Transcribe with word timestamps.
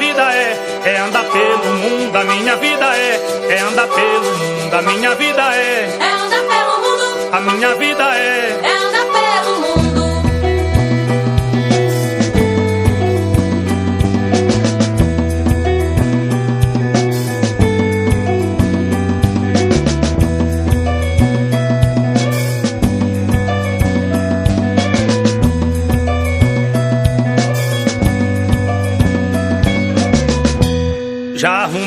Vida 0.00 0.34
é, 0.34 0.80
é 0.86 0.96
andar 0.96 1.24
pelo 1.24 1.58
mundo. 1.76 2.16
A 2.16 2.24
minha 2.24 2.56
vida 2.56 2.86
é, 2.96 3.20
é 3.50 3.60
andar 3.60 3.86
pelo 3.86 4.34
mundo. 4.34 4.74
A 4.74 4.80
minha 4.80 5.14
vida 5.14 5.42
é, 5.54 5.98
é 6.00 6.10
andar 6.10 6.40
pelo 6.40 6.74
mundo. 6.80 7.28
A 7.30 7.40
minha 7.40 7.74
vida 7.74 8.02
é 8.16 8.19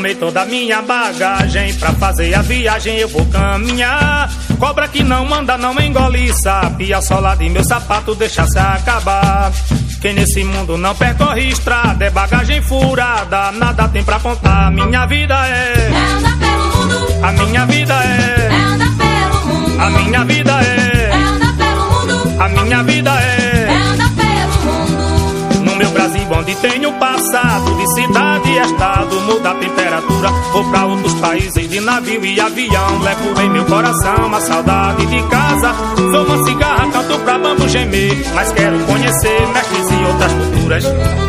arrumei 0.04 0.16
toda 0.16 0.42
a 0.42 0.46
minha 0.46 0.82
bagagem 0.82 1.74
Pra 1.76 1.94
fazer 1.94 2.34
a 2.34 2.42
viagem 2.42 2.98
eu 2.98 3.08
vou 3.08 3.26
caminhar. 3.28 4.30
Cobra 4.60 4.88
que 4.88 5.02
não 5.02 5.26
manda, 5.26 5.58
não 5.58 5.80
engole 5.80 6.34
sabe 6.34 6.94
A 6.94 7.02
sola 7.02 7.36
de 7.36 7.50
meu 7.50 7.64
sapato 7.64 8.14
deixa 8.14 8.46
se 8.48 8.60
acabar. 8.60 9.52
Quem 10.02 10.14
nesse 10.14 10.44
mundo 10.44 10.78
não 10.78 10.94
percorre 10.94 11.48
estrada 11.48 12.04
É 12.04 12.10
bagagem 12.10 12.62
furada, 12.62 13.54
nada 13.54 13.88
tem 13.88 14.04
pra 14.04 14.20
contar 14.20 14.70
Minha 14.70 15.06
vida 15.06 15.34
é... 15.48 15.90
É 15.90 16.12
andar 16.12 16.38
pelo 16.38 16.66
mundo. 16.76 17.26
A 17.26 17.32
minha 17.32 17.66
vida 17.66 17.94
é... 17.94 18.50
É 18.52 18.56
andar 18.56 18.92
pelo 18.98 19.46
mundo. 19.46 19.82
A 19.82 19.90
minha 19.90 20.24
vida 20.26 20.52
é... 20.62 21.10
É 21.10 21.16
andar 21.16 21.56
pelo 21.56 21.92
mundo. 21.92 22.42
A 22.42 22.50
minha 22.50 22.84
vida 22.84 23.12
é... 23.12 23.63
onde 26.32 26.56
tenho 26.56 26.92
passado 26.94 27.76
De 27.76 27.94
cidade 27.94 28.50
e 28.50 28.58
estado, 28.60 29.16
muda 29.22 29.52
a 29.52 29.56
temperatura. 29.56 30.30
Vou 30.52 30.64
pra 30.70 30.86
outros 30.86 31.14
países 31.16 31.70
de 31.70 31.80
navio 31.80 32.24
e 32.26 32.40
avião 32.40 33.00
Levo 33.00 33.42
em 33.42 33.50
meu 33.50 33.66
coração 33.66 34.34
a 34.34 34.42
saudade 34.42 35.06
de 35.06 35.24
casa. 35.24 35.74
Sou 35.96 36.26
uma 36.26 36.44
cigarra, 36.46 36.92
canto 36.92 37.20
pra 37.20 37.38
bambu 37.38 37.68
gemer 37.68 38.34
Mas 38.34 38.52
quero 38.52 38.80
conhecer 38.86 39.48
mestres 39.48 39.92
e 39.92 40.06
outras 40.06 40.34
culturas 40.34 41.23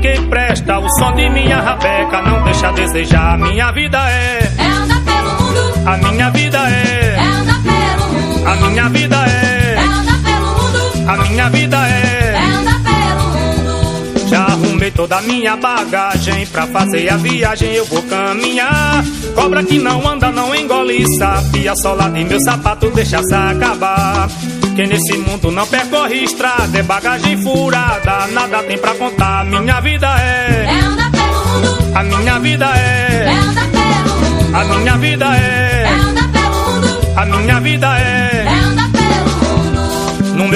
quem 0.00 0.26
presta. 0.28 0.78
O 0.78 0.88
som 0.98 1.12
de 1.14 1.28
minha 1.30 1.60
rabeca 1.60 2.22
não 2.22 2.42
deixa 2.44 2.68
a 2.68 2.72
desejar. 2.72 3.38
Minha 3.38 3.70
vida 3.72 3.98
é. 4.10 4.52
É 4.58 4.66
andar 4.66 5.00
pelo 5.04 5.32
mundo. 5.32 5.88
A 5.88 5.96
minha 5.96 6.30
vida 6.30 6.58
é. 6.58 7.16
É 7.16 7.26
andar 7.26 7.62
pelo 7.62 8.12
mundo. 8.12 8.46
A 8.46 8.56
minha 8.56 8.88
vida 8.88 9.16
é. 9.26 9.74
É 9.74 9.84
andar 9.84 10.22
pelo 10.22 10.46
mundo. 10.46 11.10
A 11.10 11.16
minha 11.16 11.48
vida 11.50 11.76
é. 11.88 12.34
É 12.34 12.44
andar 12.44 12.80
pelo 12.82 13.22
mundo. 13.28 14.28
Já 14.28 14.44
arrumei 14.44 14.90
toda 14.90 15.18
a 15.18 15.22
minha 15.22 15.56
bagagem. 15.56 16.46
Pra 16.46 16.66
fazer 16.66 17.08
a 17.10 17.16
viagem 17.16 17.72
eu 17.72 17.84
vou 17.84 18.02
caminhar. 18.02 19.04
Cobra 19.34 19.62
que 19.62 19.78
não 19.78 20.06
anda, 20.08 20.30
não 20.30 20.54
engole 20.54 21.04
sabe. 21.18 21.68
A 21.68 21.76
sola 21.76 22.08
de 22.10 22.24
meu 22.24 22.40
sapato 22.40 22.90
deixa 22.90 23.22
se 23.22 23.34
acabar. 23.34 24.28
Quem 24.74 24.86
nesse 24.86 25.16
mundo 25.18 25.50
não 25.50 25.66
percorre 25.66 26.24
estrada 26.24 26.78
é 26.78 26.82
bagagem 26.82 27.36
furada, 27.42 28.26
nada 28.28 28.62
tem 28.62 28.78
pra 28.78 28.94
contar. 28.94 29.44
Minha 29.44 29.80
vida 29.80 30.06
é. 30.18 30.64
É 30.66 30.80
andar 30.80 31.10
pelo 31.10 31.44
mundo. 31.46 31.96
A 31.96 32.02
minha 32.02 32.38
vida 32.38 32.66
é. 32.76 33.24
É 33.26 33.38
andar 33.38 33.68
pelo 33.70 34.16
mundo. 34.16 34.56
A 34.56 34.64
minha 34.64 34.96
vida 34.96 35.26
é. 35.36 35.84
É 35.84 35.92
andar 35.92 36.28
pelo 36.32 36.54
mundo. 36.54 37.00
A 37.16 37.26
minha 37.26 37.60
vida 37.60 37.98
é. 37.98 38.39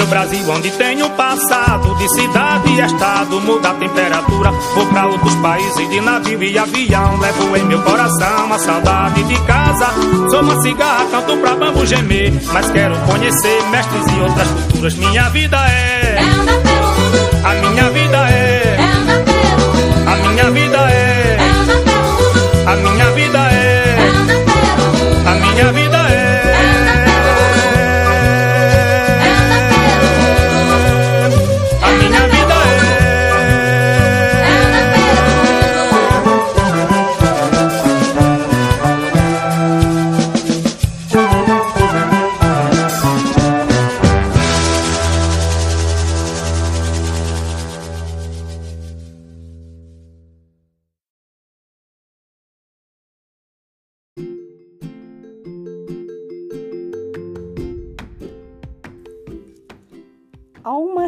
Meu 0.05 0.07
Brasil, 0.07 0.49
onde 0.49 0.69
tenho 0.71 1.09
passado 1.11 1.95
de 1.95 2.07
cidade 2.09 2.69
e 2.69 2.81
estado, 2.81 3.41
muda 3.41 3.69
a 3.69 3.73
temperatura. 3.73 4.51
Vou 4.75 4.85
pra 4.87 5.07
outros 5.07 5.33
países 5.35 5.89
de 5.89 5.99
navio 5.99 6.43
e 6.43 6.57
avião. 6.57 7.17
Levo 7.17 7.57
em 7.57 7.63
meu 7.65 7.81
coração 7.81 8.53
a 8.53 8.59
saudade 8.59 9.23
de 9.23 9.39
casa. 9.41 9.87
Sou 10.29 10.41
uma 10.41 10.61
cigarra, 10.61 11.05
canto 11.09 11.37
pra 11.37 11.55
bambu 11.55 11.85
gemer. 11.85 12.31
Mas 12.53 12.69
quero 12.71 12.95
conhecer 12.99 13.63
mestres 13.71 14.05
e 14.07 14.21
outras 14.21 14.47
culturas. 14.49 14.93
Minha 14.95 15.29
vida 15.29 15.57
é. 15.69 16.17
É 16.17 16.23
andar 16.23 16.59
pelo 16.59 16.87
mundo. 16.87 17.29
A 17.43 17.53
minha 17.53 17.89
vida 17.89 18.29
é. 18.29 18.77
É 18.77 18.83
andar 18.83 19.23
pelo 19.23 19.57
mundo. 19.73 20.09
A 20.09 20.29
minha 20.29 20.51
vida 20.51 20.77
é. 20.91 21.37
É 21.39 21.49
andar 21.49 21.77
pelo 21.77 22.05
mundo. 22.05 22.67
A 22.67 22.75
minha 22.75 23.11
vida 23.11 23.39
é. 23.39 23.95
É 23.97 24.07
andar 24.07 24.35
pelo 24.35 24.85
mundo. 24.91 25.27
A 25.27 25.31
minha 25.33 25.71
vida 25.71 25.81
é. 25.81 25.84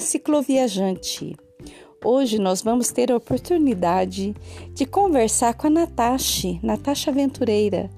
Cicloviajante. 0.08 1.36
Hoje 2.04 2.40
nós 2.40 2.62
vamos 2.62 2.92
ter 2.92 3.12
a 3.12 3.18
oportunidade 3.18 4.34
de 4.74 4.86
conversar 4.86 5.54
com 5.56 5.68
a 5.68 5.70
Natasha, 5.70 6.58
Natasha 6.64 7.12
Aventureira, 7.12 7.90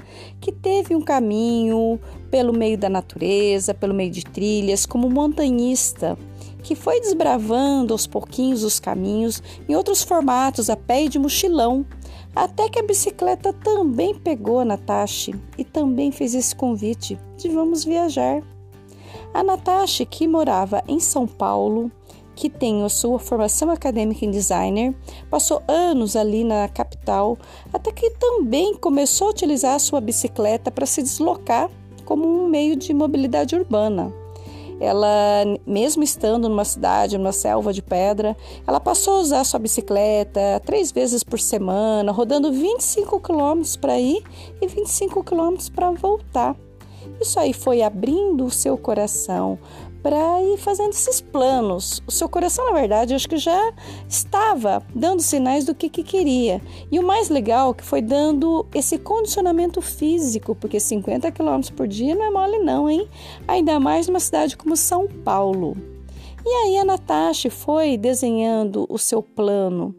que 0.41 0.51
teve 0.51 0.95
um 0.95 1.01
caminho 1.01 1.99
pelo 2.31 2.51
meio 2.51 2.77
da 2.77 2.89
natureza, 2.89 3.73
pelo 3.73 3.93
meio 3.93 4.09
de 4.09 4.23
trilhas, 4.23 4.85
como 4.85 5.09
montanhista, 5.09 6.17
que 6.63 6.75
foi 6.75 6.99
desbravando 6.99 7.93
aos 7.93 8.07
pouquinhos 8.07 8.63
os 8.63 8.79
caminhos 8.79 9.43
em 9.67 9.75
outros 9.75 10.01
formatos, 10.01 10.69
a 10.69 10.75
pé 10.75 11.03
e 11.03 11.09
de 11.09 11.19
mochilão, 11.19 11.85
até 12.35 12.67
que 12.69 12.79
a 12.79 12.83
bicicleta 12.83 13.53
também 13.53 14.15
pegou 14.15 14.61
a 14.61 14.65
Natasha 14.65 15.39
e 15.57 15.63
também 15.63 16.11
fez 16.11 16.33
esse 16.33 16.55
convite 16.55 17.19
de 17.37 17.49
vamos 17.49 17.83
viajar. 17.83 18.41
A 19.31 19.43
Natasha, 19.43 20.05
que 20.05 20.27
morava 20.27 20.81
em 20.87 20.99
São 20.99 21.27
Paulo, 21.27 21.91
que 22.39 22.49
tem 22.49 22.85
a 22.85 22.89
sua 22.89 23.19
formação 23.19 23.69
acadêmica 23.69 24.23
em 24.23 24.31
designer, 24.31 24.95
passou 25.29 25.61
anos 25.67 26.15
ali 26.15 26.45
na 26.45 26.69
capital, 26.69 27.37
até 27.73 27.91
que 27.91 28.11
também 28.11 28.77
começou 28.77 29.27
a 29.27 29.31
utilizar 29.31 29.75
a 29.75 29.79
sua 29.79 29.99
bicicleta 29.99 30.71
para 30.71 30.85
se 30.85 31.03
deslocar 31.03 31.69
como 32.05 32.25
um 32.25 32.47
meio 32.47 32.77
de 32.77 32.93
mobilidade 32.93 33.57
urbana. 33.57 34.13
Ela, 34.79 35.43
mesmo 35.67 36.01
estando 36.01 36.47
numa 36.47 36.63
cidade, 36.63 37.17
numa 37.17 37.33
selva 37.33 37.73
de 37.73 37.81
pedra, 37.81 38.37
ela 38.65 38.79
passou 38.79 39.17
a 39.17 39.19
usar 39.19 39.43
sua 39.43 39.59
bicicleta 39.59 40.61
três 40.65 40.93
vezes 40.93 41.25
por 41.25 41.41
semana, 41.41 42.09
rodando 42.13 42.53
25 42.53 43.19
quilômetros 43.19 43.75
para 43.75 43.99
ir 43.99 44.23
e 44.61 44.65
25 44.65 45.25
quilômetros 45.25 45.67
para 45.67 45.91
voltar. 45.91 46.55
Isso 47.19 47.37
aí 47.37 47.51
foi 47.51 47.81
abrindo 47.81 48.45
o 48.45 48.51
seu 48.51 48.77
coração 48.77 49.59
para 50.01 50.41
ir 50.43 50.57
fazendo 50.57 50.91
esses 50.91 51.21
planos. 51.21 52.01
O 52.07 52.11
seu 52.11 52.29
coração, 52.29 52.65
na 52.65 52.79
verdade, 52.79 53.13
acho 53.13 53.27
que 53.27 53.37
já 53.37 53.73
estava 54.07 54.83
dando 54.93 55.21
sinais 55.21 55.65
do 55.65 55.75
que, 55.75 55.89
que 55.89 56.03
queria. 56.03 56.61
E 56.91 56.99
o 56.99 57.03
mais 57.03 57.29
legal 57.29 57.73
que 57.73 57.83
foi 57.83 58.01
dando 58.01 58.65
esse 58.73 58.97
condicionamento 58.97 59.81
físico, 59.81 60.55
porque 60.55 60.79
50 60.79 61.31
km 61.31 61.59
por 61.75 61.87
dia 61.87 62.15
não 62.15 62.25
é 62.25 62.29
mole 62.29 62.59
não, 62.59 62.89
hein? 62.89 63.07
Ainda 63.47 63.79
mais 63.79 64.07
numa 64.07 64.19
cidade 64.19 64.55
como 64.55 64.75
São 64.75 65.07
Paulo. 65.07 65.75
E 66.45 66.49
aí 66.49 66.77
a 66.77 66.85
Natasha 66.85 67.51
foi 67.51 67.97
desenhando 67.97 68.85
o 68.89 68.97
seu 68.97 69.21
plano. 69.21 69.93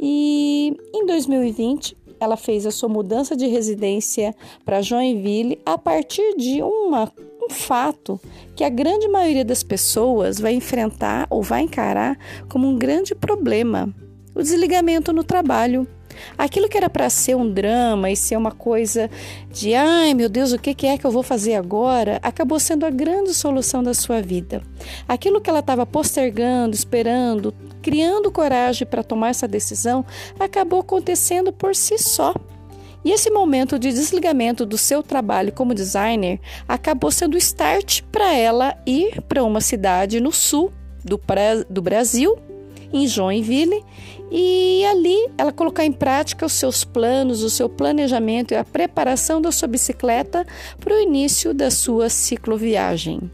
E 0.00 0.76
em 0.92 1.06
2020 1.06 1.96
ela 2.18 2.36
fez 2.36 2.66
a 2.66 2.70
sua 2.70 2.88
mudança 2.88 3.36
de 3.36 3.46
residência 3.46 4.34
para 4.64 4.80
Joinville 4.80 5.60
a 5.66 5.76
partir 5.76 6.36
de 6.36 6.62
uma, 6.62 7.12
um 7.42 7.50
fato 7.50 8.20
que 8.54 8.62
a 8.62 8.68
grande 8.68 9.08
maioria 9.08 9.44
das 9.44 9.62
pessoas 9.62 10.38
vai 10.38 10.54
enfrentar 10.54 11.26
ou 11.28 11.42
vai 11.42 11.62
encarar 11.62 12.16
como 12.48 12.68
um 12.68 12.78
grande 12.78 13.14
problema: 13.14 13.92
o 14.34 14.42
desligamento 14.42 15.12
no 15.12 15.24
trabalho. 15.24 15.86
Aquilo 16.36 16.68
que 16.68 16.76
era 16.76 16.90
para 16.90 17.08
ser 17.08 17.34
um 17.34 17.50
drama 17.50 18.10
e 18.10 18.16
ser 18.16 18.36
uma 18.36 18.50
coisa 18.52 19.10
de 19.50 19.74
ai 19.74 20.12
meu 20.12 20.28
Deus, 20.28 20.52
o 20.52 20.58
que 20.58 20.86
é 20.86 20.98
que 20.98 21.06
eu 21.06 21.10
vou 21.10 21.22
fazer 21.22 21.54
agora, 21.54 22.20
acabou 22.22 22.60
sendo 22.60 22.84
a 22.84 22.90
grande 22.90 23.32
solução 23.32 23.82
da 23.82 23.94
sua 23.94 24.20
vida. 24.20 24.62
Aquilo 25.08 25.40
que 25.40 25.48
ela 25.48 25.60
estava 25.60 25.86
postergando, 25.86 26.76
esperando, 26.76 27.54
criando 27.80 28.30
coragem 28.30 28.86
para 28.86 29.02
tomar 29.02 29.30
essa 29.30 29.48
decisão, 29.48 30.04
acabou 30.38 30.80
acontecendo 30.80 31.50
por 31.50 31.74
si 31.74 31.96
só. 31.96 32.34
E 33.04 33.10
esse 33.10 33.30
momento 33.30 33.78
de 33.78 33.92
desligamento 33.92 34.64
do 34.64 34.78
seu 34.78 35.02
trabalho 35.02 35.52
como 35.52 35.74
designer 35.74 36.40
acabou 36.68 37.10
sendo 37.10 37.34
o 37.34 37.38
start 37.38 38.02
para 38.12 38.32
ela 38.32 38.76
ir 38.86 39.20
para 39.22 39.42
uma 39.42 39.60
cidade 39.60 40.20
no 40.20 40.30
sul 40.30 40.72
do, 41.04 41.20
do 41.68 41.82
Brasil, 41.82 42.38
em 42.92 43.06
Joinville, 43.06 43.82
e 44.30 44.84
ali 44.86 45.16
ela 45.36 45.52
colocar 45.52 45.84
em 45.84 45.92
prática 45.92 46.46
os 46.46 46.52
seus 46.52 46.84
planos, 46.84 47.42
o 47.42 47.50
seu 47.50 47.68
planejamento 47.68 48.52
e 48.52 48.56
a 48.56 48.64
preparação 48.64 49.42
da 49.42 49.50
sua 49.50 49.68
bicicleta 49.68 50.46
para 50.78 50.94
o 50.94 51.00
início 51.00 51.52
da 51.52 51.70
sua 51.70 52.08
cicloviagem. 52.08 53.30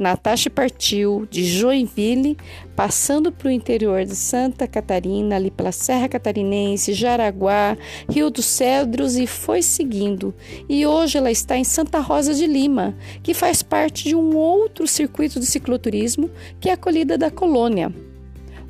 Natasha 0.00 0.48
partiu 0.48 1.28
de 1.30 1.44
Joinville, 1.44 2.38
passando 2.74 3.30
para 3.30 3.48
o 3.48 3.50
interior 3.50 4.04
de 4.06 4.16
Santa 4.16 4.66
Catarina, 4.66 5.36
ali 5.36 5.50
pela 5.50 5.72
Serra 5.72 6.08
Catarinense, 6.08 6.94
Jaraguá, 6.94 7.76
Rio 8.08 8.30
dos 8.30 8.46
Cedros 8.46 9.16
e 9.16 9.26
foi 9.26 9.60
seguindo. 9.60 10.34
E 10.68 10.86
hoje 10.86 11.18
ela 11.18 11.30
está 11.30 11.58
em 11.58 11.64
Santa 11.64 12.00
Rosa 12.00 12.34
de 12.34 12.46
Lima, 12.46 12.96
que 13.22 13.34
faz 13.34 13.62
parte 13.62 14.04
de 14.04 14.14
um 14.14 14.34
outro 14.34 14.86
circuito 14.86 15.38
de 15.38 15.44
cicloturismo, 15.44 16.30
que 16.58 16.70
é 16.70 16.72
a 16.72 16.76
Colhida 16.78 17.18
da 17.18 17.30
Colônia. 17.30 17.92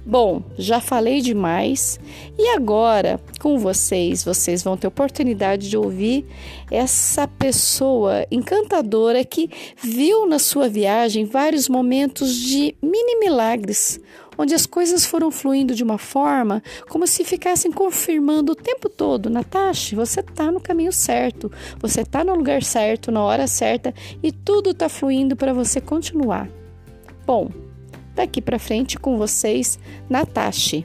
Bom, 0.05 0.43
já 0.57 0.81
falei 0.81 1.21
demais. 1.21 2.01
E 2.39 2.49
agora 2.49 3.21
com 3.39 3.59
vocês, 3.59 4.25
vocês 4.25 4.63
vão 4.63 4.77
ter 4.77 4.87
oportunidade 4.87 5.69
de 5.69 5.77
ouvir 5.77 6.27
essa 6.71 7.29
pessoa 7.29 8.27
encantadora 8.31 9.25
que 9.25 9.51
viu 9.83 10.27
na 10.27 10.39
sua 10.39 10.69
viagem 10.69 11.25
vários 11.25 11.69
momentos 11.69 12.35
de 12.35 12.75
mini 12.83 13.19
milagres, 13.19 14.01
onde 14.39 14.55
as 14.55 14.65
coisas 14.65 15.05
foram 15.05 15.31
fluindo 15.31 15.75
de 15.75 15.83
uma 15.83 15.99
forma 15.99 16.63
como 16.89 17.07
se 17.07 17.25
ficassem 17.25 17.71
confirmando 17.71 18.53
o 18.53 18.57
tempo 18.57 18.89
todo: 18.89 19.29
Natasha, 19.29 19.95
você 19.95 20.21
está 20.21 20.51
no 20.51 20.61
caminho 20.61 20.93
certo, 20.93 21.53
você 21.79 22.01
está 22.01 22.25
no 22.25 22.35
lugar 22.35 22.63
certo, 22.63 23.11
na 23.11 23.23
hora 23.23 23.47
certa 23.47 23.95
e 24.23 24.33
tudo 24.33 24.71
está 24.71 24.89
fluindo 24.89 25.37
para 25.37 25.53
você 25.53 25.81
continuar. 25.81 26.49
Bom, 27.27 27.51
Daqui 28.15 28.41
para 28.41 28.59
frente 28.59 28.99
com 28.99 29.17
vocês, 29.17 29.79
Natasha. 30.09 30.85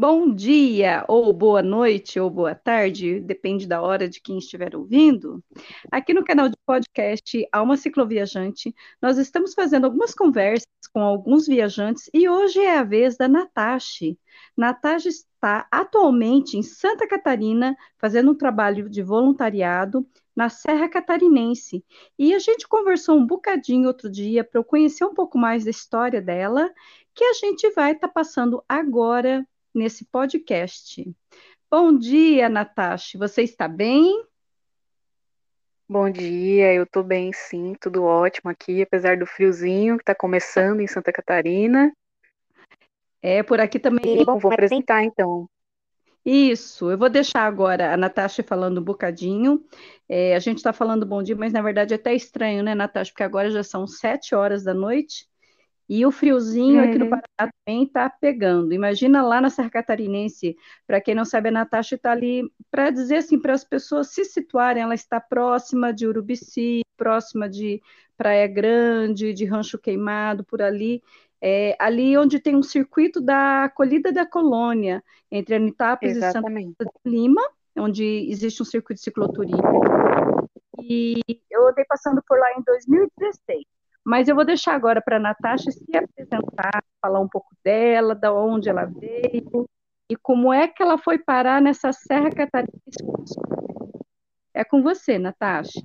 Bom 0.00 0.32
dia, 0.32 1.04
ou 1.08 1.32
boa 1.32 1.60
noite, 1.60 2.20
ou 2.20 2.30
boa 2.30 2.54
tarde, 2.54 3.18
depende 3.18 3.66
da 3.66 3.82
hora 3.82 4.08
de 4.08 4.20
quem 4.20 4.38
estiver 4.38 4.76
ouvindo. 4.76 5.42
Aqui 5.90 6.14
no 6.14 6.24
canal 6.24 6.48
de 6.48 6.54
podcast 6.64 7.44
Alma 7.50 7.76
Cicloviajante, 7.76 8.72
nós 9.02 9.18
estamos 9.18 9.54
fazendo 9.54 9.86
algumas 9.86 10.14
conversas 10.14 10.68
com 10.94 11.00
alguns 11.00 11.48
viajantes 11.48 12.08
e 12.14 12.28
hoje 12.28 12.60
é 12.60 12.78
a 12.78 12.84
vez 12.84 13.16
da 13.16 13.26
Natasha. 13.26 14.16
Natasha 14.56 15.08
está 15.08 15.66
atualmente 15.68 16.56
em 16.56 16.62
Santa 16.62 17.04
Catarina 17.08 17.76
fazendo 17.98 18.30
um 18.30 18.36
trabalho 18.36 18.88
de 18.88 19.02
voluntariado 19.02 20.06
na 20.38 20.48
Serra 20.48 20.88
Catarinense. 20.88 21.84
E 22.16 22.32
a 22.32 22.38
gente 22.38 22.68
conversou 22.68 23.16
um 23.18 23.26
bocadinho 23.26 23.88
outro 23.88 24.08
dia 24.08 24.44
para 24.44 24.60
eu 24.60 24.62
conhecer 24.62 25.04
um 25.04 25.12
pouco 25.12 25.36
mais 25.36 25.64
da 25.64 25.70
história 25.72 26.22
dela, 26.22 26.72
que 27.12 27.24
a 27.24 27.32
gente 27.32 27.68
vai 27.70 27.90
estar 27.90 28.06
tá 28.06 28.14
passando 28.14 28.64
agora 28.68 29.44
nesse 29.74 30.04
podcast. 30.04 31.04
Bom 31.68 31.92
dia, 31.98 32.48
Natasha. 32.48 33.18
Você 33.18 33.42
está 33.42 33.66
bem? 33.66 34.24
Bom 35.88 36.08
dia, 36.08 36.72
eu 36.72 36.84
estou 36.84 37.02
bem 37.02 37.32
sim, 37.32 37.74
tudo 37.80 38.04
ótimo 38.04 38.48
aqui, 38.48 38.82
apesar 38.82 39.16
do 39.16 39.26
friozinho 39.26 39.96
que 39.96 40.02
está 40.02 40.14
começando 40.14 40.80
em 40.80 40.86
Santa 40.86 41.12
Catarina. 41.12 41.92
É, 43.20 43.42
por 43.42 43.58
aqui 43.58 43.80
também. 43.80 44.24
bom, 44.24 44.38
vou 44.38 44.52
apresentar 44.52 45.02
então. 45.02 45.48
Isso, 46.24 46.90
eu 46.90 46.98
vou 46.98 47.08
deixar 47.08 47.46
agora 47.46 47.92
a 47.92 47.96
Natasha 47.96 48.42
falando 48.42 48.78
um 48.80 48.84
bocadinho. 48.84 49.64
É, 50.08 50.34
a 50.34 50.38
gente 50.38 50.58
está 50.58 50.72
falando 50.72 51.06
bom 51.06 51.22
dia, 51.22 51.36
mas 51.36 51.52
na 51.52 51.62
verdade 51.62 51.94
é 51.94 51.96
até 51.96 52.14
estranho, 52.14 52.62
né, 52.62 52.74
Natasha? 52.74 53.12
Porque 53.12 53.22
agora 53.22 53.50
já 53.50 53.62
são 53.62 53.86
sete 53.86 54.34
horas 54.34 54.64
da 54.64 54.74
noite 54.74 55.26
e 55.88 56.04
o 56.04 56.12
friozinho 56.12 56.82
aqui 56.84 56.98
no 56.98 57.06
uhum. 57.06 57.10
Paraná 57.10 57.52
também 57.64 57.84
está 57.84 58.10
pegando. 58.10 58.74
Imagina 58.74 59.22
lá 59.22 59.40
na 59.40 59.48
Serra 59.48 59.70
Catarinense, 59.70 60.54
para 60.86 61.00
quem 61.00 61.14
não 61.14 61.24
sabe, 61.24 61.48
a 61.48 61.52
Natasha 61.52 61.94
está 61.94 62.12
ali 62.12 62.42
para 62.70 62.90
dizer 62.90 63.16
assim, 63.16 63.38
para 63.40 63.54
as 63.54 63.64
pessoas 63.64 64.08
se 64.08 64.24
situarem, 64.24 64.82
ela 64.82 64.94
está 64.94 65.18
próxima 65.18 65.92
de 65.92 66.06
Urubici, 66.06 66.82
próxima 66.96 67.48
de 67.48 67.80
Praia 68.18 68.46
Grande, 68.46 69.32
de 69.32 69.46
Rancho 69.46 69.78
Queimado, 69.78 70.44
por 70.44 70.60
ali 70.60 71.02
é, 71.40 71.76
ali 71.78 72.16
onde 72.16 72.40
tem 72.40 72.56
um 72.56 72.62
circuito 72.62 73.20
da 73.20 73.64
acolhida 73.64 74.12
da 74.12 74.26
colônia, 74.26 75.02
entre 75.30 75.54
Anitápolis 75.54 76.16
Exatamente. 76.16 76.70
e 76.70 76.84
Santa 76.84 77.00
Lima, 77.04 77.42
onde 77.76 78.04
existe 78.30 78.62
um 78.62 78.66
circuito 78.66 78.98
de 78.98 79.04
cicloturismo. 79.04 79.80
E 80.80 81.20
eu 81.50 81.68
andei 81.68 81.84
passando 81.84 82.22
por 82.26 82.38
lá 82.38 82.52
em 82.52 82.62
2016. 82.62 83.64
Mas 84.04 84.26
eu 84.26 84.34
vou 84.34 84.44
deixar 84.44 84.74
agora 84.74 85.02
para 85.02 85.16
a 85.16 85.20
Natasha 85.20 85.70
se 85.70 85.96
apresentar, 85.96 86.82
falar 87.00 87.20
um 87.20 87.28
pouco 87.28 87.48
dela, 87.62 88.14
da 88.14 88.32
onde 88.32 88.68
ela 88.68 88.86
veio 88.86 89.68
e 90.08 90.16
como 90.16 90.52
é 90.52 90.66
que 90.66 90.82
ela 90.82 90.96
foi 90.96 91.18
parar 91.18 91.60
nessa 91.60 91.92
Serra 91.92 92.30
Catarinense. 92.30 93.04
É 94.54 94.64
com 94.64 94.82
você, 94.82 95.18
Natasha. 95.18 95.80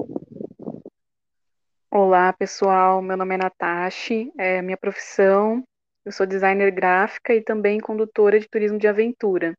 Olá, 1.96 2.34
pessoal. 2.34 3.04
Meu 3.04 3.16
nome 3.16 3.36
é 3.36 3.38
Natasha, 3.38 4.16
é 4.36 4.58
a 4.58 4.64
minha 4.64 4.76
profissão. 4.76 5.64
Eu 6.04 6.12
sou 6.12 6.26
designer 6.26 6.72
gráfica 6.72 7.36
e 7.36 7.40
também 7.40 7.80
condutora 7.80 8.40
de 8.40 8.50
turismo 8.50 8.80
de 8.80 8.88
aventura. 8.88 9.56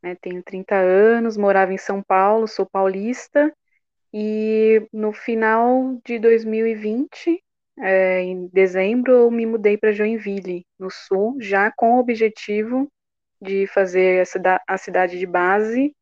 Né, 0.00 0.14
tenho 0.20 0.40
30 0.40 0.76
anos, 0.76 1.36
morava 1.36 1.72
em 1.72 1.76
São 1.76 2.00
Paulo, 2.00 2.46
sou 2.46 2.64
paulista 2.64 3.52
e 4.14 4.86
no 4.92 5.12
final 5.12 6.00
de 6.06 6.20
2020, 6.20 7.42
é, 7.80 8.20
em 8.20 8.46
dezembro, 8.52 9.12
eu 9.12 9.28
me 9.28 9.44
mudei 9.44 9.76
para 9.76 9.90
Joinville, 9.90 10.64
no 10.78 10.92
sul, 10.92 11.38
já 11.40 11.72
com 11.76 11.96
o 11.96 11.98
objetivo 11.98 12.88
de 13.42 13.66
fazer 13.66 14.24
a 14.64 14.78
cidade 14.78 15.18
de 15.18 15.26
base 15.26 15.92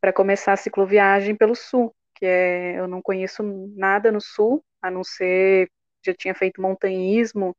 para 0.00 0.12
começar 0.12 0.54
a 0.54 0.56
cicloviagem 0.56 1.36
pelo 1.36 1.54
sul, 1.54 1.94
que 2.16 2.26
é, 2.26 2.80
eu 2.80 2.88
não 2.88 3.00
conheço 3.00 3.44
nada 3.76 4.10
no 4.10 4.20
sul, 4.20 4.64
a 4.86 4.90
não 4.90 5.04
ser 5.04 5.68
já 6.04 6.14
tinha 6.14 6.34
feito 6.34 6.62
montanhismo 6.62 7.54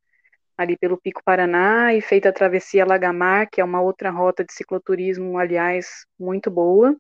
ali 0.57 0.75
pelo 0.75 0.98
Pico 0.98 1.22
Paraná 1.24 1.93
e 1.93 2.01
feito 2.01 2.27
a 2.27 2.34
travessia 2.34 2.86
Lagamar, 2.86 3.48
que 3.50 3.62
é 3.62 3.63
uma 3.63 3.79
outra 3.79 4.10
rota 4.10 4.43
de 4.43 4.51
cicloturismo, 4.53 5.38
aliás, 5.38 6.05
muito 6.19 6.50
boa. 6.50 6.96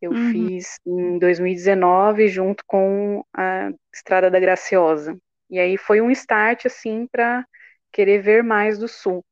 Eu 0.00 0.12
uhum. 0.12 0.30
fiz 0.30 0.78
em 0.86 1.18
2019 1.18 2.28
junto 2.28 2.62
com 2.66 3.24
a 3.34 3.70
Estrada 3.92 4.30
da 4.30 4.38
Graciosa. 4.38 5.18
E 5.50 5.58
aí 5.58 5.76
foi 5.76 6.00
um 6.00 6.10
start 6.12 6.66
assim 6.66 7.08
para 7.10 7.44
querer 7.92 8.22
ver 8.22 8.44
mais 8.44 8.78
do 8.78 8.86
sul. 8.86 9.24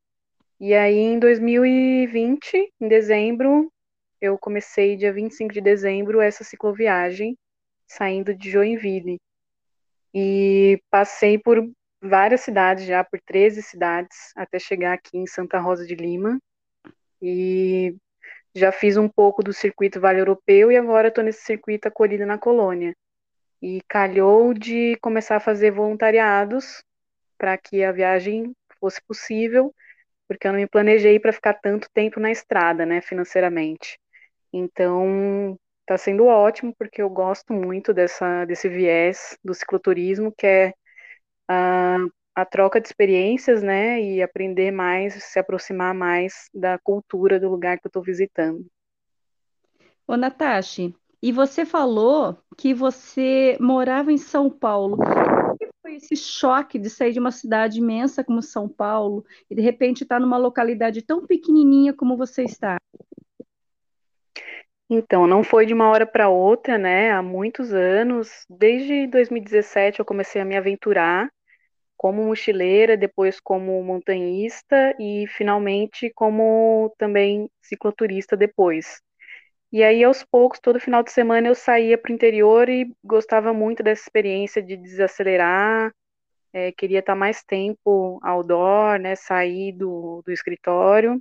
E 0.58 0.74
aí 0.74 0.98
em 0.98 1.18
2020, 1.18 2.72
em 2.80 2.88
dezembro, 2.88 3.72
eu 4.20 4.36
comecei 4.36 4.96
dia 4.96 5.12
25 5.12 5.54
de 5.54 5.60
dezembro 5.60 6.20
essa 6.20 6.42
cicloviagem 6.42 7.38
saindo 7.86 8.34
de 8.34 8.50
Joinville 8.50 9.18
e 10.14 10.80
passei 10.90 11.38
por 11.38 11.68
várias 12.02 12.42
cidades 12.42 12.84
já, 12.86 13.04
por 13.04 13.20
13 13.20 13.62
cidades, 13.62 14.32
até 14.36 14.58
chegar 14.58 14.94
aqui 14.94 15.18
em 15.18 15.26
Santa 15.26 15.58
Rosa 15.58 15.86
de 15.86 15.94
Lima. 15.94 16.38
E 17.20 17.94
já 18.54 18.72
fiz 18.72 18.96
um 18.96 19.08
pouco 19.08 19.42
do 19.42 19.52
circuito 19.52 20.00
Vale 20.00 20.20
Europeu 20.20 20.70
e 20.70 20.76
agora 20.76 21.08
estou 21.08 21.24
nesse 21.24 21.42
circuito 21.42 21.88
acolhida 21.88 22.26
na 22.26 22.38
colônia. 22.38 22.94
E 23.60 23.80
calhou 23.88 24.54
de 24.54 24.96
começar 25.00 25.36
a 25.36 25.40
fazer 25.40 25.72
voluntariados 25.72 26.82
para 27.36 27.56
que 27.58 27.82
a 27.82 27.92
viagem 27.92 28.52
fosse 28.80 29.00
possível, 29.02 29.74
porque 30.28 30.46
eu 30.46 30.52
não 30.52 30.60
me 30.60 30.66
planejei 30.66 31.18
para 31.18 31.32
ficar 31.32 31.54
tanto 31.54 31.88
tempo 31.92 32.20
na 32.20 32.30
estrada, 32.30 32.86
né, 32.86 33.00
financeiramente. 33.00 33.98
Então, 34.52 35.58
Está 35.88 35.96
sendo 35.96 36.26
ótimo, 36.26 36.74
porque 36.78 37.00
eu 37.00 37.08
gosto 37.08 37.54
muito 37.54 37.94
dessa, 37.94 38.44
desse 38.44 38.68
viés 38.68 39.38
do 39.42 39.54
cicloturismo, 39.54 40.30
que 40.36 40.46
é 40.46 40.74
a, 41.48 41.96
a 42.34 42.44
troca 42.44 42.78
de 42.78 42.86
experiências, 42.86 43.62
né, 43.62 43.98
e 43.98 44.22
aprender 44.22 44.70
mais, 44.70 45.14
se 45.14 45.38
aproximar 45.38 45.94
mais 45.94 46.50
da 46.52 46.78
cultura 46.78 47.40
do 47.40 47.48
lugar 47.48 47.78
que 47.78 47.86
eu 47.86 47.88
estou 47.88 48.02
visitando. 48.02 48.66
Ô, 50.06 50.14
Natasha, 50.14 50.92
e 51.22 51.32
você 51.32 51.64
falou 51.64 52.36
que 52.58 52.74
você 52.74 53.56
morava 53.58 54.12
em 54.12 54.18
São 54.18 54.50
Paulo. 54.50 54.98
Esse 55.86 56.16
choque 56.16 56.78
de 56.78 56.90
sair 56.90 57.14
de 57.14 57.18
uma 57.18 57.30
cidade 57.32 57.78
imensa 57.78 58.22
como 58.22 58.42
São 58.42 58.68
Paulo 58.68 59.24
e 59.50 59.54
de 59.54 59.62
repente 59.62 60.02
estar 60.02 60.20
numa 60.20 60.36
localidade 60.36 61.00
tão 61.00 61.26
pequenininha 61.26 61.94
como 61.94 62.14
você 62.14 62.44
está? 62.44 62.77
Então, 64.90 65.26
não 65.26 65.42
foi 65.44 65.66
de 65.66 65.74
uma 65.74 65.88
hora 65.90 66.06
para 66.06 66.28
outra, 66.30 66.78
né? 66.78 67.10
Há 67.10 67.22
muitos 67.22 67.72
anos, 67.74 68.46
desde 68.48 69.06
2017 69.06 70.00
eu 70.00 70.04
comecei 70.04 70.40
a 70.40 70.44
me 70.44 70.56
aventurar 70.56 71.30
como 71.96 72.24
mochileira, 72.24 72.96
depois 72.96 73.40
como 73.40 73.82
montanhista 73.84 74.94
e 75.00 75.26
finalmente 75.28 76.10
como 76.14 76.94
também 76.98 77.50
cicloturista 77.62 78.36
depois. 78.36 79.02
E 79.72 79.82
aí, 79.84 80.04
aos 80.04 80.24
poucos, 80.24 80.60
todo 80.60 80.80
final 80.80 81.02
de 81.02 81.12
semana 81.12 81.48
eu 81.48 81.54
saía 81.54 81.98
para 81.98 82.10
o 82.12 82.14
interior 82.14 82.68
e 82.68 82.92
gostava 83.04 83.52
muito 83.52 83.82
dessa 83.82 84.02
experiência 84.02 84.62
de 84.62 84.76
desacelerar, 84.76 85.92
é, 86.52 86.72
queria 86.72 87.00
estar 87.00 87.14
mais 87.14 87.42
tempo 87.44 88.18
outdoor, 88.22 88.98
né, 89.00 89.14
sair 89.16 89.72
do, 89.72 90.22
do 90.24 90.32
escritório. 90.32 91.20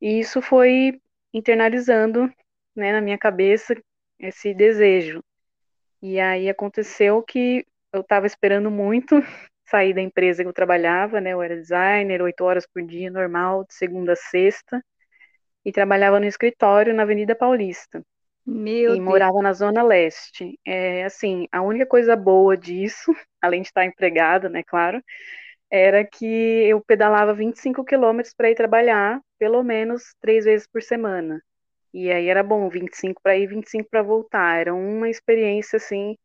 E 0.00 0.20
isso 0.20 0.42
foi 0.42 1.00
internalizando 1.34 2.30
né, 2.74 2.92
na 2.92 3.00
minha 3.00 3.18
cabeça 3.18 3.74
esse 4.18 4.54
desejo. 4.54 5.22
E 6.00 6.18
aí 6.18 6.48
aconteceu 6.48 7.22
que 7.22 7.66
eu 7.92 8.00
estava 8.00 8.26
esperando 8.26 8.70
muito 8.70 9.16
sair 9.66 9.94
da 9.94 10.00
empresa 10.00 10.42
que 10.42 10.48
eu 10.48 10.52
trabalhava, 10.52 11.20
né? 11.20 11.32
Eu 11.32 11.42
era 11.42 11.56
designer, 11.56 12.22
oito 12.22 12.44
horas 12.44 12.66
por 12.66 12.82
dia, 12.82 13.10
normal, 13.10 13.64
de 13.64 13.74
segunda 13.74 14.12
a 14.12 14.16
sexta, 14.16 14.82
e 15.64 15.72
trabalhava 15.72 16.18
no 16.18 16.26
escritório 16.26 16.94
na 16.94 17.02
Avenida 17.02 17.34
Paulista. 17.34 18.02
Meu 18.44 18.90
e 18.90 18.96
Deus. 18.96 18.98
morava 18.98 19.40
na 19.40 19.52
Zona 19.52 19.82
Leste. 19.82 20.58
É, 20.66 21.04
assim, 21.04 21.46
a 21.52 21.62
única 21.62 21.86
coisa 21.86 22.16
boa 22.16 22.56
disso, 22.56 23.12
além 23.40 23.62
de 23.62 23.68
estar 23.68 23.84
empregada, 23.84 24.48
né, 24.48 24.62
claro, 24.64 25.02
era 25.70 26.04
que 26.04 26.26
eu 26.26 26.80
pedalava 26.82 27.32
25 27.32 27.84
quilômetros 27.84 28.34
para 28.34 28.50
ir 28.50 28.54
trabalhar, 28.54 29.20
pelo 29.38 29.62
menos 29.62 30.14
três 30.20 30.44
vezes 30.44 30.66
por 30.66 30.82
semana. 30.82 31.40
E 31.94 32.10
aí 32.12 32.28
era 32.28 32.42
bom, 32.42 32.68
25 32.68 33.20
para 33.22 33.36
ir, 33.36 33.46
25 33.46 33.88
para 33.90 34.02
voltar. 34.02 34.58
Era 34.60 34.74
uma 34.74 35.08
experiência 35.10 35.76
assim, 35.76 36.16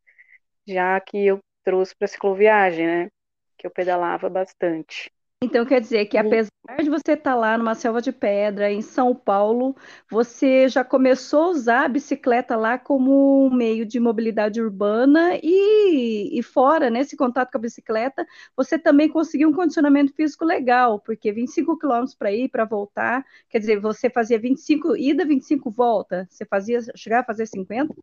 já 0.68 1.00
que 1.02 1.26
eu 1.28 1.40
trouxe 1.64 1.96
para 1.98 2.08
cicloviagem, 2.10 2.88
né? 2.88 3.10
Que 3.58 3.68
eu 3.68 3.72
pedalava 3.72 4.30
bastante. 4.30 5.12
Então 5.44 5.64
quer 5.66 5.80
dizer 5.80 6.08
que 6.08 6.18
apesar 6.18 6.50
de 6.82 6.90
você 6.90 7.14
estar 7.14 7.36
lá 7.36 7.56
numa 7.60 7.76
selva 7.76 8.02
de 8.02 8.12
pedra 8.12 8.72
em 8.72 8.82
São 8.82 9.14
Paulo, 9.14 9.76
você 10.10 10.68
já 10.68 10.84
começou 10.84 11.44
a 11.44 11.50
usar 11.50 11.86
a 11.86 11.88
bicicleta 11.88 12.56
lá 12.56 12.78
como 12.80 13.46
um 13.46 13.54
meio 13.54 13.86
de 13.86 14.00
mobilidade 14.00 14.60
urbana 14.60 15.40
e, 15.44 16.38
e 16.38 16.42
fora, 16.42 16.90
nesse 16.90 17.16
contato 17.16 17.52
com 17.52 17.58
a 17.60 17.62
bicicleta, 17.62 18.26
você 18.56 18.80
também 18.80 19.08
conseguiu 19.08 19.50
um 19.50 19.54
condicionamento 19.54 20.12
físico 20.12 20.44
legal, 20.44 21.00
porque 21.00 21.32
25 21.32 21.78
quilômetros 21.78 22.16
para 22.16 22.32
ir, 22.32 22.50
para 22.50 22.66
voltar, 22.66 23.24
quer 23.48 23.60
dizer, 23.60 23.80
você 23.80 24.10
fazia 24.10 24.40
25 24.40 24.98
ida, 24.98 25.24
25 25.24 25.70
volta, 25.70 26.28
você 26.32 26.46
fazia 26.46 26.80
chegar 26.96 27.20
a 27.20 27.24
fazer 27.24 27.46
50 27.46 27.94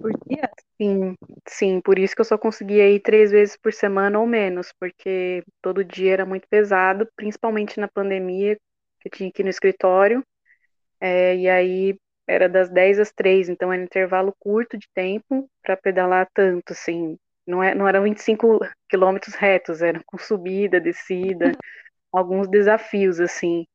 por 0.00 0.12
dia? 0.28 0.48
Sim, 0.80 1.14
sim, 1.48 1.80
por 1.80 1.98
isso 1.98 2.14
que 2.14 2.20
eu 2.20 2.24
só 2.24 2.36
conseguia 2.36 2.90
ir 2.90 3.00
três 3.00 3.30
vezes 3.30 3.56
por 3.56 3.72
semana 3.72 4.18
ou 4.18 4.26
menos, 4.26 4.72
porque 4.78 5.42
todo 5.62 5.84
dia 5.84 6.12
era 6.12 6.26
muito 6.26 6.48
pesado, 6.48 6.83
principalmente 7.16 7.78
na 7.78 7.88
pandemia, 7.88 8.56
que 9.00 9.08
eu 9.08 9.12
tinha 9.12 9.30
que 9.30 9.42
ir 9.42 9.44
no 9.44 9.50
escritório, 9.50 10.24
é, 11.00 11.36
e 11.36 11.48
aí 11.48 11.96
era 12.26 12.48
das 12.48 12.68
10 12.70 12.98
às 12.98 13.12
3, 13.12 13.48
então 13.48 13.72
era 13.72 13.80
um 13.80 13.84
intervalo 13.84 14.34
curto 14.38 14.76
de 14.78 14.88
tempo 14.94 15.48
para 15.62 15.76
pedalar 15.76 16.28
tanto, 16.34 16.72
assim, 16.72 17.18
não, 17.46 17.62
é, 17.62 17.74
não 17.74 17.86
eram 17.86 18.02
25 18.02 18.60
quilômetros 18.88 19.34
retos, 19.34 19.82
eram 19.82 20.00
com 20.06 20.18
subida, 20.18 20.80
descida, 20.80 21.52
alguns 22.12 22.48
desafios, 22.48 23.20
assim, 23.20 23.66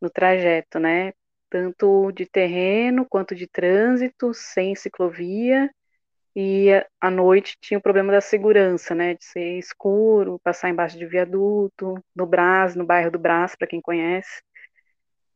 no 0.00 0.10
trajeto, 0.10 0.78
né, 0.78 1.12
tanto 1.48 2.12
de 2.12 2.26
terreno 2.26 3.06
quanto 3.08 3.34
de 3.34 3.46
trânsito, 3.46 4.34
sem 4.34 4.74
ciclovia, 4.74 5.70
e 6.36 6.68
à 7.00 7.10
noite 7.10 7.56
tinha 7.60 7.78
o 7.78 7.82
problema 7.82 8.12
da 8.12 8.20
segurança, 8.20 8.94
né, 8.94 9.14
de 9.14 9.24
ser 9.24 9.58
escuro, 9.58 10.40
passar 10.44 10.70
embaixo 10.70 10.98
de 10.98 11.06
viaduto, 11.06 11.94
no 12.14 12.26
Brás, 12.26 12.74
no 12.76 12.84
bairro 12.86 13.10
do 13.10 13.18
Brás, 13.18 13.54
para 13.56 13.68
quem 13.68 13.80
conhece. 13.80 14.42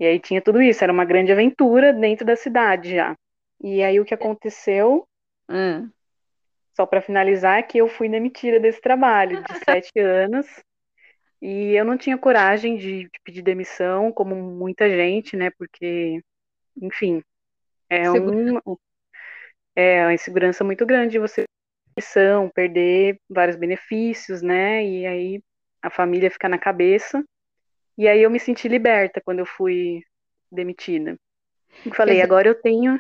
E 0.00 0.06
aí 0.06 0.20
tinha 0.20 0.42
tudo 0.42 0.62
isso, 0.62 0.82
era 0.84 0.92
uma 0.92 1.04
grande 1.04 1.32
aventura 1.32 1.92
dentro 1.92 2.26
da 2.26 2.36
cidade 2.36 2.94
já. 2.96 3.14
E 3.62 3.82
aí 3.82 4.00
o 4.00 4.04
que 4.04 4.14
aconteceu, 4.14 5.06
Ah, 5.48 5.90
só 6.76 6.86
para 6.86 7.02
finalizar, 7.02 7.58
é 7.58 7.62
que 7.62 7.78
eu 7.78 7.88
fui 7.88 8.08
demitida 8.08 8.60
desse 8.60 8.80
trabalho 8.80 9.42
de 9.42 9.54
sete 9.64 9.98
anos. 9.98 10.46
E 11.42 11.72
eu 11.74 11.84
não 11.84 11.98
tinha 11.98 12.18
coragem 12.18 12.76
de, 12.76 13.04
de 13.04 13.20
pedir 13.24 13.42
demissão, 13.42 14.12
como 14.12 14.34
muita 14.36 14.88
gente, 14.90 15.36
né? 15.36 15.50
Porque, 15.58 16.20
enfim, 16.82 17.22
é 17.90 18.10
Segura- 18.10 18.36
um, 18.56 18.58
é 19.78 20.02
uma 20.04 20.14
insegurança 20.14 20.64
muito 20.64 20.84
grande 20.84 21.12
de 21.12 21.18
você 21.20 21.42
ter 21.42 21.48
demissão, 21.96 22.50
perder 22.50 23.20
vários 23.30 23.56
benefícios, 23.56 24.42
né? 24.42 24.84
E 24.84 25.06
aí 25.06 25.42
a 25.82 25.90
família 25.90 26.30
fica 26.30 26.48
na 26.48 26.58
cabeça. 26.58 27.24
E 27.96 28.08
aí 28.08 28.22
eu 28.22 28.30
me 28.30 28.40
senti 28.40 28.68
liberta 28.68 29.20
quando 29.24 29.40
eu 29.40 29.46
fui 29.46 30.02
demitida. 30.50 31.16
Eu 31.84 31.94
falei, 31.94 32.16
dizer- 32.16 32.24
agora 32.24 32.48
eu 32.48 32.60
tenho. 32.60 32.98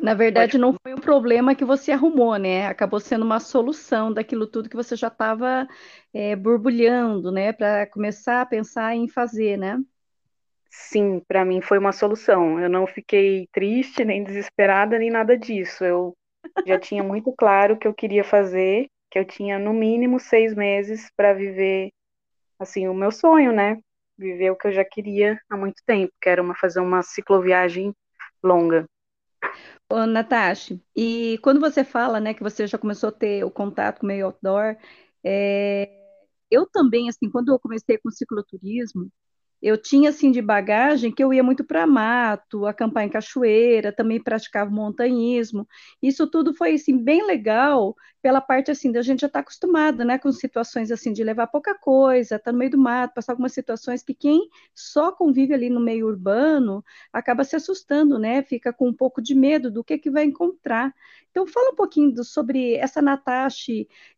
Na 0.00 0.14
verdade, 0.14 0.58
não 0.58 0.74
foi 0.82 0.94
um 0.94 0.98
problema 1.00 1.54
que 1.54 1.64
você 1.64 1.92
arrumou, 1.92 2.36
né? 2.36 2.66
Acabou 2.66 3.00
sendo 3.00 3.24
uma 3.24 3.40
solução 3.40 4.12
daquilo 4.12 4.46
tudo 4.46 4.68
que 4.68 4.76
você 4.76 4.96
já 4.96 5.08
estava 5.08 5.66
borbulhando, 6.38 7.30
né? 7.30 7.52
Para 7.52 7.86
começar 7.86 8.42
a 8.42 8.46
pensar 8.46 8.94
em 8.94 9.08
fazer, 9.08 9.56
né? 9.56 9.78
Sim, 10.78 11.20
para 11.26 11.44
mim 11.44 11.60
foi 11.62 11.78
uma 11.78 11.90
solução. 11.92 12.60
Eu 12.60 12.68
não 12.68 12.86
fiquei 12.86 13.48
triste, 13.52 14.04
nem 14.04 14.22
desesperada, 14.22 14.98
nem 14.98 15.10
nada 15.10 15.36
disso. 15.36 15.84
Eu 15.84 16.16
já 16.66 16.78
tinha 16.78 17.02
muito 17.02 17.32
claro 17.32 17.74
o 17.74 17.78
que 17.78 17.88
eu 17.88 17.94
queria 17.94 18.22
fazer, 18.22 18.88
que 19.10 19.18
eu 19.18 19.24
tinha 19.24 19.58
no 19.58 19.72
mínimo 19.72 20.20
seis 20.20 20.54
meses 20.54 21.10
para 21.16 21.32
viver, 21.32 21.90
assim, 22.58 22.86
o 22.88 22.94
meu 22.94 23.10
sonho, 23.10 23.52
né? 23.52 23.78
Viver 24.18 24.50
o 24.50 24.56
que 24.56 24.68
eu 24.68 24.72
já 24.72 24.84
queria 24.84 25.40
há 25.50 25.56
muito 25.56 25.82
tempo, 25.86 26.12
que 26.20 26.28
era 26.28 26.42
uma, 26.42 26.54
fazer 26.54 26.80
uma 26.80 27.02
cicloviagem 27.02 27.92
longa. 28.42 28.86
Ô, 29.88 30.06
Natasha, 30.06 30.78
e 30.94 31.38
quando 31.42 31.58
você 31.60 31.84
fala, 31.84 32.20
né, 32.20 32.34
que 32.34 32.42
você 32.42 32.66
já 32.66 32.76
começou 32.76 33.08
a 33.08 33.12
ter 33.12 33.44
o 33.44 33.50
contato 33.50 34.00
com 34.00 34.06
o 34.06 34.08
meio 34.08 34.26
outdoor, 34.26 34.76
é, 35.24 35.90
eu 36.50 36.66
também, 36.66 37.08
assim, 37.08 37.30
quando 37.30 37.50
eu 37.50 37.58
comecei 37.58 37.98
com 37.98 38.10
cicloturismo, 38.10 39.10
eu 39.62 39.76
tinha, 39.80 40.10
assim, 40.10 40.30
de 40.30 40.40
bagagem 40.42 41.12
que 41.12 41.22
eu 41.22 41.32
ia 41.32 41.42
muito 41.42 41.64
para 41.64 41.86
mato, 41.86 42.66
acampar 42.66 43.04
em 43.04 43.08
cachoeira, 43.08 43.92
também 43.92 44.22
praticava 44.22 44.70
montanhismo. 44.70 45.66
Isso 46.02 46.26
tudo 46.30 46.54
foi, 46.54 46.74
assim, 46.74 46.96
bem 47.02 47.26
legal 47.26 47.94
pela 48.22 48.40
parte, 48.40 48.70
assim, 48.70 48.90
da 48.92 49.02
gente 49.02 49.20
já 49.20 49.26
estar 49.28 49.40
acostumada, 49.40 50.04
né, 50.04 50.18
com 50.18 50.30
situações, 50.32 50.90
assim, 50.90 51.12
de 51.12 51.22
levar 51.22 51.46
pouca 51.46 51.74
coisa, 51.78 52.36
estar 52.36 52.52
no 52.52 52.58
meio 52.58 52.70
do 52.72 52.78
mato, 52.78 53.14
passar 53.14 53.32
algumas 53.32 53.52
situações 53.52 54.02
que 54.02 54.14
quem 54.14 54.48
só 54.74 55.12
convive 55.12 55.54
ali 55.54 55.70
no 55.70 55.80
meio 55.80 56.06
urbano 56.06 56.84
acaba 57.12 57.44
se 57.44 57.54
assustando, 57.56 58.18
né, 58.18 58.42
fica 58.42 58.72
com 58.72 58.88
um 58.88 58.94
pouco 58.94 59.22
de 59.22 59.34
medo 59.34 59.70
do 59.70 59.84
que 59.84 59.98
que 59.98 60.10
vai 60.10 60.24
encontrar. 60.24 60.92
Então, 61.30 61.46
fala 61.46 61.70
um 61.72 61.76
pouquinho 61.76 62.12
do- 62.12 62.24
sobre 62.24 62.74
essa 62.74 63.00
Natasha 63.02 63.72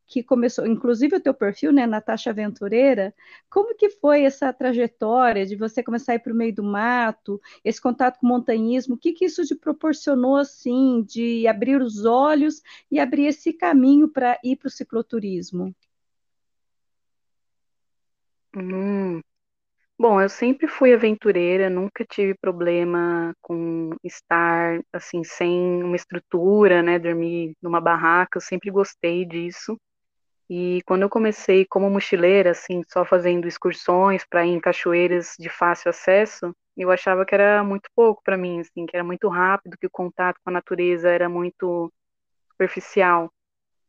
que 0.09 0.23
começou, 0.23 0.67
inclusive 0.67 1.17
o 1.17 1.21
teu 1.21 1.35
perfil, 1.35 1.73
né, 1.73 1.87
Natasha 1.87 2.31
Aventureira, 2.31 3.15
como 3.51 3.77
que 3.77 3.91
foi 3.91 4.25
essa 4.25 4.53
trajetória 4.53 5.45
de 5.47 5.55
você 5.57 5.83
começar 5.83 6.13
a 6.13 6.15
ir 6.17 6.21
para 6.21 6.33
o 6.33 6.37
meio 6.37 6.55
do 6.55 6.63
mato, 6.65 7.41
esse 7.65 7.81
contato 7.81 8.19
com 8.19 8.27
o 8.27 8.31
montanhismo, 8.31 8.95
o 8.95 8.99
que 8.99 9.13
que 9.13 9.27
isso 9.27 9.45
te 9.45 9.55
proporcionou, 9.55 10.37
assim, 10.37 11.05
de 11.07 11.47
abrir 11.47 11.81
os 11.83 12.05
olhos 12.07 12.63
e 12.91 12.99
abrir 12.99 13.27
esse 13.27 13.53
caminho 13.53 14.09
para 14.09 14.39
ir 14.43 14.57
para 14.57 14.69
o 14.69 14.71
cicloturismo? 14.71 15.75
Hum. 18.57 19.21
Bom, 19.99 20.21
eu 20.21 20.29
sempre 20.29 20.69
fui 20.69 20.95
aventureira, 20.95 21.71
nunca 21.71 22.05
tive 22.05 22.35
problema 22.37 23.35
com 23.43 23.91
estar, 24.05 24.81
assim, 24.93 25.25
sem 25.25 25.83
uma 25.85 25.97
estrutura, 25.97 26.83
né, 26.83 26.99
dormir 26.99 27.55
numa 27.63 27.81
barraca, 27.81 28.39
eu 28.39 28.43
sempre 28.43 28.71
gostei 28.71 29.25
disso. 29.27 29.77
E 30.51 30.83
quando 30.87 31.03
eu 31.03 31.11
comecei 31.11 31.67
como 31.67 31.91
mochileira, 31.91 32.53
assim, 32.53 32.83
só 32.89 33.05
fazendo 33.05 33.47
excursões 33.47 34.25
para 34.29 34.47
ir 34.47 34.51
em 34.51 34.61
cachoeiras 34.61 35.35
de 35.39 35.49
fácil 35.51 35.91
acesso, 35.91 36.55
eu 36.77 36.91
achava 36.91 37.25
que 37.27 37.35
era 37.35 37.63
muito 37.65 37.91
pouco 37.95 38.23
para 38.25 38.37
mim, 38.37 38.61
assim, 38.61 38.87
que 38.87 38.97
era 38.97 39.05
muito 39.05 39.29
rápido, 39.29 39.77
que 39.79 39.87
o 39.87 39.91
contato 39.91 40.39
com 40.45 40.51
a 40.51 40.53
natureza 40.55 41.11
era 41.11 41.29
muito 41.29 41.93
superficial. 42.53 43.31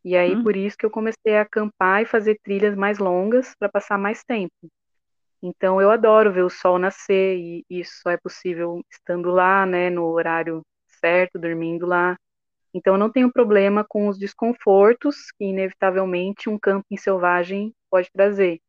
E 0.06 0.18
aí 0.18 0.36
Hum, 0.36 0.38
por 0.38 0.58
isso 0.58 0.78
que 0.78 0.86
eu 0.86 0.92
comecei 0.92 1.38
a 1.38 1.44
acampar 1.44 2.04
e 2.04 2.06
fazer 2.06 2.40
trilhas 2.44 2.76
mais 2.76 3.00
longas 3.00 3.56
para 3.60 3.70
passar 3.70 3.98
mais 3.98 4.24
tempo. 4.24 4.54
Então 5.42 5.82
eu 5.82 5.90
adoro 5.92 6.32
ver 6.34 6.44
o 6.44 6.50
sol 6.50 6.78
nascer 6.80 7.38
e 7.38 7.66
isso 7.70 7.94
só 8.02 8.12
é 8.12 8.18
possível 8.18 8.82
estando 8.92 9.30
lá, 9.32 9.66
né, 9.66 9.90
no 9.90 10.06
horário 10.06 10.62
certo, 11.02 11.40
dormindo 11.40 11.86
lá. 11.86 12.18
Então, 12.74 12.94
eu 12.94 13.00
não 13.00 13.12
tenho 13.12 13.32
problema 13.32 13.84
com 13.88 14.08
os 14.08 14.18
desconfortos 14.18 15.32
que, 15.38 15.46
inevitavelmente, 15.46 16.50
um 16.50 16.60
camping 16.60 16.98
selvagem 16.98 17.74
pode 17.90 18.10
trazer. 18.12 18.60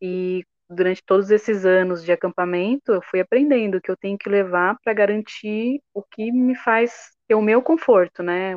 E 0.00 0.44
durante 0.68 1.02
todos 1.04 1.30
esses 1.30 1.64
anos 1.64 2.04
de 2.04 2.12
acampamento, 2.12 2.92
eu 2.92 3.02
fui 3.02 3.20
aprendendo 3.20 3.80
que 3.80 3.90
eu 3.90 3.96
tenho 3.96 4.18
que 4.18 4.28
levar 4.28 4.76
para 4.82 4.92
garantir 4.92 5.80
o 5.94 6.02
que 6.02 6.32
me 6.32 6.54
faz 6.54 7.10
ter 7.28 7.34
o 7.34 7.42
meu 7.42 7.62
conforto, 7.62 8.22
né? 8.22 8.54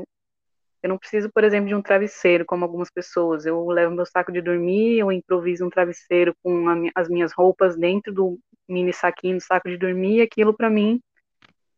Eu 0.82 0.90
não 0.90 0.98
preciso, 0.98 1.30
por 1.34 1.44
exemplo, 1.44 1.68
de 1.68 1.76
um 1.76 1.82
travesseiro, 1.82 2.46
como 2.46 2.64
algumas 2.64 2.90
pessoas. 2.90 3.46
Eu 3.46 3.68
levo 3.68 3.94
meu 3.94 4.06
saco 4.06 4.32
de 4.32 4.42
dormir, 4.42 5.00
eu 5.00 5.12
improviso 5.12 5.66
um 5.66 5.70
travesseiro 5.70 6.34
com 6.42 6.66
as 6.96 7.10
minhas 7.10 7.34
roupas 7.34 7.76
dentro 7.78 8.14
do 8.14 8.40
mini 8.68 8.94
saquinho 8.94 9.38
do 9.38 9.44
saco 9.44 9.70
de 9.70 9.78
dormir, 9.78 10.22
aquilo 10.22 10.56
para 10.56 10.70
mim 10.70 11.02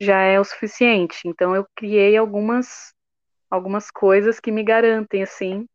já 0.02 0.22
é 0.24 0.40
o 0.40 0.44
suficiente. 0.44 1.28
Então 1.28 1.56
eu 1.56 1.66
criei 1.76 2.18
algumas 2.18 2.94
algumas 3.50 3.92
coisas 3.92 4.40
que 4.40 4.52
me 4.52 4.64
garantem 4.64 5.24
assim 5.24 5.68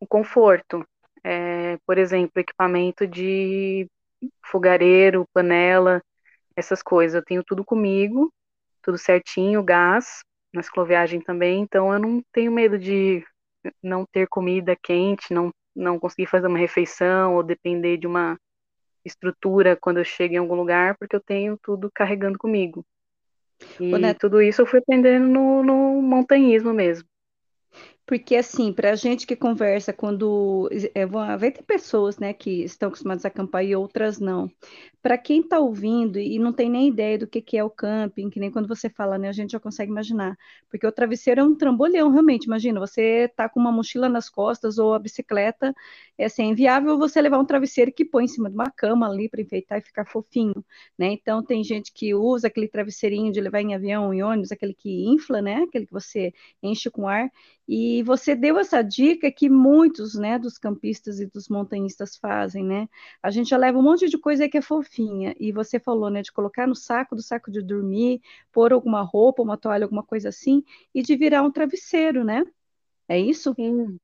o 0.00 0.06
conforto. 0.06 0.84
É, 1.24 1.78
por 1.86 1.98
exemplo, 1.98 2.40
equipamento 2.40 3.06
de 3.06 3.86
fogareiro, 4.44 5.26
panela, 5.32 6.02
essas 6.56 6.82
coisas. 6.82 7.14
Eu 7.16 7.24
tenho 7.24 7.44
tudo 7.44 7.64
comigo, 7.64 8.32
tudo 8.82 8.98
certinho, 8.98 9.62
gás, 9.62 10.22
na 10.52 10.62
cicloviagem 10.62 11.20
também, 11.20 11.60
então 11.60 11.92
eu 11.92 11.98
não 11.98 12.22
tenho 12.32 12.50
medo 12.50 12.78
de 12.78 13.24
não 13.82 14.06
ter 14.06 14.26
comida 14.28 14.76
quente, 14.82 15.32
não, 15.34 15.52
não 15.76 15.98
conseguir 15.98 16.26
fazer 16.26 16.46
uma 16.46 16.58
refeição 16.58 17.34
ou 17.36 17.42
depender 17.42 17.98
de 17.98 18.06
uma 18.06 18.38
estrutura 19.04 19.76
quando 19.76 19.98
eu 19.98 20.04
chego 20.04 20.34
em 20.34 20.38
algum 20.38 20.54
lugar, 20.54 20.96
porque 20.98 21.16
eu 21.16 21.20
tenho 21.20 21.58
tudo 21.62 21.90
carregando 21.94 22.38
comigo. 22.38 22.84
E 23.80 24.14
tudo 24.14 24.40
isso 24.42 24.62
eu 24.62 24.66
fui 24.66 24.78
aprendendo 24.80 25.26
no, 25.26 25.62
no 25.62 26.02
montanhismo 26.02 26.72
mesmo. 26.72 27.08
Porque, 28.08 28.36
assim, 28.36 28.72
para 28.72 28.92
a 28.92 28.94
gente 28.96 29.26
que 29.26 29.36
conversa, 29.36 29.92
quando. 29.92 30.66
É, 30.94 31.04
vai 31.04 31.50
ter 31.50 31.62
pessoas, 31.62 32.18
né, 32.18 32.32
que 32.32 32.62
estão 32.64 32.88
acostumadas 32.88 33.22
a 33.26 33.28
acampar 33.28 33.62
e 33.62 33.76
outras 33.76 34.18
não. 34.18 34.50
Para 35.02 35.18
quem 35.18 35.42
está 35.42 35.58
ouvindo 35.60 36.18
e 36.18 36.38
não 36.38 36.50
tem 36.52 36.70
nem 36.70 36.88
ideia 36.88 37.18
do 37.18 37.26
que, 37.26 37.42
que 37.42 37.56
é 37.58 37.62
o 37.62 37.68
camping, 37.70 38.30
que 38.30 38.40
nem 38.40 38.50
quando 38.50 38.66
você 38.66 38.88
fala, 38.88 39.18
né, 39.18 39.28
a 39.28 39.32
gente 39.32 39.50
já 39.52 39.60
consegue 39.60 39.90
imaginar. 39.92 40.36
Porque 40.70 40.86
o 40.86 40.92
travesseiro 40.92 41.42
é 41.42 41.44
um 41.44 41.54
trambolhão, 41.54 42.10
realmente. 42.10 42.46
Imagina, 42.46 42.80
você 42.80 43.28
tá 43.36 43.46
com 43.46 43.60
uma 43.60 43.70
mochila 43.70 44.08
nas 44.08 44.30
costas 44.30 44.78
ou 44.78 44.94
a 44.94 44.98
bicicleta, 44.98 45.74
é 46.16 46.24
assim, 46.24 46.44
é 46.44 46.46
inviável 46.46 46.98
você 46.98 47.20
levar 47.20 47.38
um 47.38 47.44
travesseiro 47.44 47.92
que 47.92 48.06
põe 48.06 48.24
em 48.24 48.28
cima 48.28 48.48
de 48.48 48.54
uma 48.54 48.70
cama 48.70 49.06
ali 49.06 49.28
para 49.28 49.42
enfeitar 49.42 49.78
e 49.78 49.82
ficar 49.82 50.06
fofinho, 50.06 50.64
né? 50.98 51.08
Então, 51.12 51.42
tem 51.44 51.62
gente 51.62 51.92
que 51.92 52.14
usa 52.14 52.46
aquele 52.48 52.68
travesseirinho 52.68 53.30
de 53.32 53.40
levar 53.40 53.60
em 53.60 53.74
avião, 53.74 54.14
em 54.14 54.22
ônibus, 54.22 54.50
aquele 54.50 54.72
que 54.74 55.06
infla, 55.10 55.42
né? 55.42 55.64
Aquele 55.68 55.86
que 55.86 55.92
você 55.92 56.32
enche 56.62 56.90
com 56.90 57.06
ar. 57.06 57.30
E 57.68 58.02
você 58.02 58.34
deu 58.34 58.58
essa 58.58 58.82
dica 58.82 59.30
que 59.30 59.48
muitos, 59.50 60.14
né, 60.14 60.38
dos 60.38 60.56
campistas 60.58 61.20
e 61.20 61.26
dos 61.26 61.48
montanhistas 61.48 62.16
fazem, 62.16 62.64
né? 62.64 62.88
A 63.22 63.30
gente 63.30 63.50
já 63.50 63.58
leva 63.58 63.78
um 63.78 63.82
monte 63.82 64.08
de 64.08 64.18
coisa 64.18 64.48
que 64.48 64.56
é 64.58 64.62
fofinha. 64.62 65.34
E 65.38 65.52
você 65.52 65.78
falou, 65.78 66.08
né, 66.10 66.22
de 66.22 66.32
colocar 66.32 66.66
no 66.66 66.74
saco, 66.74 67.14
do 67.14 67.22
saco 67.22 67.50
de 67.50 67.62
dormir, 67.62 68.22
pôr 68.52 68.72
alguma 68.72 69.02
roupa, 69.02 69.42
uma 69.42 69.58
toalha, 69.58 69.84
alguma 69.84 70.02
coisa 70.02 70.30
assim, 70.30 70.64
e 70.94 71.02
de 71.02 71.14
virar 71.16 71.42
um 71.42 71.50
travesseiro, 71.52 72.24
né? 72.24 72.42
É 73.08 73.18
isso? 73.18 73.54
Sim. 73.54 73.98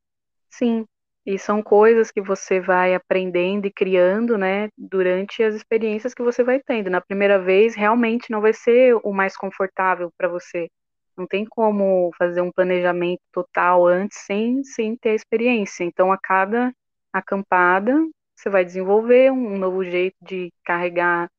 Sim. 0.51 0.87
E 1.27 1.39
são 1.39 1.63
coisas 1.63 2.11
que 2.11 2.21
você 2.23 2.61
vai 2.61 2.95
aprendendo 2.95 3.67
e 3.67 3.73
criando, 3.73 4.37
né, 4.39 4.69
durante 4.77 5.43
as 5.43 5.55
experiências 5.55 6.15
que 6.15 6.23
você 6.23 6.45
vai 6.45 6.61
tendo. 6.63 6.91
Na 6.91 7.01
primeira 7.01 7.39
vez, 7.39 7.75
realmente 7.75 8.31
não 8.31 8.41
vai 8.41 8.53
ser 8.53 8.95
o 9.05 9.13
mais 9.13 9.37
confortável 9.37 10.11
para 10.19 10.29
você 10.29 10.69
não 11.17 11.27
tem 11.27 11.45
como 11.45 12.11
fazer 12.19 12.41
um 12.41 12.53
planejamento 12.53 13.21
total 13.33 13.87
antes 13.87 14.19
sem, 14.27 14.63
sem 14.65 14.97
ter 14.97 15.11
a 15.11 15.15
experiência. 15.15 15.85
Então, 15.85 16.13
a 16.13 16.19
cada 16.19 16.73
acampada, 17.13 17.95
você 18.35 18.51
vai 18.51 18.65
desenvolver 18.65 19.31
um 19.31 19.59
novo 19.59 19.85
jeito 19.85 20.17
de 20.23 20.53
carregar 20.65 21.31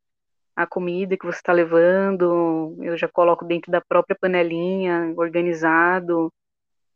a 0.55 0.65
comida 0.65 1.17
que 1.17 1.25
você 1.25 1.39
está 1.39 1.51
levando. 1.53 2.77
Eu 2.81 2.97
já 2.97 3.07
coloco 3.07 3.45
dentro 3.45 3.71
da 3.71 3.81
própria 3.81 4.17
panelinha, 4.19 5.13
organizado, 5.17 6.31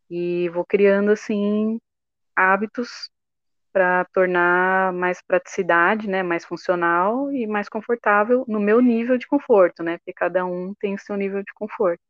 e 0.10 0.50
vou 0.50 0.66
criando 0.66 1.12
assim 1.12 1.80
hábitos 2.36 3.10
para 3.72 4.06
tornar 4.14 4.92
mais 4.94 5.22
praticidade, 5.22 6.10
né, 6.10 6.24
mais 6.24 6.44
funcional 6.46 7.32
e 7.32 7.46
mais 7.46 7.70
confortável 7.70 8.44
no 8.48 8.60
meu 8.60 8.82
nível 8.82 9.18
de 9.18 9.28
conforto, 9.28 9.84
né? 9.84 9.98
Porque 10.00 10.14
cada 10.14 10.46
um 10.46 10.74
tem 10.80 10.96
o 10.96 11.00
seu 11.00 11.16
nível 11.16 11.44
de 11.44 11.54
conforto. 11.54 12.02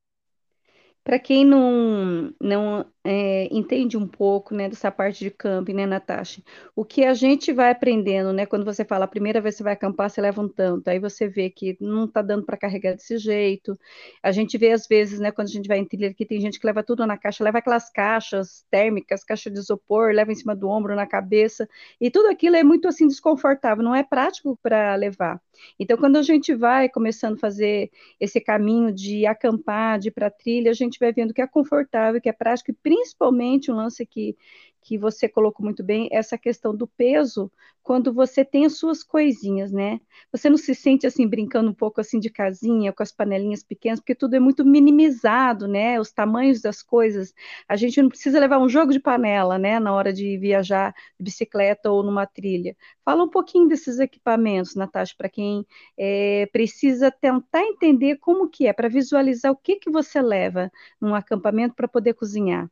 Para 1.03 1.19
quem 1.19 1.45
não, 1.45 2.33
não 2.41 2.85
é, 3.11 3.47
entende 3.51 3.97
um 3.97 4.07
pouco, 4.07 4.53
né, 4.53 4.69
dessa 4.69 4.91
parte 4.91 5.23
de 5.23 5.31
camping, 5.31 5.73
né, 5.73 5.87
Natasha? 5.87 6.43
O 6.75 6.85
que 6.85 7.03
a 7.03 7.15
gente 7.15 7.51
vai 7.51 7.71
aprendendo, 7.71 8.31
né, 8.31 8.45
quando 8.45 8.63
você 8.63 8.85
fala 8.85 9.05
a 9.05 9.07
primeira 9.07 9.41
vez 9.41 9.55
que 9.55 9.57
você 9.57 9.63
vai 9.63 9.73
acampar, 9.73 10.11
você 10.11 10.21
leva 10.21 10.39
um 10.39 10.47
tanto, 10.47 10.87
aí 10.87 10.99
você 10.99 11.27
vê 11.27 11.49
que 11.49 11.75
não 11.81 12.05
está 12.05 12.21
dando 12.21 12.45
para 12.45 12.55
carregar 12.55 12.93
desse 12.93 13.17
jeito. 13.17 13.75
A 14.21 14.31
gente 14.31 14.59
vê 14.59 14.71
às 14.71 14.85
vezes, 14.85 15.19
né, 15.19 15.31
quando 15.31 15.47
a 15.47 15.51
gente 15.51 15.67
vai 15.67 15.79
em 15.79 15.85
trilha, 15.85 16.13
que 16.13 16.23
tem 16.23 16.39
gente 16.39 16.59
que 16.59 16.67
leva 16.67 16.83
tudo 16.83 17.03
na 17.07 17.17
caixa, 17.17 17.43
leva 17.43 17.57
aquelas 17.57 17.89
caixas 17.89 18.63
térmicas, 18.69 19.23
caixa 19.23 19.49
de 19.49 19.57
isopor, 19.57 20.13
leva 20.13 20.31
em 20.31 20.35
cima 20.35 20.55
do 20.55 20.69
ombro, 20.69 20.95
na 20.95 21.07
cabeça, 21.07 21.67
e 21.99 22.11
tudo 22.11 22.29
aquilo 22.29 22.57
é 22.57 22.63
muito 22.63 22.87
assim 22.87 23.07
desconfortável, 23.07 23.83
não 23.83 23.95
é 23.95 24.03
prático 24.03 24.55
para 24.61 24.93
levar. 24.93 25.41
Então, 25.79 25.97
quando 25.97 26.17
a 26.17 26.21
gente 26.21 26.53
vai 26.53 26.89
começando 26.89 27.35
a 27.35 27.39
fazer 27.39 27.91
esse 28.19 28.39
caminho 28.39 28.93
de 28.93 29.25
acampar, 29.25 29.99
de 29.99 30.09
ir 30.09 30.11
para 30.11 30.29
trilha, 30.29 30.71
a 30.71 30.73
gente 30.73 30.99
vai 30.99 31.11
vendo 31.11 31.33
que 31.33 31.41
é 31.41 31.47
confortável, 31.47 32.21
que 32.21 32.29
é 32.29 32.33
prático, 32.33 32.71
e 32.71 32.73
principalmente 32.99 33.71
um 33.71 33.75
lance 33.75 34.05
que, 34.05 34.35
que 34.81 34.97
você 34.97 35.29
colocou 35.29 35.63
muito 35.63 35.83
bem, 35.83 36.09
essa 36.11 36.37
questão 36.37 36.75
do 36.75 36.85
peso, 36.85 37.51
quando 37.81 38.13
você 38.13 38.43
tem 38.43 38.65
as 38.65 38.77
suas 38.77 39.03
coisinhas, 39.03 39.71
né? 39.71 39.99
Você 40.31 40.49
não 40.49 40.57
se 40.57 40.75
sente 40.75 41.07
assim, 41.07 41.25
brincando 41.27 41.71
um 41.71 41.73
pouco 41.73 42.01
assim 42.01 42.19
de 42.19 42.29
casinha, 42.29 42.91
com 42.93 43.01
as 43.01 43.11
panelinhas 43.11 43.63
pequenas, 43.63 43.99
porque 43.99 44.13
tudo 44.13 44.35
é 44.35 44.39
muito 44.39 44.65
minimizado, 44.65 45.67
né? 45.67 45.99
Os 45.99 46.11
tamanhos 46.11 46.61
das 46.61 46.83
coisas. 46.83 47.33
A 47.67 47.75
gente 47.75 48.01
não 48.01 48.09
precisa 48.09 48.39
levar 48.39 48.59
um 48.59 48.69
jogo 48.69 48.91
de 48.91 48.99
panela, 48.99 49.57
né? 49.57 49.79
Na 49.79 49.93
hora 49.93 50.11
de 50.13 50.37
viajar 50.37 50.93
de 51.17 51.23
bicicleta 51.23 51.89
ou 51.89 52.03
numa 52.03 52.27
trilha. 52.27 52.75
Fala 53.03 53.23
um 53.23 53.29
pouquinho 53.29 53.67
desses 53.67 53.97
equipamentos, 53.99 54.75
Natasha, 54.75 55.15
para 55.17 55.29
quem 55.29 55.65
é, 55.97 56.47
precisa 56.51 57.09
tentar 57.09 57.63
entender 57.63 58.17
como 58.17 58.49
que 58.49 58.67
é, 58.67 58.73
para 58.73 58.89
visualizar 58.89 59.51
o 59.51 59.57
que 59.57 59.77
que 59.77 59.89
você 59.89 60.21
leva 60.21 60.71
num 61.01 61.15
acampamento 61.15 61.75
para 61.75 61.87
poder 61.87 62.13
cozinhar 62.13 62.69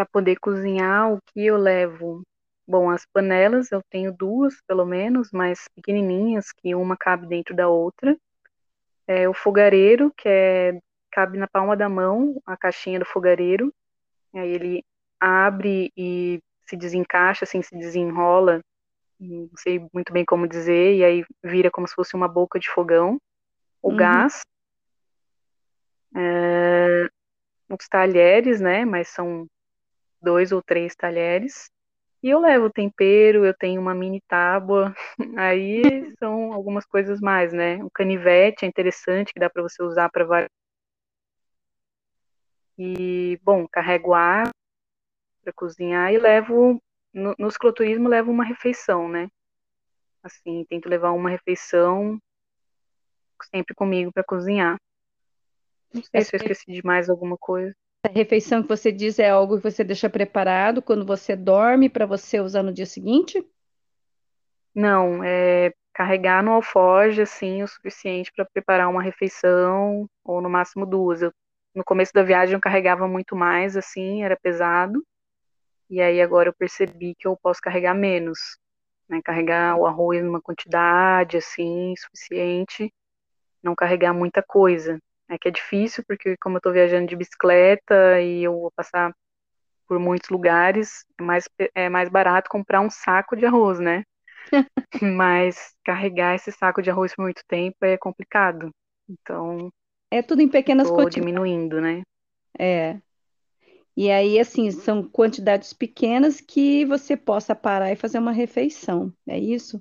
para 0.00 0.06
poder 0.06 0.36
cozinhar, 0.36 1.12
o 1.12 1.20
que 1.20 1.44
eu 1.44 1.58
levo? 1.58 2.22
Bom, 2.66 2.88
as 2.88 3.04
panelas 3.04 3.70
eu 3.70 3.82
tenho 3.90 4.10
duas, 4.10 4.54
pelo 4.66 4.86
menos, 4.86 5.30
mas 5.30 5.68
pequenininhas, 5.74 6.52
que 6.52 6.74
uma 6.74 6.96
cabe 6.96 7.26
dentro 7.26 7.54
da 7.54 7.68
outra. 7.68 8.16
É, 9.06 9.28
o 9.28 9.34
fogareiro, 9.34 10.10
que 10.16 10.26
é, 10.26 10.80
cabe 11.10 11.36
na 11.36 11.46
palma 11.46 11.76
da 11.76 11.86
mão, 11.86 12.40
a 12.46 12.56
caixinha 12.56 12.98
do 12.98 13.04
fogareiro. 13.04 13.74
Aí 14.32 14.48
ele 14.48 14.84
abre 15.20 15.92
e 15.94 16.40
se 16.66 16.78
desencaixa, 16.78 17.44
assim, 17.44 17.60
se 17.60 17.76
desenrola, 17.76 18.62
não 19.18 19.50
sei 19.58 19.86
muito 19.92 20.14
bem 20.14 20.24
como 20.24 20.48
dizer, 20.48 20.94
e 20.94 21.04
aí 21.04 21.24
vira 21.44 21.70
como 21.70 21.86
se 21.86 21.94
fosse 21.94 22.16
uma 22.16 22.28
boca 22.28 22.58
de 22.58 22.70
fogão. 22.70 23.20
O 23.82 23.90
uhum. 23.90 23.96
gás, 23.96 24.40
é, 26.16 27.06
os 27.68 27.86
talheres, 27.86 28.62
né, 28.62 28.86
mas 28.86 29.08
são 29.08 29.46
dois 30.20 30.52
ou 30.52 30.62
três 30.62 30.94
talheres. 30.94 31.70
E 32.22 32.28
eu 32.28 32.38
levo 32.40 32.70
tempero, 32.70 33.44
eu 33.46 33.54
tenho 33.54 33.80
uma 33.80 33.94
mini 33.94 34.20
tábua, 34.28 34.94
aí 35.38 35.82
são 36.18 36.52
algumas 36.52 36.84
coisas 36.84 37.20
mais, 37.20 37.52
né? 37.52 37.82
O 37.82 37.90
canivete 37.90 38.64
é 38.64 38.68
interessante, 38.68 39.32
que 39.32 39.40
dá 39.40 39.48
para 39.48 39.62
você 39.62 39.82
usar 39.82 40.10
para 40.10 40.24
várias. 40.24 40.50
E, 42.78 43.38
bom, 43.42 43.66
carrego 43.68 44.14
ar 44.14 44.50
para 45.42 45.52
cozinhar 45.52 46.12
e 46.12 46.18
levo, 46.18 46.80
no, 47.12 47.34
no 47.38 47.50
cicloturismo, 47.50 48.08
levo 48.08 48.30
uma 48.30 48.44
refeição, 48.44 49.08
né? 49.08 49.28
Assim, 50.22 50.64
tento 50.68 50.88
levar 50.88 51.12
uma 51.12 51.30
refeição 51.30 52.20
sempre 53.50 53.74
comigo 53.74 54.12
para 54.12 54.22
cozinhar. 54.24 54.76
Não 55.92 56.02
sei 56.02 56.22
se 56.22 56.36
eu 56.36 56.38
esqueci 56.38 56.72
de 56.72 56.84
mais 56.84 57.08
alguma 57.08 57.36
coisa. 57.38 57.74
A 58.02 58.08
refeição 58.08 58.62
que 58.62 58.68
você 58.68 58.90
diz 58.90 59.18
é 59.18 59.28
algo 59.28 59.58
que 59.58 59.62
você 59.62 59.84
deixa 59.84 60.08
preparado 60.08 60.80
quando 60.80 61.04
você 61.04 61.36
dorme 61.36 61.88
para 61.88 62.06
você 62.06 62.40
usar 62.40 62.62
no 62.62 62.72
dia 62.72 62.86
seguinte? 62.86 63.44
Não, 64.74 65.22
é 65.22 65.72
carregar 65.92 66.42
no 66.42 66.52
alforje 66.52 67.20
assim 67.20 67.62
o 67.62 67.68
suficiente 67.68 68.32
para 68.34 68.46
preparar 68.46 68.88
uma 68.88 69.02
refeição 69.02 70.08
ou 70.24 70.40
no 70.40 70.48
máximo 70.48 70.86
duas. 70.86 71.20
Eu, 71.20 71.30
no 71.74 71.84
começo 71.84 72.12
da 72.14 72.22
viagem 72.22 72.54
eu 72.54 72.60
carregava 72.60 73.06
muito 73.06 73.36
mais 73.36 73.76
assim, 73.76 74.22
era 74.24 74.34
pesado. 74.34 75.04
E 75.90 76.00
aí 76.00 76.22
agora 76.22 76.48
eu 76.48 76.54
percebi 76.54 77.14
que 77.18 77.28
eu 77.28 77.36
posso 77.36 77.60
carregar 77.60 77.94
menos, 77.94 78.38
né? 79.08 79.20
Carregar 79.22 79.76
o 79.76 79.86
arroz 79.86 80.24
numa 80.24 80.40
quantidade 80.40 81.36
assim 81.36 81.94
suficiente, 81.98 82.90
não 83.62 83.74
carregar 83.74 84.14
muita 84.14 84.42
coisa. 84.42 84.98
É 85.30 85.38
que 85.38 85.48
é 85.48 85.50
difícil, 85.52 86.04
porque 86.06 86.36
como 86.38 86.56
eu 86.56 86.58
estou 86.58 86.72
viajando 86.72 87.06
de 87.08 87.16
bicicleta 87.16 88.20
e 88.20 88.42
eu 88.44 88.52
vou 88.60 88.70
passar 88.72 89.14
por 89.88 89.98
muitos 89.98 90.30
lugares, 90.30 91.04
é 91.20 91.22
mais, 91.24 91.48
é 91.74 91.88
mais 91.90 92.08
barato 92.10 92.50
comprar 92.50 92.80
um 92.80 92.90
saco 92.90 93.36
de 93.36 93.46
arroz, 93.46 93.80
né? 93.80 94.04
Mas 95.02 95.74
carregar 95.84 96.34
esse 96.34 96.52
saco 96.52 96.82
de 96.82 96.90
arroz 96.90 97.14
por 97.14 97.22
muito 97.22 97.42
tempo 97.48 97.76
é 97.82 97.98
complicado. 97.98 98.70
Então, 99.08 99.70
É 100.08 100.22
tudo 100.22 100.40
em 100.40 100.48
pequenas 100.48 100.88
estou 100.88 101.04
quantidades. 101.04 101.24
diminuindo, 101.24 101.80
né? 101.80 102.02
É. 102.58 103.00
E 103.96 104.10
aí, 104.10 104.38
assim, 104.38 104.70
são 104.70 105.02
quantidades 105.08 105.72
pequenas 105.72 106.40
que 106.40 106.84
você 106.86 107.16
possa 107.16 107.54
parar 107.54 107.92
e 107.92 107.96
fazer 107.96 108.18
uma 108.18 108.32
refeição. 108.32 109.12
É 109.28 109.38
isso? 109.38 109.80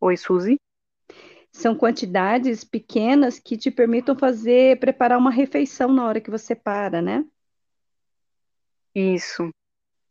Oi, 0.00 0.16
Suzy? 0.18 0.58
São 1.52 1.74
quantidades 1.74 2.64
pequenas 2.64 3.38
que 3.38 3.56
te 3.56 3.70
permitam 3.70 4.16
fazer, 4.16 4.80
preparar 4.80 5.18
uma 5.18 5.30
refeição 5.30 5.92
na 5.92 6.06
hora 6.06 6.20
que 6.20 6.30
você 6.30 6.54
para, 6.54 7.02
né? 7.02 7.24
Isso. 8.94 9.52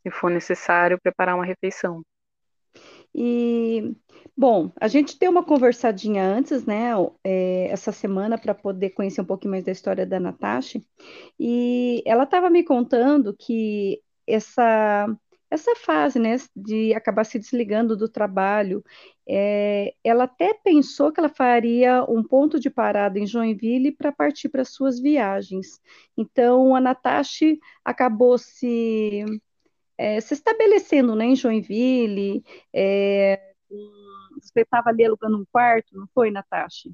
Se 0.03 0.11
for 0.11 0.31
necessário, 0.31 0.99
preparar 1.01 1.35
uma 1.35 1.45
refeição. 1.45 2.03
E, 3.13 3.95
bom, 4.37 4.71
a 4.79 4.87
gente 4.87 5.19
deu 5.19 5.29
uma 5.31 5.43
conversadinha 5.43 6.23
antes, 6.23 6.65
né, 6.65 6.91
é, 7.23 7.67
essa 7.69 7.91
semana, 7.91 8.37
para 8.37 8.55
poder 8.55 8.91
conhecer 8.91 9.21
um 9.21 9.25
pouquinho 9.25 9.51
mais 9.51 9.65
da 9.65 9.71
história 9.71 10.05
da 10.05 10.19
Natasha, 10.19 10.81
e 11.39 12.01
ela 12.05 12.23
estava 12.23 12.49
me 12.49 12.63
contando 12.63 13.35
que 13.37 14.01
essa, 14.25 15.13
essa 15.51 15.75
fase, 15.75 16.17
né, 16.17 16.37
de 16.55 16.93
acabar 16.93 17.25
se 17.25 17.37
desligando 17.37 17.97
do 17.97 18.07
trabalho, 18.07 18.81
é, 19.27 19.93
ela 20.01 20.23
até 20.23 20.53
pensou 20.53 21.11
que 21.11 21.19
ela 21.19 21.27
faria 21.27 22.05
um 22.07 22.23
ponto 22.23 22.57
de 22.57 22.69
parada 22.69 23.19
em 23.19 23.27
Joinville 23.27 23.91
para 23.91 24.13
partir 24.13 24.47
para 24.47 24.63
suas 24.63 24.97
viagens. 24.97 25.81
Então, 26.17 26.73
a 26.73 26.79
Natasha 26.79 27.57
acabou 27.83 28.37
se 28.37 29.25
é, 29.97 30.21
se 30.21 30.33
estabelecendo, 30.33 31.15
né, 31.15 31.25
em 31.25 31.35
Joinville, 31.35 32.43
é, 32.73 33.53
você 34.41 34.61
estava 34.61 34.89
ali 34.89 35.05
alugando 35.05 35.37
um 35.37 35.45
quarto, 35.51 35.95
não 35.95 36.07
foi, 36.13 36.31
Natasha? 36.31 36.89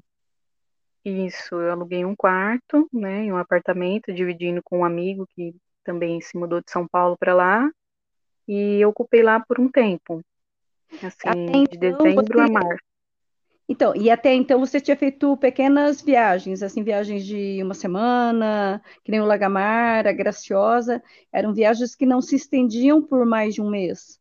Isso, 1.04 1.54
eu 1.54 1.70
aluguei 1.70 2.04
um 2.04 2.14
quarto, 2.14 2.88
né, 2.92 3.24
em 3.24 3.32
um 3.32 3.36
apartamento, 3.36 4.12
dividindo 4.12 4.60
com 4.64 4.80
um 4.80 4.84
amigo 4.84 5.26
que 5.28 5.54
também 5.84 6.20
se 6.20 6.36
mudou 6.36 6.60
de 6.60 6.70
São 6.70 6.86
Paulo 6.86 7.16
para 7.16 7.32
lá, 7.34 7.70
e 8.48 8.80
eu 8.80 8.88
ocupei 8.88 9.22
lá 9.22 9.38
por 9.38 9.60
um 9.60 9.68
tempo, 9.68 10.24
assim, 11.02 11.64
de 11.64 11.76
então 11.76 11.98
dezembro 11.98 12.40
a 12.40 12.46
você, 12.46 12.52
março. 12.52 12.84
então, 13.68 13.94
e 13.94 14.10
até 14.10 14.32
então 14.32 14.58
você 14.58 14.80
tinha 14.80 14.96
feito 14.96 15.36
pequenas 15.36 16.00
viagens, 16.00 16.62
assim, 16.62 16.82
viagens 16.82 17.26
de 17.26 17.62
uma 17.62 17.74
semana, 17.74 18.82
que 19.04 19.10
nem 19.10 19.20
o 19.20 19.26
Lagamar, 19.26 20.06
a 20.06 20.12
Graciosa, 20.12 21.02
eram 21.30 21.52
viagens 21.52 21.94
que 21.94 22.06
não 22.06 22.22
se 22.22 22.36
estendiam 22.36 23.02
por 23.02 23.26
mais 23.26 23.54
de 23.54 23.60
um 23.60 23.68
mês. 23.68 24.18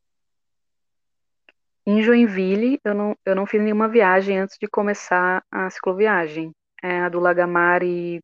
Em 1.85 2.03
Joinville, 2.03 2.81
eu 2.83 2.93
não, 2.93 3.17
eu 3.25 3.33
não 3.33 3.45
fiz 3.45 3.61
nenhuma 3.61 3.87
viagem 3.87 4.37
antes 4.37 4.57
de 4.59 4.67
começar 4.67 5.41
a 5.49 5.69
cicloviagem. 5.69 6.51
É, 6.83 6.99
a 6.99 7.09
do 7.09 7.19
Lagamar 7.19 7.81
e, 7.81 8.19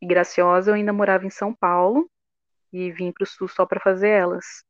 e 0.00 0.06
Graciosa, 0.06 0.70
eu 0.70 0.74
ainda 0.74 0.94
morava 0.94 1.26
em 1.26 1.30
São 1.30 1.54
Paulo 1.54 2.10
e 2.72 2.90
vim 2.90 3.12
para 3.12 3.24
o 3.24 3.26
sul 3.26 3.46
só 3.48 3.66
para 3.66 3.78
fazer 3.78 4.08
elas, 4.08 4.64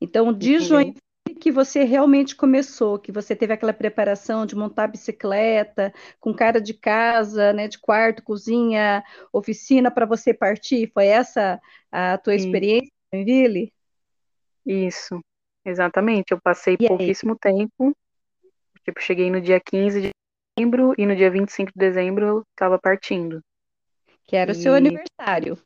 Então, 0.00 0.32
de? 0.32 0.58
Joinville 0.60 1.00
que 1.40 1.50
você 1.50 1.84
realmente 1.84 2.34
começou, 2.34 2.98
que 2.98 3.12
você 3.12 3.34
teve 3.36 3.52
aquela 3.52 3.72
preparação 3.72 4.46
de 4.46 4.56
montar 4.56 4.86
bicicleta, 4.86 5.92
com 6.20 6.34
cara 6.34 6.60
de 6.60 6.74
casa, 6.74 7.52
né, 7.52 7.68
de 7.68 7.78
quarto, 7.78 8.22
cozinha, 8.22 9.04
oficina 9.32 9.90
para 9.90 10.06
você 10.06 10.32
partir. 10.32 10.90
Foi 10.92 11.06
essa 11.06 11.60
a 11.90 12.18
tua 12.18 12.34
E 12.34 12.38
experiência 12.38 12.90
em 13.12 13.18
Joinville? 13.18 13.72
isso, 14.64 15.20
exatamente. 15.64 16.32
Eu 16.32 16.40
passei 16.40 16.76
E 16.80 16.84
aí? 16.84 16.88
pouquíssimo 16.88 17.36
tempo, 17.38 17.96
tipo, 18.84 19.00
cheguei 19.00 19.30
no 19.30 19.40
dia 19.40 19.60
15 19.60 20.00
de 20.00 20.10
dezembro 20.56 20.94
e 20.98 21.06
no 21.06 21.14
dia 21.14 21.30
25 21.30 21.70
de 21.72 21.78
dezembro 21.78 22.26
eu 22.26 22.44
estava 22.50 22.78
partindo. 22.78 23.40
Que 24.24 24.34
era 24.36 24.50
o 24.50 24.54
seu 24.54 24.72
E, 24.72 24.76
aniversário. 24.78 25.56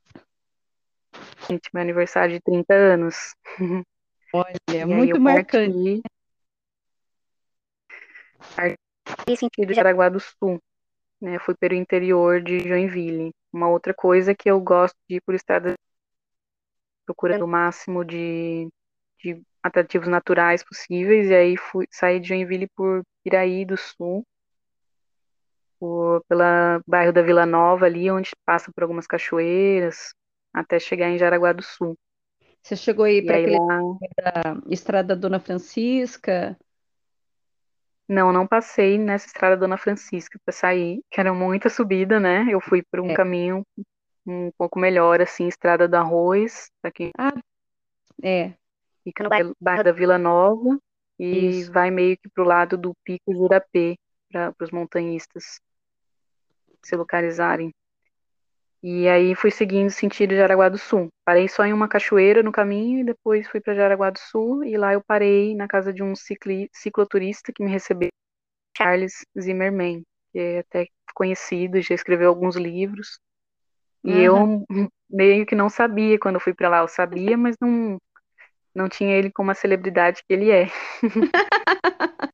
gente, 1.48 1.70
meu 1.72 1.82
aniversário 1.82 2.34
de 2.34 2.40
30 2.42 2.74
anos. 2.74 3.34
Olha, 4.32 4.54
E 4.68 4.72
aí 4.72 4.84
muito 4.84 5.20
marcante. 5.20 6.02
parti, 8.54 8.76
parti 9.04 9.36
sentido 9.36 9.68
de 9.68 9.74
Jaraguá 9.74 10.08
do 10.08 10.20
Sul, 10.20 10.60
né? 11.20 11.38
Fui 11.38 11.54
pelo 11.54 11.74
interior 11.74 12.40
de 12.42 12.60
Joinville. 12.60 13.32
Uma 13.52 13.68
outra 13.68 13.92
coisa 13.92 14.34
que 14.34 14.50
eu 14.50 14.60
gosto 14.60 14.96
de 15.08 15.16
ir 15.16 15.20
por 15.22 15.34
estrada, 15.34 15.74
procurando 17.04 17.44
o 17.44 17.48
máximo 17.48 18.04
de, 18.04 18.68
de 19.22 19.42
atrativos 19.62 20.08
naturais 20.08 20.62
possíveis, 20.64 21.28
e 21.28 21.34
aí 21.34 21.56
fui 21.56 21.86
saí 21.90 22.20
de 22.20 22.28
Joinville 22.28 22.68
por 22.76 23.02
Piraí 23.24 23.64
do 23.64 23.76
Sul, 23.76 24.24
por, 25.80 26.22
pela 26.28 26.80
bairro 26.86 27.12
da 27.12 27.22
Vila 27.22 27.44
Nova 27.44 27.86
ali, 27.86 28.10
onde 28.10 28.30
passa 28.44 28.70
por 28.72 28.82
algumas 28.82 29.06
cachoeiras, 29.06 30.14
até 30.52 30.78
chegar 30.78 31.08
em 31.08 31.18
Jaraguá 31.18 31.52
do 31.52 31.62
Sul. 31.62 31.96
Você 32.62 32.76
chegou 32.76 33.04
aí 33.04 33.22
para 33.22 33.36
aquele 33.36 33.56
lá, 33.56 33.80
Estrada 34.70 35.16
Dona 35.16 35.40
Francisca? 35.40 36.56
não, 38.10 38.32
não 38.32 38.46
passei 38.46 38.98
nessa 38.98 39.26
estrada 39.26 39.56
Dona 39.56 39.76
Francisca 39.76 40.38
para 40.44 40.52
sair, 40.52 41.00
que 41.08 41.20
era 41.20 41.32
muita 41.32 41.70
subida, 41.70 42.18
né? 42.18 42.44
Eu 42.50 42.60
fui 42.60 42.82
por 42.82 43.00
um 43.00 43.08
É. 43.08 43.14
caminho 43.14 43.64
um 44.26 44.50
pouco 44.58 44.78
melhor, 44.78 45.20
assim, 45.20 45.46
Estrada 45.46 45.86
do 45.86 45.94
Arroz, 45.94 46.68
quem 46.92 47.10
Ah, 47.16 47.32
é, 48.22 48.52
fica 49.04 49.22
no 49.22 49.30
bairro 49.30 49.56
bairro 49.60 49.84
da 49.84 49.92
Vila 49.92 50.18
Nova, 50.18 50.78
e 51.18 51.48
isso. 51.48 51.72
vai 51.72 51.90
meio 51.90 52.16
que 52.18 52.28
pro 52.28 52.44
lado 52.44 52.76
do 52.76 52.94
Pico 53.04 53.32
Jurapê, 53.32 53.96
para 54.30 54.52
os 54.60 54.70
montanhistas 54.72 55.60
se 56.82 56.96
localizarem. 56.96 57.72
E 58.82 59.08
aí 59.08 59.34
fui 59.34 59.50
seguindo 59.50 59.90
sentido 59.90 60.34
Jaraguá 60.34 60.68
do 60.68 60.78
Sul. 60.78 61.08
Parei 61.24 61.48
só 61.48 61.64
em 61.64 61.72
uma 61.72 61.88
cachoeira 61.88 62.42
no 62.42 62.50
caminho 62.52 63.00
e 63.00 63.04
depois 63.04 63.46
fui 63.48 63.60
para 63.60 63.74
Jaraguá 63.74 64.10
do 64.10 64.18
Sul 64.18 64.64
e 64.64 64.76
lá 64.76 64.94
eu 64.94 65.02
parei 65.06 65.54
na 65.54 65.68
casa 65.68 65.92
de 65.92 66.02
um 66.02 66.16
cicli, 66.16 66.70
cicloturista 66.72 67.52
que 67.52 67.62
me 67.62 67.70
recebeu, 67.70 68.08
Charles 68.76 69.24
Zimmermann, 69.38 70.02
que 70.32 70.38
é 70.38 70.58
até 70.60 70.86
conhecido, 71.14 71.80
já 71.82 71.94
escreveu 71.94 72.28
alguns 72.30 72.56
livros. 72.56 73.18
E 74.04 74.10
Aham. 74.10 74.64
eu 74.68 74.90
meio 75.10 75.46
que 75.46 75.54
não 75.54 75.68
sabia 75.68 76.18
quando 76.18 76.36
eu 76.36 76.40
fui 76.40 76.54
para 76.54 76.68
lá. 76.68 76.78
Eu 76.80 76.88
sabia, 76.88 77.36
mas 77.36 77.56
não, 77.60 77.98
não 78.74 78.88
tinha 78.88 79.16
ele 79.16 79.30
como 79.30 79.50
a 79.50 79.54
celebridade 79.54 80.22
que 80.26 80.32
ele 80.32 80.50
é. 80.50 80.68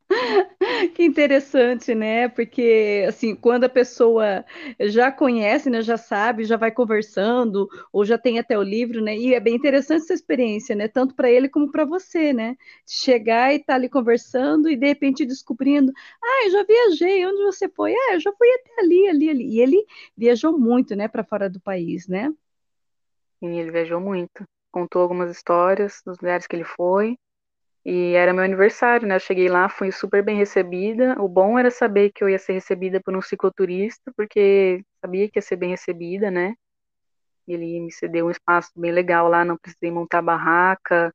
Que 0.95 1.05
interessante, 1.05 1.95
né? 1.95 2.29
Porque 2.29 3.05
assim, 3.09 3.35
quando 3.35 3.65
a 3.65 3.69
pessoa 3.69 4.45
já 4.81 5.11
conhece, 5.13 5.71
né, 5.71 5.83
já 5.83 5.97
sabe, 5.97 6.45
já 6.45 6.57
vai 6.57 6.71
conversando, 6.71 7.69
ou 7.93 8.05
já 8.05 8.19
tem 8.19 8.39
até 8.39 8.59
o 8.59 8.63
livro, 8.63 9.03
né? 9.03 9.17
E 9.17 9.35
é 9.35 9.41
bem 9.41 9.55
interessante 9.55 10.03
essa 10.03 10.15
experiência, 10.15 10.75
né? 10.75 10.89
Tanto 10.89 11.15
para 11.15 11.31
ele 11.31 11.49
como 11.49 11.71
para 11.71 11.85
você, 11.85 12.33
né? 12.33 12.57
Chegar 12.87 13.53
e 13.53 13.57
estar 13.57 13.75
ali 13.75 13.89
conversando 13.89 14.69
e 14.69 14.77
de 14.77 14.87
repente 14.87 15.25
descobrindo, 15.27 15.93
ah, 16.23 16.47
eu 16.47 16.51
já 16.53 16.65
viajei, 16.65 17.27
onde 17.27 17.43
você 17.45 17.69
foi? 17.69 17.93
Ah, 17.93 18.15
eu 18.15 18.21
já 18.21 18.33
fui 18.33 18.49
até 18.49 18.81
ali, 18.81 19.09
ali, 19.09 19.31
ali. 19.31 19.57
E 19.57 19.61
ele 19.61 19.85
viajou 20.17 20.59
muito, 20.59 20.95
né, 20.97 21.09
para 21.09 21.25
fora 21.25 21.49
do 21.49 21.61
país, 21.61 22.09
né? 22.09 22.33
E 23.43 23.47
ele 23.47 23.71
viajou 23.71 24.01
muito. 24.01 24.45
Contou 24.77 25.01
algumas 25.01 25.31
histórias 25.31 26.03
dos 26.05 26.19
lugares 26.19 26.47
que 26.47 26.55
ele 26.55 26.63
foi. 26.63 27.17
E 27.83 28.13
era 28.13 28.35
meu 28.35 28.45
aniversário, 28.45 29.09
né? 29.09 29.15
Eu 29.15 29.21
cheguei 29.21 29.49
lá, 29.49 29.71
fui 29.71 29.91
super 29.91 30.23
bem 30.23 30.37
recebida. 30.37 31.17
O 31.19 31.27
bom 31.27 31.59
era 31.59 31.71
saber 31.71 32.13
que 32.13 32.23
eu 32.23 32.29
ia 32.29 32.39
ser 32.39 32.53
recebida 32.53 33.01
por 33.01 33.17
um 33.17 33.23
cicloturista, 33.23 34.13
porque 34.15 34.85
sabia 35.01 35.31
que 35.31 35.39
ia 35.39 35.43
ser 35.43 35.57
bem 35.57 35.71
recebida, 35.71 36.31
né? 36.31 36.53
Ele 37.49 37.81
me 37.81 37.91
cedeu 37.91 38.27
um 38.27 38.31
espaço 38.31 38.71
bem 38.77 38.93
legal 38.93 39.29
lá, 39.31 39.47
não 39.47 39.57
precisei 39.57 39.91
montar 39.91 40.21
barraca, 40.21 41.11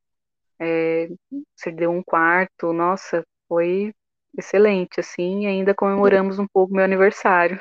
é, 0.60 1.08
cedeu 1.54 1.92
um 1.92 2.02
quarto. 2.02 2.72
Nossa, 2.72 3.24
foi 3.46 3.94
excelente, 4.36 4.98
assim. 4.98 5.44
E 5.44 5.46
ainda 5.46 5.72
comemoramos 5.72 6.40
um 6.40 6.48
pouco 6.52 6.74
meu 6.74 6.84
aniversário. 6.84 7.60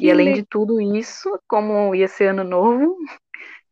E 0.00 0.04
Que 0.04 0.10
além 0.10 0.30
legal. 0.30 0.42
de 0.42 0.48
tudo 0.50 0.80
isso, 0.80 1.30
como 1.46 1.94
ia 1.94 2.08
ser 2.08 2.30
ano 2.30 2.42
novo, 2.42 2.96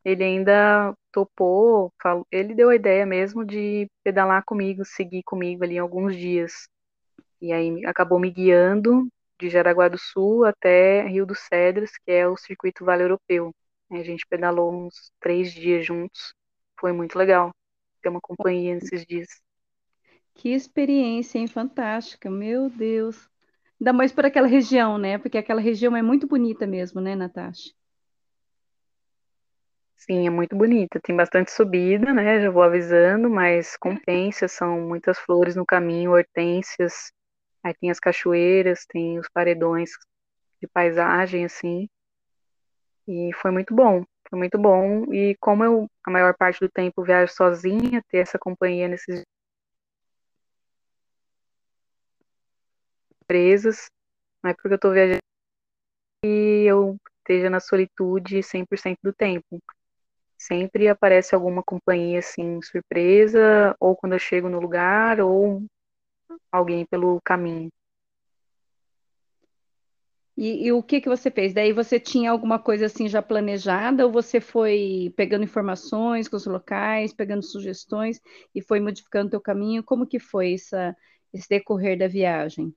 ele 0.05 0.23
ainda 0.23 0.95
topou, 1.13 1.93
falou, 2.01 2.27
ele 2.31 2.55
deu 2.55 2.71
a 2.71 2.75
ideia 2.75 3.07
mesmo 3.07 3.45
de 3.45 3.89
pedalar 4.03 4.45
comigo, 4.45 4.85
seguir 4.85 5.23
comigo 5.23 5.65
ali 5.65 5.79
alguns 5.79 6.17
dias. 6.17 6.69
E 7.41 7.53
aí 7.53 7.85
acabou 7.87 8.19
me 8.19 8.31
guiando 8.31 9.09
de 9.41 9.49
Jaraguá 9.49 9.89
do 9.89 9.99
Sul 9.99 10.45
até 10.45 11.03
Rio 11.07 11.27
dos 11.27 11.41
Cedros, 11.41 11.93
que 12.05 12.13
é 12.13 12.29
o 12.29 12.37
circuito 12.37 12.85
Vale 12.85 13.03
Europeu. 13.05 13.55
A 13.91 14.03
gente 14.03 14.27
pedalou 14.29 14.73
uns 14.73 15.11
três 15.21 15.53
dias 15.53 15.85
juntos. 15.85 16.35
Foi 16.79 16.93
muito 16.93 17.19
legal 17.19 17.51
ter 18.03 18.09
uma 18.09 18.21
companhia 18.21 18.75
nesses 18.75 19.05
dias. 19.07 19.29
Que 20.35 20.51
experiência, 20.51 21.39
hein? 21.39 21.47
Fantástica, 21.47 22.31
meu 22.31 22.71
Deus. 22.71 23.29
Ainda 23.81 23.93
mais 23.93 24.13
por 24.13 24.27
aquela 24.27 24.47
região, 24.47 24.99
né? 24.99 25.19
Porque 25.19 25.39
aquela 25.39 25.61
região 25.61 25.97
é 25.97 26.03
muito 26.03 26.27
bonita 26.27 26.67
mesmo, 26.67 27.01
né, 27.01 27.17
Natasha? 27.17 27.71
Sim, 30.01 30.27
é 30.27 30.31
muito 30.31 30.57
bonita. 30.57 30.99
Tem 31.01 31.15
bastante 31.15 31.53
subida, 31.53 32.13
né? 32.13 32.41
Já 32.41 32.51
vou 32.51 32.63
avisando, 32.63 33.31
mas 33.31 33.77
compensa, 33.77 34.49
são 34.49 34.81
muitas 34.81 35.19
flores 35.19 35.55
no 35.57 35.65
caminho, 35.67 36.11
hortênsias. 36.13 37.13
Aí 37.65 37.75
tem 37.75 37.91
as 37.91 38.01
cachoeiras, 38.01 38.87
tem 38.87 39.19
os 39.19 39.29
paredões 39.29 39.91
de 40.63 40.69
paisagem, 40.69 41.45
assim. 41.47 41.89
E 43.07 43.31
foi 43.43 43.51
muito 43.51 43.75
bom, 43.75 44.05
foi 44.31 44.39
muito 44.39 44.59
bom. 44.59 45.13
E 45.13 45.37
como 45.39 45.63
eu, 45.65 45.87
a 46.07 46.11
maior 46.11 46.35
parte 46.37 46.61
do 46.61 46.69
tempo, 46.71 47.03
viajo 47.05 47.33
sozinha, 47.33 48.03
ter 48.09 48.19
essa 48.19 48.39
companhia 48.39 48.89
nesses 48.89 49.23
presas, 53.27 53.87
não 54.43 54.51
é 54.51 54.55
porque 54.55 54.75
eu 54.75 54.79
tô 54.81 54.93
viajando 54.93 55.21
e 56.25 56.65
eu 56.67 56.97
esteja 57.19 57.51
na 57.51 57.61
solitude 57.61 58.43
100% 58.43 58.99
do 59.03 59.13
tempo. 59.13 59.61
Sempre 60.41 60.89
aparece 60.89 61.35
alguma 61.35 61.63
companhia 61.63 62.19
assim, 62.21 62.63
surpresa, 62.63 63.77
ou 63.79 63.95
quando 63.95 64.15
eu 64.15 64.19
chego 64.19 64.49
no 64.49 64.59
lugar, 64.59 65.21
ou 65.21 65.63
alguém 66.51 66.87
pelo 66.87 67.21
caminho. 67.23 67.69
E, 70.35 70.65
e 70.67 70.73
o 70.73 70.83
que 70.83 71.03
que 71.03 71.11
você 71.11 71.31
fez? 71.31 71.53
Daí 71.53 71.75
você 71.75 72.01
tinha 72.01 72.31
alguma 72.31 72.59
coisa 72.59 72.87
assim 72.87 73.07
já 73.07 73.21
planejada, 73.21 74.07
ou 74.07 74.11
você 74.11 74.41
foi 74.41 75.13
pegando 75.15 75.45
informações 75.45 76.27
com 76.27 76.37
os 76.37 76.47
locais, 76.47 77.13
pegando 77.13 77.43
sugestões 77.43 78.19
e 78.55 78.63
foi 78.63 78.81
modificando 78.81 79.27
o 79.27 79.31
teu 79.33 79.41
caminho? 79.43 79.85
Como 79.85 80.07
que 80.07 80.19
foi 80.19 80.55
essa, 80.55 80.97
esse 81.35 81.51
decorrer 81.51 81.99
da 81.99 82.09
viagem? 82.09 82.75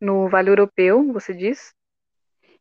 No 0.00 0.28
Vale 0.28 0.50
Europeu, 0.50 1.12
você 1.12 1.34
diz? 1.34 1.74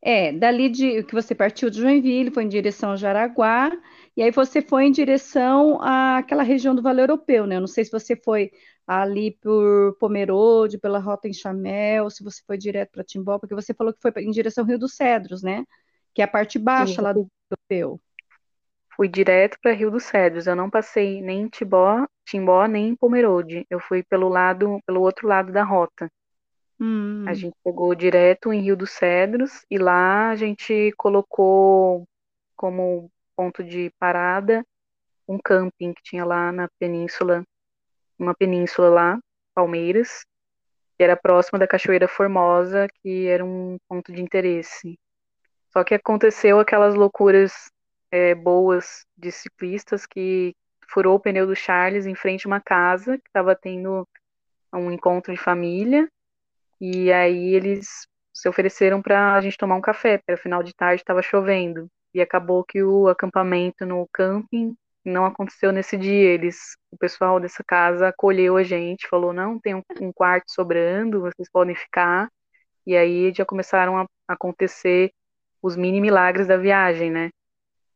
É, 0.01 0.31
dali 0.31 0.69
de 0.69 1.03
que 1.03 1.13
você 1.13 1.35
partiu 1.35 1.69
de 1.69 1.79
Joinville, 1.81 2.31
foi 2.31 2.43
em 2.43 2.49
direção 2.49 2.91
a 2.91 2.95
Jaraguá, 2.95 3.71
e 4.15 4.21
aí 4.23 4.31
você 4.31 4.61
foi 4.61 4.85
em 4.85 4.91
direção 4.91 5.79
àquela 5.81 6.41
região 6.43 6.73
do 6.73 6.81
Vale 6.81 7.01
Europeu, 7.01 7.45
né? 7.45 7.57
Eu 7.57 7.59
não 7.61 7.67
sei 7.67 7.83
se 7.85 7.91
você 7.91 8.15
foi 8.15 8.49
ali 8.87 9.31
por 9.41 9.97
Pomerode, 9.99 10.77
pela 10.79 10.99
Rota 10.99 11.27
em 11.27 11.33
Chamel, 11.33 12.09
se 12.09 12.23
você 12.23 12.41
foi 12.47 12.57
direto 12.57 12.91
para 12.91 13.03
Timbó, 13.03 13.37
porque 13.39 13.53
você 13.55 13.73
falou 13.73 13.93
que 13.93 14.01
foi 14.01 14.11
em 14.23 14.31
direção 14.31 14.63
ao 14.63 14.67
Rio 14.69 14.79
dos 14.79 14.95
Cedros, 14.95 15.43
né? 15.43 15.65
Que 16.13 16.21
é 16.21 16.25
a 16.25 16.27
parte 16.27 16.57
Sim, 16.75 16.93
baixa 16.97 17.01
eu 17.01 17.01
lá 17.01 17.11
do 17.13 17.21
Vale 17.21 17.31
Europeu. 17.71 18.01
fui 18.95 19.07
direto 19.07 19.57
para 19.61 19.73
Rio 19.73 19.89
dos 19.89 20.03
Cedros. 20.03 20.45
Eu 20.47 20.55
não 20.55 20.69
passei 20.69 21.21
nem 21.21 21.41
em 21.41 21.49
Timbó, 21.49 22.05
Timbó 22.25 22.65
nem 22.67 22.89
em 22.89 22.95
Pomerode. 22.95 23.65
Eu 23.69 23.79
fui 23.79 24.03
pelo 24.03 24.29
lado, 24.29 24.79
pelo 24.85 25.01
outro 25.01 25.27
lado 25.27 25.51
da 25.51 25.63
rota. 25.63 26.07
A 27.25 27.33
Hum, 27.33 27.33
gente 27.33 27.55
pegou 27.63 27.93
direto 27.95 28.51
em 28.51 28.61
Rio 28.61 28.75
dos 28.75 28.91
Cedros 28.91 29.65
e 29.69 29.77
lá 29.77 30.29
a 30.31 30.35
gente 30.35 30.91
colocou 30.97 32.07
como 32.55 33.11
ponto 33.35 33.63
de 33.63 33.91
parada 33.99 34.65
um 35.27 35.37
camping 35.43 35.93
que 35.93 36.03
tinha 36.03 36.25
lá 36.25 36.51
na 36.51 36.67
península, 36.79 37.43
uma 38.19 38.35
península 38.35 38.89
lá, 38.89 39.19
Palmeiras, 39.55 40.25
que 40.97 41.03
era 41.03 41.17
próxima 41.17 41.59
da 41.59 41.67
Cachoeira 41.67 42.07
Formosa, 42.07 42.87
que 43.01 43.27
era 43.27 43.45
um 43.45 43.77
ponto 43.87 44.11
de 44.11 44.21
interesse. 44.21 44.97
Só 45.71 45.83
que 45.83 45.93
aconteceu 45.95 46.59
aquelas 46.59 46.95
loucuras 46.95 47.53
é, 48.11 48.35
boas 48.35 49.05
de 49.17 49.31
ciclistas 49.31 50.05
que 50.05 50.55
furou 50.89 51.15
o 51.15 51.19
pneu 51.19 51.45
do 51.47 51.55
Charles 51.55 52.05
em 52.05 52.15
frente 52.15 52.45
a 52.47 52.49
uma 52.49 52.61
casa 52.61 53.17
que 53.17 53.27
estava 53.29 53.55
tendo 53.55 54.07
um 54.73 54.91
encontro 54.91 55.33
de 55.33 55.39
família 55.39 56.09
e 56.79 57.11
aí 57.11 57.53
eles 57.53 58.07
se 58.33 58.47
ofereceram 58.47 59.01
para 59.01 59.33
a 59.33 59.41
gente 59.41 59.57
tomar 59.57 59.75
um 59.75 59.81
café, 59.81 60.17
porque 60.17 60.41
final 60.41 60.63
de 60.63 60.73
tarde, 60.73 61.01
estava 61.01 61.21
chovendo. 61.21 61.87
E 62.13 62.21
acabou 62.21 62.63
que 62.63 62.81
o 62.81 63.07
acampamento 63.07 63.85
no 63.85 64.07
camping 64.13 64.75
não 65.03 65.25
aconteceu 65.25 65.71
nesse 65.71 65.97
dia. 65.97 66.29
Eles, 66.29 66.77
o 66.91 66.97
pessoal 66.97 67.39
dessa 67.39 67.63
casa 67.63 68.07
acolheu 68.07 68.57
a 68.57 68.63
gente, 68.63 69.07
falou: 69.07 69.33
não, 69.33 69.59
tem 69.59 69.75
um, 69.75 69.83
um 70.01 70.11
quarto 70.11 70.51
sobrando, 70.51 71.21
vocês 71.21 71.49
podem 71.51 71.75
ficar. 71.75 72.29
E 72.87 72.95
aí 72.95 73.31
já 73.33 73.45
começaram 73.45 73.97
a 73.97 74.07
acontecer 74.27 75.11
os 75.61 75.75
mini 75.75 76.01
milagres 76.01 76.47
da 76.47 76.57
viagem, 76.57 77.11
né? 77.11 77.29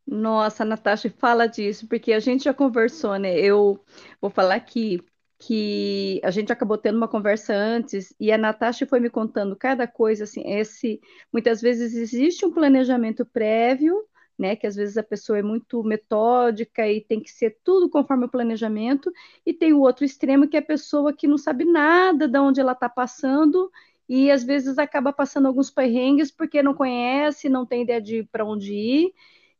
Nossa, 0.05 0.65
Natasha, 0.65 1.09
fala 1.17 1.47
disso, 1.47 1.87
porque 1.87 2.11
a 2.11 2.19
gente 2.19 2.43
já 2.43 2.53
conversou, 2.53 3.17
né? 3.17 3.39
Eu 3.39 3.83
vou 4.19 4.29
falar 4.29 4.55
aqui 4.55 5.01
que 5.47 6.21
a 6.23 6.31
gente 6.31 6.51
acabou 6.53 6.77
tendo 6.77 6.97
uma 6.97 7.07
conversa 7.07 7.53
antes 7.53 8.13
e 8.19 8.31
a 8.31 8.37
Natasha 8.37 8.85
foi 8.87 8.99
me 8.99 9.09
contando 9.09 9.55
cada 9.55 9.85
coisa, 9.85 10.23
assim, 10.23 10.41
esse, 10.45 11.01
muitas 11.31 11.61
vezes 11.61 11.95
existe 11.95 12.45
um 12.45 12.51
planejamento 12.51 13.25
prévio, 13.25 13.95
né? 14.39 14.55
Que 14.55 14.65
às 14.65 14.75
vezes 14.75 14.97
a 14.97 15.03
pessoa 15.03 15.37
é 15.37 15.43
muito 15.43 15.83
metódica 15.83 16.87
e 16.87 17.01
tem 17.01 17.19
que 17.21 17.29
ser 17.29 17.57
tudo 17.63 17.89
conforme 17.89 18.25
o 18.25 18.29
planejamento, 18.29 19.11
e 19.45 19.53
tem 19.53 19.73
o 19.73 19.81
outro 19.81 20.05
extremo 20.05 20.47
que 20.47 20.55
é 20.55 20.59
a 20.59 20.63
pessoa 20.63 21.13
que 21.13 21.27
não 21.27 21.37
sabe 21.37 21.65
nada 21.65 22.27
de 22.27 22.39
onde 22.39 22.61
ela 22.61 22.71
está 22.73 22.87
passando. 22.89 23.69
E 24.07 24.29
às 24.31 24.43
vezes 24.43 24.77
acaba 24.77 25.13
passando 25.13 25.47
alguns 25.47 25.69
perrengues 25.71 26.31
porque 26.31 26.61
não 26.61 26.73
conhece, 26.73 27.49
não 27.49 27.65
tem 27.65 27.83
ideia 27.83 28.01
de 28.01 28.23
para 28.31 28.45
onde 28.45 28.73
ir, 28.73 29.13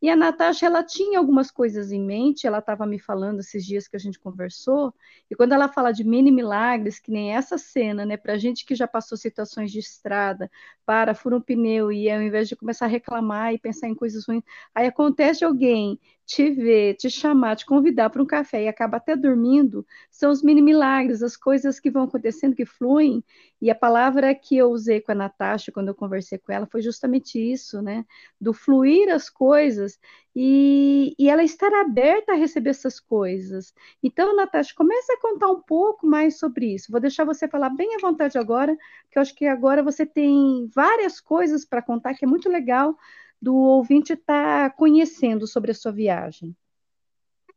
e 0.04 0.10
a 0.10 0.18
Natasha, 0.18 0.66
ela 0.66 0.84
tinha 0.84 1.18
algumas 1.18 1.50
coisas 1.50 1.90
em 1.94 2.02
mente, 2.04 2.46
ela 2.46 2.60
estava 2.60 2.86
me 2.86 3.00
falando 3.00 3.40
esses 3.40 3.66
dias 3.66 3.88
que 3.88 3.96
a 3.96 4.00
gente 4.00 4.20
conversou, 4.20 4.94
e 5.32 5.36
quando 5.36 5.54
ela 5.54 5.70
fala 5.70 5.94
de 5.94 6.04
mini 6.04 6.30
milagres, 6.30 7.00
que 7.00 7.10
nem 7.10 7.34
essa 7.34 7.58
cena, 7.58 8.06
né, 8.06 8.18
para 8.18 8.38
gente 8.38 8.66
que 8.66 8.76
já 8.76 8.86
passou 8.86 9.18
situações 9.18 9.72
de 9.72 9.80
estrada, 9.80 10.52
para, 10.86 11.16
fura 11.16 11.38
um 11.38 11.42
pneu, 11.42 11.90
e 11.90 12.12
ao 12.12 12.22
invés 12.22 12.50
de 12.50 12.56
começar 12.58 12.86
a 12.86 12.90
reclamar 12.90 13.54
e 13.54 13.58
pensar 13.58 13.88
em 13.88 13.96
coisas 13.96 14.26
ruins, 14.28 14.44
aí 14.76 14.88
acontece 14.88 15.46
alguém 15.46 15.98
te 16.26 16.50
ver, 16.50 16.96
te 16.96 17.10
chamar, 17.10 17.56
te 17.56 17.66
convidar 17.66 18.10
para 18.10 18.22
um 18.22 18.26
café 18.26 18.64
e 18.64 18.68
acaba 18.68 18.98
até 18.98 19.16
dormindo, 19.16 19.86
são 20.10 20.32
os 20.32 20.42
mini 20.42 20.62
milagres, 20.62 21.22
as 21.22 21.36
coisas 21.36 21.80
que 21.80 21.92
vão 21.92 22.04
acontecendo, 22.04 22.56
que 22.56 22.66
fluem, 22.66 23.24
e 23.62 23.70
a 23.70 23.76
palavra 23.76 24.34
que 24.34 24.58
eu 24.58 24.70
usei 24.72 25.02
com 25.02 25.12
a 25.12 25.16
Natasha 25.16 25.72
quando 25.72 25.90
eu 25.90 25.96
conversei 25.96 26.38
com 26.38 26.52
ela 26.52 26.66
foi 26.66 26.82
justamente 26.82 27.40
isso, 27.40 27.82
né? 27.82 28.06
Do 28.40 28.54
fluir 28.54 29.10
as 29.10 29.30
coisas 29.30 30.00
e, 30.36 31.16
e 31.18 31.30
ela 31.30 31.44
estar 31.44 31.72
aberta 31.74 32.34
a 32.34 32.36
receber 32.36 32.72
essas 32.72 33.00
coisas. 33.00 33.74
Então, 34.02 34.36
Natasha, 34.36 34.74
comece 34.76 35.12
a 35.14 35.20
contar 35.20 35.50
um 35.50 35.62
pouco 35.62 36.06
mais 36.08 36.40
sobre 36.40 36.74
isso. 36.74 36.92
Vou 36.92 37.00
deixar 37.00 37.26
você 37.26 37.48
falar 37.48 37.70
bem 37.70 37.96
à 37.96 38.00
vontade 38.00 38.38
agora, 38.38 38.76
porque 39.04 39.18
eu 39.18 39.22
acho 39.22 39.36
que 39.36 39.46
agora 39.46 39.84
você 39.84 40.06
tem 40.06 40.68
várias 40.74 41.20
coisas 41.22 41.66
para 41.66 41.82
contar, 41.82 42.14
que 42.16 42.26
é 42.26 42.28
muito 42.28 42.50
legal 42.50 42.98
do 43.44 43.54
ouvinte 43.54 44.14
estar 44.14 44.74
conhecendo 44.78 45.46
sobre 45.46 45.72
a 45.72 45.76
sua 45.76 45.92
viagem. 45.92 46.56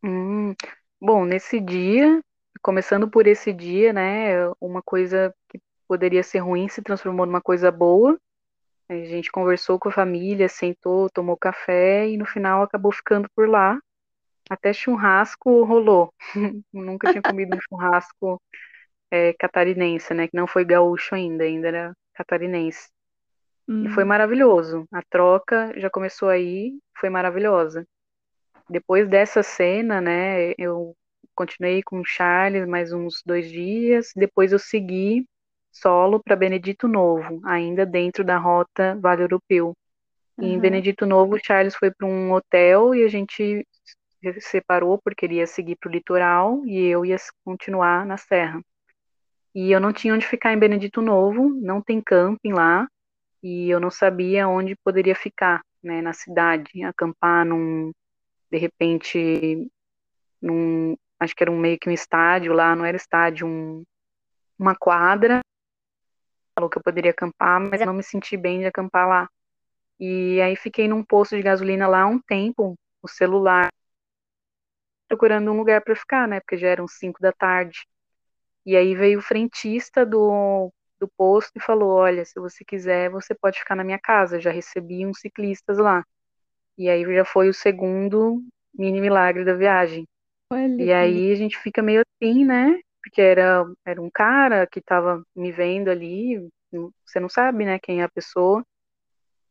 Hum, 0.02 0.52
bom, 1.00 1.24
nesse 1.24 1.60
dia, 1.60 2.20
começando 2.60 3.08
por 3.08 3.24
esse 3.28 3.52
dia, 3.52 3.92
né, 3.92 4.48
uma 4.60 4.82
coisa 4.82 5.32
que 5.48 5.60
poderia 5.86 6.24
ser 6.24 6.40
ruim 6.40 6.68
se 6.68 6.82
transformou 6.82 7.24
numa 7.24 7.40
coisa 7.40 7.70
boa. 7.70 8.18
A 8.88 8.94
gente 8.94 9.30
conversou 9.30 9.78
com 9.78 9.88
a 9.88 9.92
família, 9.92 10.48
sentou, 10.48 11.08
tomou 11.08 11.36
café 11.36 12.08
e 12.08 12.16
no 12.16 12.26
final 12.26 12.62
acabou 12.62 12.90
ficando 12.90 13.28
por 13.34 13.48
lá. 13.48 13.78
Até 14.50 14.72
churrasco 14.72 15.62
rolou. 15.62 16.12
Nunca 16.72 17.12
tinha 17.12 17.22
comido 17.22 17.56
um 17.56 17.60
churrasco 17.60 18.42
é, 19.08 19.32
catarinense, 19.34 20.12
né, 20.12 20.26
que 20.26 20.36
não 20.36 20.48
foi 20.48 20.64
gaúcho 20.64 21.14
ainda, 21.14 21.44
ainda 21.44 21.68
era 21.68 21.96
catarinense. 22.12 22.88
E 23.68 23.88
foi 23.88 24.04
Hum, 24.04 24.08
maravilhoso. 24.08 24.86
A 24.92 25.02
troca 25.02 25.72
já 25.76 25.90
começou 25.90 26.28
aí, 26.28 26.78
foi 26.98 27.10
maravilhosa. 27.10 27.86
Depois 28.68 29.08
dessa 29.08 29.42
cena, 29.42 30.00
né, 30.00 30.52
eu 30.58 30.94
continuei 31.34 31.82
com 31.82 32.00
o 32.00 32.04
Charles 32.04 32.66
mais 32.66 32.92
uns 32.92 33.22
dois 33.24 33.48
dias. 33.50 34.10
Depois 34.16 34.52
eu 34.52 34.58
segui 34.58 35.26
solo 35.72 36.20
para 36.22 36.36
Benedito 36.36 36.88
Novo, 36.88 37.40
ainda 37.44 37.84
dentro 37.84 38.24
da 38.24 38.38
rota 38.38 38.96
Vale 39.00 39.22
Europeu. 39.22 39.74
E 40.40 40.46
em. 40.46 40.60
Benedito 40.60 41.06
Novo, 41.06 41.36
o 41.36 41.40
Charles 41.44 41.74
foi 41.76 41.90
para 41.90 42.06
um 42.06 42.32
hotel 42.32 42.94
e 42.94 43.04
a 43.04 43.08
gente 43.08 43.66
se 44.20 44.40
separou 44.40 44.98
porque 45.02 45.26
ele 45.26 45.36
ia 45.36 45.46
seguir 45.46 45.76
para 45.76 45.88
o 45.88 45.92
litoral 45.92 46.64
e 46.66 46.78
eu 46.86 47.04
ia 47.04 47.16
continuar 47.44 48.06
na 48.06 48.16
serra. 48.16 48.60
E 49.54 49.72
eu 49.72 49.80
não 49.80 49.92
tinha 49.92 50.14
onde 50.14 50.26
ficar 50.26 50.52
em 50.52 50.58
Benedito 50.58 51.00
Novo, 51.00 51.48
não 51.62 51.80
tem 51.80 52.00
camping 52.00 52.52
lá, 52.52 52.86
e 53.46 53.70
eu 53.70 53.78
não 53.78 53.92
sabia 53.92 54.48
onde 54.48 54.74
poderia 54.74 55.14
ficar, 55.14 55.62
né, 55.80 56.02
na 56.02 56.12
cidade, 56.12 56.82
acampar 56.82 57.46
num, 57.46 57.92
de 58.50 58.58
repente, 58.58 59.70
num, 60.42 60.96
acho 61.20 61.32
que 61.32 61.44
era 61.44 61.52
um 61.52 61.56
meio 61.56 61.78
que 61.78 61.88
um 61.88 61.92
estádio 61.92 62.52
lá, 62.52 62.74
não 62.74 62.84
era 62.84 62.96
estádio, 62.96 63.46
um, 63.46 63.84
uma 64.58 64.74
quadra, 64.74 65.42
falou 66.56 66.68
que 66.68 66.76
eu 66.76 66.82
poderia 66.82 67.12
acampar, 67.12 67.60
mas 67.60 67.80
não 67.86 67.94
me 67.94 68.02
senti 68.02 68.36
bem 68.36 68.58
de 68.58 68.66
acampar 68.66 69.06
lá. 69.08 69.28
E 70.00 70.40
aí 70.40 70.56
fiquei 70.56 70.88
num 70.88 71.04
posto 71.04 71.36
de 71.36 71.42
gasolina 71.42 71.86
lá 71.86 72.04
um 72.04 72.18
tempo, 72.18 72.74
o 73.00 73.06
celular, 73.06 73.70
procurando 75.06 75.52
um 75.52 75.56
lugar 75.56 75.82
para 75.82 75.94
ficar, 75.94 76.26
né, 76.26 76.40
porque 76.40 76.56
já 76.56 76.66
eram 76.66 76.88
cinco 76.88 77.22
da 77.22 77.30
tarde. 77.30 77.86
E 78.66 78.76
aí 78.76 78.96
veio 78.96 79.20
o 79.20 79.22
frentista 79.22 80.04
do, 80.04 80.72
do 81.00 81.08
posto 81.16 81.52
e 81.56 81.60
falou, 81.60 81.90
olha, 81.90 82.24
se 82.24 82.38
você 82.40 82.64
quiser, 82.64 83.10
você 83.10 83.34
pode 83.34 83.58
ficar 83.58 83.74
na 83.74 83.84
minha 83.84 83.98
casa, 83.98 84.40
já 84.40 84.50
recebi 84.50 85.06
uns 85.06 85.20
ciclistas 85.20 85.78
lá. 85.78 86.04
E 86.78 86.88
aí 86.88 87.04
já 87.14 87.24
foi 87.24 87.48
o 87.48 87.54
segundo 87.54 88.42
mini 88.74 89.00
milagre 89.00 89.44
da 89.44 89.54
viagem. 89.54 90.06
Olha 90.52 90.82
E 90.82 90.92
aí 90.92 91.32
a 91.32 91.34
gente 91.34 91.58
fica 91.58 91.82
meio 91.82 92.02
assim, 92.02 92.44
né? 92.44 92.78
Porque 93.02 93.20
era, 93.22 93.64
era 93.84 94.00
um 94.02 94.10
cara 94.10 94.66
que 94.66 94.80
tava 94.80 95.22
me 95.34 95.52
vendo 95.52 95.88
ali, 95.88 96.48
você 97.04 97.20
não 97.20 97.28
sabe, 97.28 97.64
né, 97.64 97.78
quem 97.78 98.00
é 98.00 98.04
a 98.04 98.08
pessoa. 98.08 98.64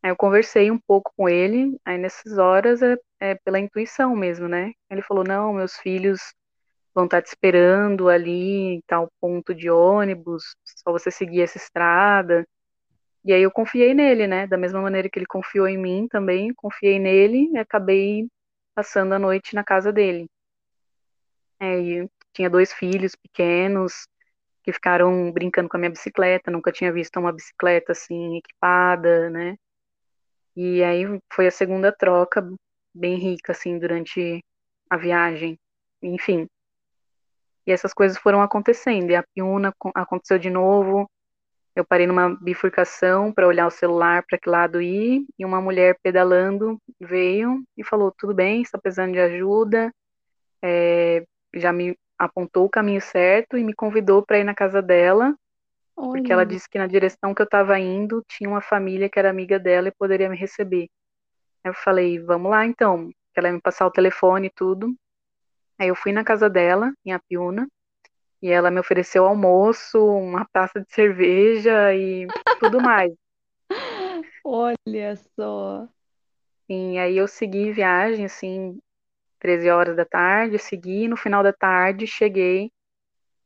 Aí 0.03 0.11
eu 0.11 0.15
conversei 0.15 0.69
um 0.69 0.77
pouco 0.77 1.11
com 1.17 1.27
ele, 1.27 1.75
aí 1.83 1.97
nessas 1.97 2.37
horas 2.37 2.81
é, 2.81 2.95
é 3.19 3.35
pela 3.35 3.59
intuição 3.59 4.15
mesmo, 4.15 4.47
né? 4.47 4.71
Ele 4.89 5.01
falou, 5.01 5.23
não, 5.23 5.53
meus 5.53 5.77
filhos 5.77 6.21
vão 6.95 7.05
estar 7.05 7.21
te 7.21 7.27
esperando 7.27 8.09
ali 8.09 8.75
em 8.75 8.81
tal 8.87 9.11
ponto 9.19 9.53
de 9.53 9.69
ônibus, 9.69 10.55
só 10.63 10.91
você 10.91 11.11
seguir 11.11 11.41
essa 11.41 11.57
estrada. 11.57 12.47
E 13.25 13.33
aí 13.33 13.41
eu 13.43 13.51
confiei 13.51 13.93
nele, 13.93 14.27
né? 14.27 14.47
Da 14.47 14.57
mesma 14.57 14.81
maneira 14.81 15.09
que 15.09 15.19
ele 15.19 15.25
confiou 15.27 15.67
em 15.67 15.77
mim 15.77 16.07
também, 16.09 16.53
confiei 16.55 16.99
nele 16.99 17.49
e 17.53 17.57
acabei 17.57 18.27
passando 18.75 19.13
a 19.13 19.19
noite 19.19 19.55
na 19.55 19.63
casa 19.63 19.91
dele. 19.91 20.27
É, 21.59 21.79
e 21.79 22.09
tinha 22.33 22.49
dois 22.49 22.73
filhos 22.73 23.15
pequenos 23.15 24.07
que 24.63 24.73
ficaram 24.73 25.31
brincando 25.31 25.69
com 25.69 25.77
a 25.77 25.79
minha 25.79 25.91
bicicleta, 25.91 26.51
nunca 26.51 26.71
tinha 26.71 26.91
visto 26.91 27.19
uma 27.19 27.31
bicicleta 27.31 27.91
assim 27.93 28.37
equipada, 28.37 29.29
né? 29.29 29.57
E 30.55 30.83
aí 30.83 31.03
foi 31.33 31.47
a 31.47 31.51
segunda 31.51 31.91
troca 31.91 32.41
bem 32.93 33.17
rica 33.17 33.51
assim 33.51 33.77
durante 33.79 34.43
a 34.89 34.97
viagem. 34.97 35.59
Enfim. 36.01 36.47
E 37.67 37.71
essas 37.71 37.93
coisas 37.93 38.17
foram 38.17 38.41
acontecendo. 38.41 39.11
E 39.11 39.15
a 39.15 39.23
Piuna 39.23 39.73
co- 39.77 39.91
aconteceu 39.95 40.37
de 40.39 40.49
novo. 40.49 41.09
Eu 41.75 41.85
parei 41.85 42.07
numa 42.07 42.29
bifurcação 42.41 43.33
para 43.33 43.47
olhar 43.47 43.67
o 43.67 43.71
celular 43.71 44.23
para 44.27 44.37
que 44.39 44.49
lado 44.49 44.81
ir, 44.81 45.25
e 45.37 45.45
uma 45.45 45.61
mulher 45.61 45.97
pedalando 46.03 46.79
veio 46.99 47.63
e 47.77 47.83
falou: 47.83 48.13
Tudo 48.17 48.33
bem, 48.33 48.61
está 48.61 48.77
precisando 48.77 49.13
de 49.13 49.19
ajuda. 49.19 49.91
É, 50.63 51.25
já 51.55 51.71
me 51.73 51.97
apontou 52.17 52.65
o 52.65 52.69
caminho 52.69 53.01
certo 53.01 53.57
e 53.57 53.63
me 53.63 53.73
convidou 53.73 54.25
para 54.25 54.39
ir 54.39 54.43
na 54.43 54.55
casa 54.55 54.81
dela, 54.81 55.35
porque 56.11 56.31
ela 56.33 56.43
olha, 56.43 56.45
disse 56.45 56.69
que 56.69 56.77
na 56.79 56.87
direção 56.87 57.33
que 57.35 57.41
eu 57.41 57.45
estava 57.45 57.79
indo 57.79 58.23
tinha 58.29 58.49
uma 58.49 58.61
família 58.61 59.09
que 59.09 59.19
era 59.19 59.29
amiga 59.29 59.59
dela 59.59 59.89
e 59.89 59.93
poderia 59.97 60.29
me 60.29 60.37
receber. 60.37 60.87
Eu 61.65 61.73
falei: 61.73 62.19
Vamos 62.19 62.51
lá 62.51 62.65
então. 62.65 63.09
Ela 63.35 63.49
ia 63.49 63.53
me 63.53 63.61
passar 63.61 63.85
o 63.87 63.91
telefone 63.91 64.47
e 64.47 64.51
tudo. 64.51 64.95
Aí 65.77 65.89
eu 65.89 65.95
fui 65.95 66.11
na 66.11 66.23
casa 66.23 66.49
dela, 66.49 66.93
em 67.05 67.11
Apiúna, 67.11 67.67
e 68.41 68.49
ela 68.49 68.71
me 68.71 68.79
ofereceu 68.79 69.25
almoço, 69.25 69.99
uma 70.05 70.45
taça 70.51 70.79
de 70.79 70.93
cerveja 70.93 71.93
e 71.93 72.27
tudo 72.59 72.81
mais. 72.81 73.11
olha 74.45 75.15
só. 75.35 75.87
E 76.69 76.97
aí 76.97 77.17
eu 77.17 77.27
segui 77.27 77.71
viagem, 77.71 78.25
assim, 78.25 78.79
13 79.39 79.69
horas 79.69 79.95
da 79.95 80.05
tarde, 80.05 80.57
segui, 80.57 81.07
no 81.07 81.17
final 81.17 81.43
da 81.43 81.53
tarde 81.53 82.07
cheguei 82.07 82.71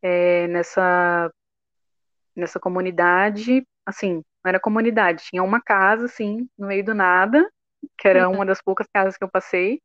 é, 0.02 0.48
nessa, 0.48 1.32
nessa 2.36 2.60
comunidade, 2.60 3.66
assim, 3.86 4.24
não 4.44 4.50
era 4.50 4.60
comunidade, 4.60 5.24
tinha 5.24 5.44
uma 5.44 5.62
casa, 5.62 6.06
assim, 6.06 6.48
no 6.58 6.68
meio 6.68 6.84
do 6.84 6.94
nada, 6.94 7.50
que 7.98 8.08
era 8.08 8.30
uma 8.30 8.46
das 8.46 8.62
poucas 8.62 8.88
casas 8.94 9.18
que 9.18 9.24
eu 9.24 9.30
passei, 9.30 9.82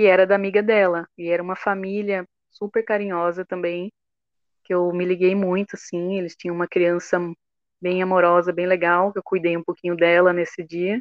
que 0.00 0.06
era 0.06 0.26
da 0.26 0.34
amiga 0.34 0.62
dela, 0.62 1.06
e 1.18 1.28
era 1.28 1.42
uma 1.42 1.54
família 1.54 2.26
super 2.50 2.82
carinhosa 2.82 3.44
também, 3.44 3.92
que 4.64 4.72
eu 4.72 4.90
me 4.94 5.04
liguei 5.04 5.34
muito, 5.34 5.74
assim, 5.74 6.16
eles 6.16 6.34
tinham 6.34 6.56
uma 6.56 6.66
criança 6.66 7.18
bem 7.78 8.02
amorosa, 8.02 8.50
bem 8.50 8.66
legal, 8.66 9.12
que 9.12 9.18
eu 9.18 9.22
cuidei 9.22 9.58
um 9.58 9.62
pouquinho 9.62 9.94
dela 9.94 10.32
nesse 10.32 10.64
dia, 10.64 10.98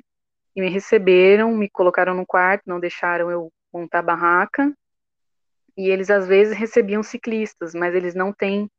e 0.53 0.59
me 0.59 0.67
receberam, 0.67 1.55
me 1.55 1.69
colocaram 1.69 2.13
no 2.13 2.25
quarto, 2.25 2.63
não 2.65 2.77
deixaram 2.77 3.31
eu 3.31 3.49
montar 3.71 4.01
barraca, 4.01 4.69
e 5.77 5.89
eles 5.89 6.09
às 6.09 6.27
vezes 6.27 6.57
recebiam 6.57 7.01
ciclistas, 7.01 7.73
mas 7.73 7.95
eles 7.95 8.13
não 8.13 8.33
têm 8.33 8.69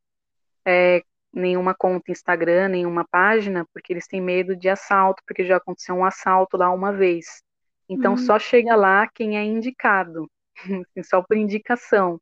é, 0.67 1.03
nenhuma 1.33 1.75
conta 1.75 2.13
Instagram, 2.13 2.69
nenhuma 2.69 3.07
página, 3.11 3.67
porque 3.73 3.95
eles 3.95 4.07
têm 4.07 4.21
medo 4.21 4.55
de 4.55 4.69
assalto, 4.69 5.23
porque 5.27 5.47
já 5.47 5.57
aconteceu 5.57 5.95
um 5.95 6.05
assalto 6.05 6.59
lá 6.59 6.71
uma 6.71 6.93
vez. 6.93 7.43
Então 7.91 8.17
Hum, 8.17 8.19
só 8.19 8.39
chega 8.41 8.77
lá 8.77 9.09
quem 9.15 9.39
é 9.39 9.45
indicado, 9.45 10.31
só 11.05 11.23
por 11.23 11.37
indicação. 11.39 12.21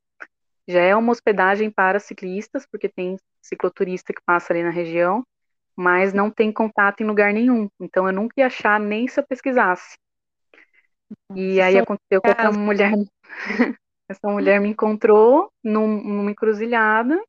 Já 0.68 0.80
é 0.82 0.96
uma 0.96 1.12
hospedagem 1.12 1.70
para 1.70 2.00
ciclistas, 2.00 2.66
porque 2.70 2.88
tem 2.88 3.16
cicloturista 3.42 4.12
que 4.14 4.22
passa 4.26 4.52
ali 4.52 4.62
na 4.62 4.70
região, 4.70 5.24
mas 5.76 6.12
não 6.14 6.30
tem 6.30 6.52
contato 6.52 7.02
em 7.02 7.06
lugar 7.06 7.32
nenhum. 7.32 7.68
Então 7.80 8.06
eu 8.08 8.12
nunca 8.14 8.34
ia 8.38 8.46
achar 8.48 8.80
nem 8.80 9.08
se 9.08 9.20
eu 9.20 9.26
pesquisasse. 9.26 9.96
E 11.34 11.60
aí 11.60 11.78
aconteceu 11.78 12.20
que 12.22 12.30
essa 12.30 12.50
mulher, 12.50 12.92
essa 14.08 14.28
mulher 14.28 14.60
me 14.60 14.68
encontrou 14.70 15.50
num- 15.62 16.02
numa 16.02 16.30
encruzilhada 16.30 17.22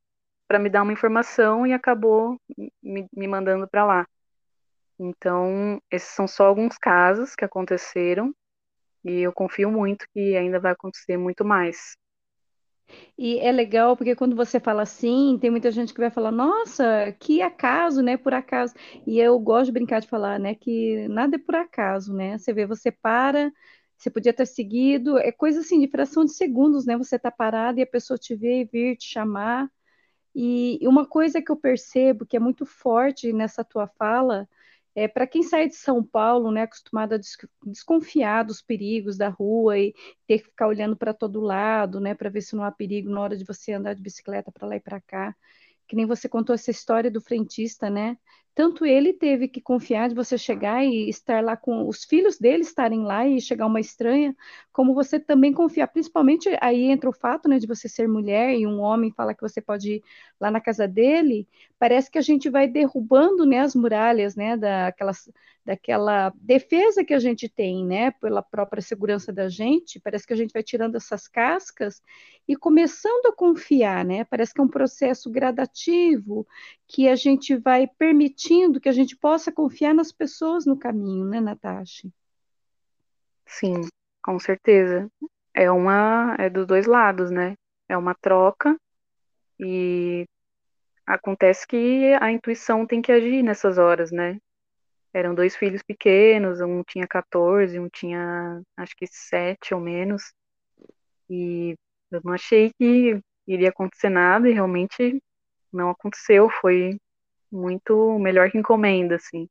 para 0.48 0.58
me 0.58 0.70
dar 0.70 0.82
uma 0.82 0.92
informação 0.94 1.66
e 1.66 1.72
acabou 1.72 2.38
me, 2.82 3.06
me 3.16 3.28
mandando 3.28 3.68
para 3.68 3.86
lá. 3.86 4.06
Então, 5.02 5.80
esses 5.90 6.10
são 6.10 6.28
só 6.28 6.44
alguns 6.44 6.76
casos 6.76 7.34
que 7.34 7.42
aconteceram 7.42 8.34
e 9.02 9.20
eu 9.20 9.32
confio 9.32 9.70
muito 9.70 10.04
que 10.12 10.36
ainda 10.36 10.60
vai 10.60 10.72
acontecer 10.72 11.16
muito 11.16 11.42
mais. 11.42 11.96
E 13.16 13.38
é 13.38 13.50
legal 13.50 13.96
porque 13.96 14.14
quando 14.14 14.36
você 14.36 14.60
fala 14.60 14.82
assim, 14.82 15.38
tem 15.40 15.50
muita 15.50 15.70
gente 15.70 15.94
que 15.94 16.00
vai 16.00 16.10
falar, 16.10 16.30
nossa, 16.30 17.16
que 17.18 17.40
acaso, 17.40 18.02
né? 18.02 18.18
Por 18.18 18.34
acaso. 18.34 18.74
E 19.06 19.18
eu 19.18 19.38
gosto 19.38 19.66
de 19.66 19.72
brincar 19.72 20.00
de 20.00 20.08
falar, 20.08 20.38
né? 20.38 20.54
Que 20.54 21.08
nada 21.08 21.36
é 21.36 21.38
por 21.38 21.54
acaso, 21.54 22.12
né? 22.12 22.36
Você 22.36 22.52
vê, 22.52 22.66
você 22.66 22.92
para, 22.92 23.50
você 23.96 24.10
podia 24.10 24.34
ter 24.34 24.46
seguido, 24.46 25.16
é 25.16 25.32
coisa 25.32 25.60
assim, 25.60 25.80
de 25.80 25.88
fração 25.88 26.26
de 26.26 26.34
segundos, 26.34 26.84
né? 26.84 26.94
Você 26.98 27.18
tá 27.18 27.30
parado 27.30 27.78
e 27.78 27.82
a 27.82 27.86
pessoa 27.86 28.18
te 28.18 28.34
vê 28.34 28.68
vir 28.70 28.96
te 28.96 29.06
chamar. 29.06 29.70
E 30.34 30.78
uma 30.82 31.06
coisa 31.06 31.40
que 31.40 31.50
eu 31.50 31.56
percebo 31.56 32.26
que 32.26 32.36
é 32.36 32.40
muito 32.40 32.66
forte 32.66 33.32
nessa 33.32 33.64
tua 33.64 33.88
fala 33.98 34.46
é 34.94 35.08
para 35.08 35.26
quem 35.26 35.42
sai 35.42 35.68
de 35.68 35.76
São 35.76 36.02
Paulo, 36.04 36.50
né, 36.50 36.62
acostumado 36.62 37.14
a 37.14 37.18
des- 37.18 37.36
desconfiar 37.64 38.44
dos 38.44 38.60
perigos 38.62 39.16
da 39.16 39.28
rua 39.28 39.78
e 39.78 39.94
ter 40.26 40.38
que 40.40 40.44
ficar 40.46 40.68
olhando 40.68 40.96
para 40.96 41.14
todo 41.14 41.40
lado, 41.40 42.00
né, 42.00 42.14
para 42.14 42.30
ver 42.30 42.42
se 42.42 42.56
não 42.56 42.64
há 42.64 42.72
perigo 42.72 43.10
na 43.10 43.20
hora 43.20 43.36
de 43.36 43.44
você 43.44 43.72
andar 43.72 43.94
de 43.94 44.02
bicicleta 44.02 44.50
para 44.52 44.66
lá 44.66 44.76
e 44.76 44.80
para 44.80 45.00
cá. 45.00 45.34
Que 45.88 45.96
nem 45.96 46.06
você 46.06 46.28
contou 46.28 46.54
essa 46.54 46.70
história 46.70 47.10
do 47.10 47.20
frentista, 47.20 47.90
né? 47.90 48.16
Tanto 48.54 48.84
ele 48.84 49.12
teve 49.12 49.48
que 49.48 49.60
confiar 49.60 50.08
de 50.08 50.14
você 50.14 50.36
chegar 50.36 50.84
e 50.84 51.08
estar 51.08 51.42
lá 51.42 51.56
com 51.56 51.88
os 51.88 52.04
filhos 52.04 52.38
dele 52.38 52.62
estarem 52.62 53.02
lá 53.04 53.26
e 53.26 53.40
chegar 53.40 53.66
uma 53.66 53.80
estranha, 53.80 54.36
como 54.72 54.92
você 54.94 55.18
também 55.20 55.52
confiar, 55.52 55.86
principalmente 55.88 56.48
aí 56.60 56.84
entra 56.90 57.08
o 57.08 57.12
fato, 57.12 57.48
né, 57.48 57.58
de 57.58 57.66
você 57.66 57.88
ser 57.88 58.08
mulher 58.08 58.54
e 58.54 58.66
um 58.66 58.80
homem 58.80 59.12
falar 59.12 59.34
que 59.34 59.42
você 59.42 59.60
pode 59.60 59.94
ir 59.96 60.02
lá 60.40 60.50
na 60.50 60.60
casa 60.60 60.86
dele, 60.88 61.46
parece 61.78 62.10
que 62.10 62.18
a 62.18 62.22
gente 62.22 62.50
vai 62.50 62.66
derrubando, 62.68 63.46
né, 63.46 63.60
as 63.60 63.74
muralhas, 63.74 64.34
né, 64.36 64.56
daquelas, 64.56 65.30
daquela 65.64 66.32
defesa 66.36 67.04
que 67.04 67.14
a 67.14 67.18
gente 67.18 67.48
tem, 67.48 67.84
né, 67.84 68.10
pela 68.10 68.42
própria 68.42 68.82
segurança 68.82 69.32
da 69.32 69.48
gente, 69.48 70.00
parece 70.00 70.26
que 70.26 70.32
a 70.32 70.36
gente 70.36 70.52
vai 70.52 70.62
tirando 70.62 70.96
essas 70.96 71.28
cascas 71.28 72.02
e 72.48 72.56
começando 72.56 73.26
a 73.26 73.32
confiar, 73.36 74.04
né, 74.04 74.24
parece 74.24 74.52
que 74.52 74.60
é 74.60 74.64
um 74.64 74.68
processo 74.68 75.30
gradativo, 75.30 76.46
que 76.88 77.08
a 77.08 77.14
gente 77.14 77.56
vai 77.56 77.86
permitindo 78.40 78.80
que 78.80 78.88
a 78.88 78.92
gente 78.92 79.16
possa 79.16 79.52
confiar 79.52 79.94
nas 79.94 80.10
pessoas 80.10 80.64
no 80.64 80.78
caminho, 80.78 81.26
né, 81.26 81.40
Natasha? 81.40 82.08
Sim, 83.46 83.82
com 84.22 84.38
certeza. 84.38 85.10
É 85.52 85.70
uma, 85.70 86.36
é 86.38 86.48
dos 86.48 86.66
dois 86.66 86.86
lados, 86.86 87.30
né? 87.30 87.54
É 87.88 87.96
uma 87.96 88.14
troca 88.14 88.78
e 89.58 90.24
acontece 91.06 91.66
que 91.66 92.14
a 92.20 92.30
intuição 92.30 92.86
tem 92.86 93.02
que 93.02 93.12
agir 93.12 93.42
nessas 93.42 93.76
horas, 93.76 94.10
né? 94.10 94.38
Eram 95.12 95.34
dois 95.34 95.56
filhos 95.56 95.82
pequenos, 95.82 96.60
um 96.60 96.82
tinha 96.84 97.06
14, 97.06 97.78
um 97.78 97.88
tinha 97.88 98.62
acho 98.76 98.94
que 98.96 99.06
7 99.06 99.74
ou 99.74 99.80
menos, 99.80 100.32
e 101.28 101.74
eu 102.12 102.20
não 102.24 102.32
achei 102.32 102.70
que 102.78 103.20
iria 103.46 103.70
acontecer 103.70 104.08
nada 104.08 104.48
e 104.48 104.52
realmente 104.52 105.20
não 105.72 105.90
aconteceu, 105.90 106.48
foi 106.48 106.96
muito 107.50 108.18
melhor 108.18 108.50
que 108.50 108.58
encomenda, 108.58 109.16
assim. 109.16 109.48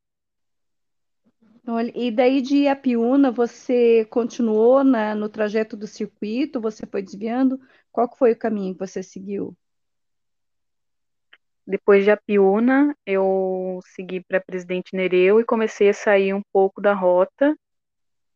Olha, 1.68 1.92
e 1.96 2.10
daí 2.10 2.42
de 2.42 2.64
Iapiúna, 2.64 3.32
você 3.32 4.06
continuou 4.06 4.84
na, 4.84 5.14
no 5.14 5.30
trajeto 5.30 5.78
do 5.78 5.86
circuito, 5.86 6.60
você 6.60 6.86
foi 6.86 7.02
desviando? 7.02 7.60
Qual 7.92 8.10
que 8.10 8.18
foi 8.18 8.32
o 8.32 8.38
caminho 8.38 8.74
que 8.74 8.80
você 8.80 9.04
seguiu? 9.04 9.56
Depois 11.68 12.04
de 12.04 12.10
Apiúna, 12.10 12.96
eu 13.06 13.80
segui 13.94 14.24
para 14.24 14.42
Presidente 14.42 14.96
Nereu 14.96 15.40
e 15.40 15.46
comecei 15.46 15.90
a 15.90 15.94
sair 15.94 16.34
um 16.34 16.42
pouco 16.52 16.82
da 16.82 16.96
rota. 16.96 17.56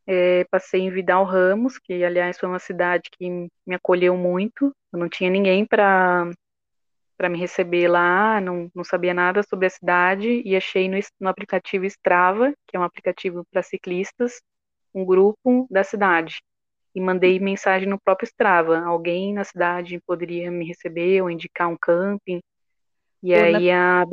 É, 0.05 0.43
passei 0.51 0.81
em 0.81 0.91
Vidal 0.91 1.23
Ramos, 1.25 1.79
que 1.79 2.03
aliás 2.03 2.37
foi 2.37 2.47
uma 2.47 2.59
cidade 2.59 3.09
que 3.11 3.27
me 3.65 3.73
acolheu 3.73 4.15
muito. 4.15 4.71
Eu 4.91 4.99
não 4.99 5.09
tinha 5.09 5.31
ninguém 5.31 5.65
para 5.65 6.29
para 7.17 7.29
me 7.29 7.37
receber 7.37 7.87
lá, 7.87 8.41
não, 8.41 8.69
não 8.73 8.83
sabia 8.83 9.13
nada 9.13 9.43
sobre 9.43 9.67
a 9.67 9.69
cidade 9.69 10.41
e 10.45 10.55
achei 10.55 10.89
no, 10.89 10.97
no 11.19 11.29
aplicativo 11.29 11.85
Strava, 11.85 12.53
que 12.67 12.75
é 12.75 12.79
um 12.79 12.83
aplicativo 12.83 13.45
para 13.51 13.61
ciclistas, 13.61 14.41
um 14.93 15.05
grupo 15.05 15.67
da 15.69 15.83
cidade 15.83 16.41
e 16.95 17.01
mandei 17.01 17.39
mensagem 17.39 17.87
no 17.87 17.99
próprio 17.99 18.27
Strava. 18.27 18.79
Alguém 18.79 19.33
na 19.33 19.43
cidade 19.43 19.99
poderia 20.05 20.51
me 20.51 20.65
receber 20.65 21.21
ou 21.21 21.29
indicar 21.29 21.67
um 21.67 21.77
camping. 21.77 22.41
E 23.21 23.33
aí 23.33 23.71
a. 23.71 24.05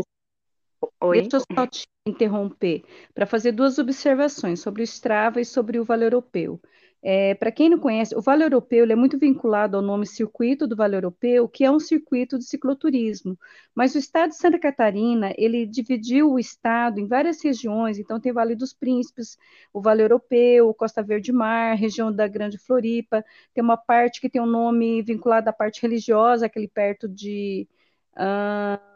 Oi? 1.00 1.22
Deixa 1.22 1.36
eu 1.36 1.40
só 1.54 1.66
te 1.66 1.86
interromper 2.06 2.82
para 3.14 3.26
fazer 3.26 3.52
duas 3.52 3.78
observações 3.78 4.60
sobre 4.60 4.82
o 4.82 4.84
Strava 4.84 5.40
e 5.40 5.44
sobre 5.44 5.78
o 5.78 5.84
Vale 5.84 6.04
Europeu. 6.04 6.60
É, 7.02 7.34
para 7.34 7.50
quem 7.50 7.70
não 7.70 7.78
conhece, 7.78 8.14
o 8.14 8.20
Vale 8.20 8.44
Europeu 8.44 8.84
é 8.84 8.94
muito 8.94 9.18
vinculado 9.18 9.74
ao 9.76 9.82
nome 9.82 10.06
Circuito 10.06 10.66
do 10.66 10.76
Vale 10.76 10.96
Europeu, 10.96 11.48
que 11.48 11.64
é 11.64 11.70
um 11.70 11.80
circuito 11.80 12.38
de 12.38 12.44
cicloturismo. 12.44 13.38
Mas 13.74 13.94
o 13.94 13.98
estado 13.98 14.30
de 14.30 14.36
Santa 14.36 14.58
Catarina, 14.58 15.32
ele 15.38 15.64
dividiu 15.64 16.32
o 16.32 16.38
estado 16.38 17.00
em 17.00 17.06
várias 17.06 17.42
regiões, 17.42 17.98
então 17.98 18.20
tem 18.20 18.32
Vale 18.32 18.54
dos 18.54 18.74
Príncipes, 18.74 19.38
o 19.72 19.80
Vale 19.80 20.02
Europeu, 20.02 20.74
Costa 20.74 21.02
Verde 21.02 21.32
Mar, 21.32 21.74
região 21.74 22.12
da 22.12 22.28
Grande 22.28 22.58
Floripa, 22.58 23.24
tem 23.54 23.64
uma 23.64 23.78
parte 23.78 24.20
que 24.20 24.28
tem 24.28 24.40
um 24.40 24.46
nome 24.46 25.00
vinculado 25.02 25.48
à 25.48 25.52
parte 25.52 25.80
religiosa, 25.80 26.46
aquele 26.46 26.68
perto 26.68 27.08
de... 27.08 27.66
Uh, 28.14 28.89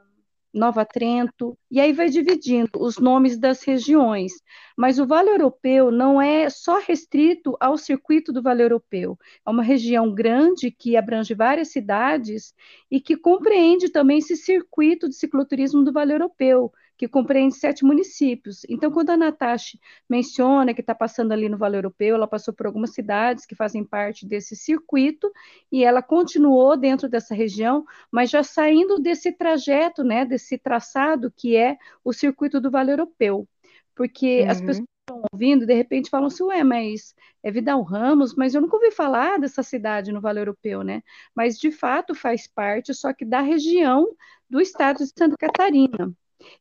Nova 0.55 0.85
Trento, 0.85 1.59
e 1.69 1.81
aí 1.81 1.93
vai 1.93 2.09
dividindo 2.09 2.71
os 2.81 2.97
nomes 2.99 3.37
das 3.37 3.65
regiões. 3.65 4.33
Mas 4.77 5.01
o 5.01 5.07
Vale 5.07 5.31
Europeu 5.31 5.91
não 5.91 6.23
é 6.23 6.49
só 6.49 6.79
restrito 6.79 7.57
ao 7.61 7.77
circuito 7.77 8.33
do 8.33 8.41
Vale 8.41 8.63
Europeu, 8.63 9.19
é 9.45 9.51
uma 9.51 9.63
região 9.63 10.15
grande 10.15 10.71
que 10.71 10.97
abrange 10.97 11.35
várias 11.35 11.73
cidades 11.73 12.55
e 12.91 13.01
que 13.01 13.17
compreende 13.17 13.89
também 13.89 14.19
esse 14.19 14.37
circuito 14.37 15.09
de 15.09 15.17
cicloturismo 15.17 15.85
do 15.85 15.93
Vale 15.93 16.13
Europeu, 16.13 16.73
que 17.05 17.09
compreende 17.09 17.55
sete 17.55 17.85
municípios. 17.85 18.63
Então, 18.67 18.91
quando 18.91 19.11
a 19.11 19.17
Natasha 19.17 19.79
menciona 20.09 20.73
que 20.73 20.81
está 20.81 20.95
passando 20.95 21.33
ali 21.33 21.51
no 21.51 21.59
Vale 21.59 21.77
Europeu, 21.77 22.15
ela 22.15 22.27
passou 22.27 22.55
por 22.55 22.65
algumas 22.65 22.95
cidades 22.95 23.45
que 23.45 23.55
fazem 23.55 23.85
parte 23.85 24.27
desse 24.27 24.57
circuito 24.57 25.31
e 25.71 25.85
ela 25.85 26.03
continuou 26.03 26.79
dentro 26.79 27.07
dessa 27.07 27.35
região, 27.35 27.85
mas 28.11 28.31
já 28.31 28.43
saindo 28.43 28.99
desse 28.99 29.31
trajeto, 29.33 30.03
né, 30.03 30.25
desse 30.25 30.57
traçado 30.57 31.31
que 31.31 31.55
é 31.55 31.77
o 32.03 32.11
circuito 32.11 32.59
do 32.59 32.71
Vale 32.71 32.93
Europeu. 32.93 33.47
Porque 33.95 34.41
uhum. 34.41 34.51
as 34.51 34.61
pessoas 34.63 34.89
estão 35.01 35.23
ouvindo, 35.31 35.67
de 35.67 35.75
repente 35.75 36.09
falam 36.09 36.29
assim, 36.29 36.45
ué, 36.45 36.65
mas 36.65 37.15
é 37.43 37.51
Vidal 37.51 37.83
Ramos, 37.83 38.35
mas 38.35 38.55
eu 38.55 38.63
nunca 38.63 38.77
ouvi 38.77 38.91
falar 38.91 39.39
dessa 39.39 39.63
cidade 39.63 40.11
no 40.11 40.23
Vale 40.23 40.41
Europeu, 40.41 40.83
né? 40.83 41.03
Mas 41.35 41.59
de 41.59 41.71
fato 41.71 42.15
faz 42.15 42.47
parte, 42.47 42.95
só 42.95 43.13
que 43.13 43.27
da 43.27 43.43
região 43.43 44.07
do 44.49 44.59
estado 44.59 44.99
de 44.99 45.13
Santa 45.15 45.37
Catarina. 45.37 46.15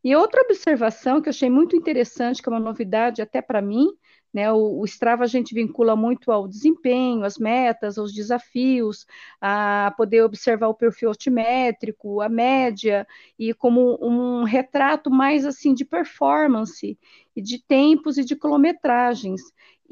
E 0.04 0.16
outra 0.16 0.42
observação 0.42 1.22
que 1.22 1.30
eu 1.30 1.32
achei 1.32 1.50
muito 1.50 1.76
interessante, 1.76 2.42
que 2.42 2.50
é 2.50 2.52
uma 2.52 2.60
novidade 2.60 3.22
até 3.22 3.42
para 3.42 3.62
mim, 3.62 3.88
né, 4.34 4.52
o, 4.52 4.80
o, 4.80 4.86
Strava 4.86 5.24
a 5.24 5.28
gente 5.28 5.54
vincula 5.54 5.96
muito 5.96 6.32
ao 6.32 6.48
desempenho, 6.48 7.24
às 7.24 7.38
metas, 7.38 7.98
aos 8.00 8.12
desafios, 8.12 9.06
a 9.40 9.94
poder 9.96 10.24
observar 10.24 10.70
o 10.70 10.74
perfil 10.74 11.10
altimétrico, 11.10 12.20
a 12.20 12.28
média, 12.28 13.06
e 13.38 13.54
como 13.54 14.00
um 14.02 14.44
retrato 14.44 15.12
mais 15.12 15.46
assim 15.46 15.74
de 15.74 15.86
performance, 15.86 16.98
e 17.36 17.42
de 17.42 17.64
tempos 17.64 18.18
e 18.18 18.26
de 18.26 18.36
quilometragens. 18.36 19.42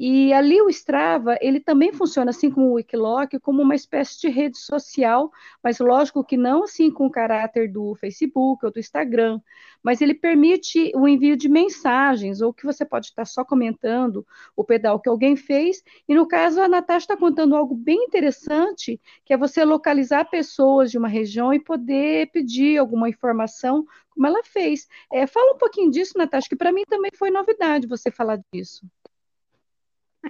E 0.04 0.32
ali 0.32 0.60
o 0.60 0.68
Strava, 0.68 1.38
ele 1.40 1.60
também 1.60 1.92
funciona 1.92 2.30
assim 2.30 2.50
como 2.50 2.70
o 2.70 2.72
Wikiloc, 2.72 3.38
como 3.40 3.62
uma 3.62 3.76
espécie 3.76 4.20
de 4.20 4.28
rede 4.28 4.58
social, 4.58 5.30
mas 5.62 5.78
lógico 5.78 6.24
que 6.24 6.36
não 6.36 6.64
assim 6.64 6.90
com 6.90 7.06
o 7.06 7.10
caráter 7.10 7.70
do 7.70 7.94
Facebook 7.94 8.66
ou 8.66 8.72
do 8.72 8.80
Instagram, 8.80 9.40
mas 9.80 10.00
ele 10.00 10.12
permite 10.12 10.90
o 10.96 11.06
envio 11.06 11.36
de 11.36 11.48
mensagens, 11.48 12.40
ou 12.40 12.52
que 12.52 12.66
você 12.66 12.84
pode 12.84 13.06
estar 13.06 13.24
só 13.24 13.44
comentando 13.44 14.26
o 14.56 14.64
pedal 14.64 14.98
que 14.98 15.08
alguém 15.08 15.36
fez, 15.36 15.84
e 16.08 16.16
no 16.16 16.26
caso 16.26 16.60
a 16.60 16.66
Natasha 16.66 17.04
está 17.04 17.16
contando 17.16 17.54
algo 17.54 17.76
bem 17.76 18.02
interessante, 18.02 19.00
que 19.24 19.32
é 19.32 19.36
você 19.36 19.64
localizar 19.64 20.28
pessoas 20.28 20.90
de 20.90 20.98
uma 20.98 21.06
região 21.06 21.54
e 21.54 21.60
poder 21.60 22.28
pedir 22.32 22.76
alguma 22.76 23.08
informação, 23.08 23.86
como 24.10 24.26
ela 24.26 24.42
fez. 24.42 24.88
É, 25.12 25.28
fala 25.28 25.54
um 25.54 25.58
pouquinho 25.58 25.92
disso, 25.92 26.18
Natasha, 26.18 26.48
que 26.48 26.56
para 26.56 26.72
mim 26.72 26.82
também 26.88 27.12
foi 27.16 27.30
novidade 27.30 27.86
você 27.86 28.10
falar 28.10 28.40
disso. 28.52 28.84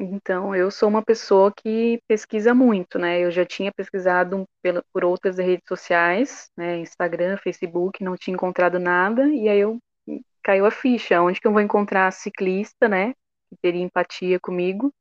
Então, 0.00 0.56
eu 0.56 0.70
sou 0.70 0.88
uma 0.88 1.02
pessoa 1.02 1.52
que 1.52 2.00
pesquisa 2.08 2.54
muito, 2.54 2.98
né? 2.98 3.20
Eu 3.20 3.30
já 3.30 3.44
tinha 3.44 3.70
pesquisado 3.70 4.46
por 4.92 5.04
outras 5.04 5.38
redes 5.38 5.66
sociais, 5.68 6.50
né? 6.56 6.78
Instagram, 6.78 7.36
Facebook, 7.36 8.02
não 8.02 8.16
tinha 8.16 8.34
encontrado 8.34 8.78
nada, 8.78 9.28
e 9.28 9.48
aí 9.48 9.60
eu 9.60 9.78
caiu 10.42 10.64
a 10.64 10.70
ficha. 10.70 11.20
Onde 11.20 11.40
que 11.40 11.46
eu 11.46 11.52
vou 11.52 11.60
encontrar 11.60 12.10
ciclista, 12.10 12.88
né? 12.88 13.12
Que 13.50 13.56
teria 13.60 13.82
empatia 13.82 14.40
comigo? 14.40 14.92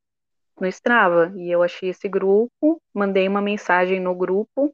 No 0.60 0.68
Strava. 0.68 1.32
E 1.36 1.50
eu 1.50 1.64
achei 1.64 1.90
esse 1.90 2.08
grupo, 2.10 2.82
mandei 2.94 3.28
uma 3.28 3.42
mensagem 3.42 4.00
no 4.00 4.14
grupo, 4.14 4.74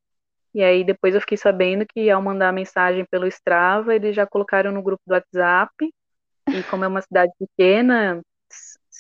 e 0.54 0.64
aí 0.64 0.84
depois 0.84 1.14
eu 1.14 1.22
fiquei 1.22 1.38
sabendo 1.38 1.86
que 1.86 2.10
ao 2.10 2.22
mandar 2.22 2.50
a 2.50 2.52
mensagem 2.54 3.06
pelo 3.06 3.28
Strava, 3.28 3.94
eles 3.94 4.16
já 4.16 4.26
colocaram 4.26 4.72
no 4.72 4.82
grupo 4.82 5.04
do 5.06 5.14
WhatsApp. 5.14 5.94
E 6.50 6.64
como 6.64 6.84
é 6.84 6.88
uma 6.88 7.02
cidade 7.02 7.32
pequena, 7.38 8.22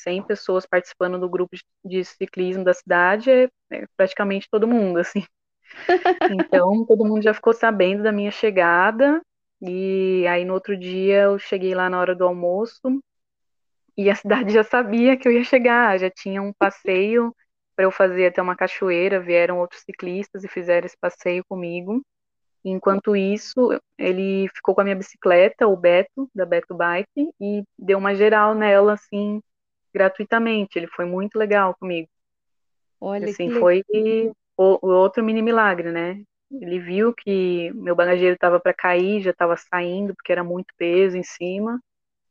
100 0.07 0.23
pessoas 0.23 0.65
participando 0.65 1.19
do 1.19 1.29
grupo 1.29 1.57
de 1.83 2.05
ciclismo 2.05 2.63
da 2.63 2.73
cidade 2.73 3.29
é, 3.29 3.49
é 3.71 3.85
praticamente 3.97 4.47
todo 4.49 4.67
mundo, 4.67 4.99
assim. 4.99 5.23
Então, 6.31 6.85
todo 6.85 7.05
mundo 7.05 7.21
já 7.21 7.33
ficou 7.33 7.53
sabendo 7.53 8.03
da 8.03 8.11
minha 8.11 8.31
chegada, 8.31 9.21
e 9.61 10.25
aí 10.27 10.45
no 10.45 10.53
outro 10.53 10.77
dia 10.77 11.23
eu 11.23 11.37
cheguei 11.37 11.75
lá 11.75 11.89
na 11.89 11.99
hora 11.99 12.15
do 12.15 12.23
almoço, 12.23 13.01
e 13.97 14.09
a 14.09 14.15
cidade 14.15 14.53
já 14.53 14.63
sabia 14.63 15.17
que 15.17 15.27
eu 15.27 15.31
ia 15.31 15.43
chegar, 15.43 15.99
já 15.99 16.09
tinha 16.09 16.41
um 16.41 16.53
passeio 16.53 17.35
para 17.75 17.85
eu 17.85 17.91
fazer 17.91 18.27
até 18.27 18.41
uma 18.41 18.55
cachoeira, 18.55 19.19
vieram 19.19 19.59
outros 19.59 19.81
ciclistas 19.81 20.43
e 20.43 20.47
fizeram 20.47 20.85
esse 20.85 20.97
passeio 20.97 21.43
comigo. 21.49 22.01
Enquanto 22.63 23.15
isso, 23.15 23.79
ele 23.97 24.47
ficou 24.55 24.73
com 24.73 24.81
a 24.81 24.83
minha 24.83 24.95
bicicleta, 24.95 25.67
o 25.67 25.75
Beto, 25.75 26.29
da 26.33 26.45
Beto 26.45 26.75
Bike, 26.75 27.29
e 27.39 27.63
deu 27.77 27.97
uma 27.97 28.15
geral 28.15 28.55
nela, 28.55 28.93
assim, 28.93 29.41
gratuitamente. 29.97 30.77
Ele 30.77 30.87
foi 30.87 31.05
muito 31.05 31.37
legal 31.37 31.75
comigo. 31.75 32.07
Olha, 33.01 33.25
assim, 33.25 33.49
foi 33.51 33.83
o, 34.55 34.79
o, 34.81 34.87
outro 34.89 35.23
mini 35.23 35.41
milagre, 35.41 35.91
né? 35.91 36.21
Ele 36.51 36.79
viu 36.79 37.13
que 37.13 37.71
meu 37.73 37.95
bagageiro 37.95 38.35
estava 38.35 38.59
para 38.59 38.73
cair, 38.73 39.21
já 39.21 39.31
estava 39.31 39.57
saindo 39.57 40.15
porque 40.15 40.31
era 40.31 40.43
muito 40.43 40.73
peso 40.77 41.17
em 41.17 41.23
cima. 41.23 41.79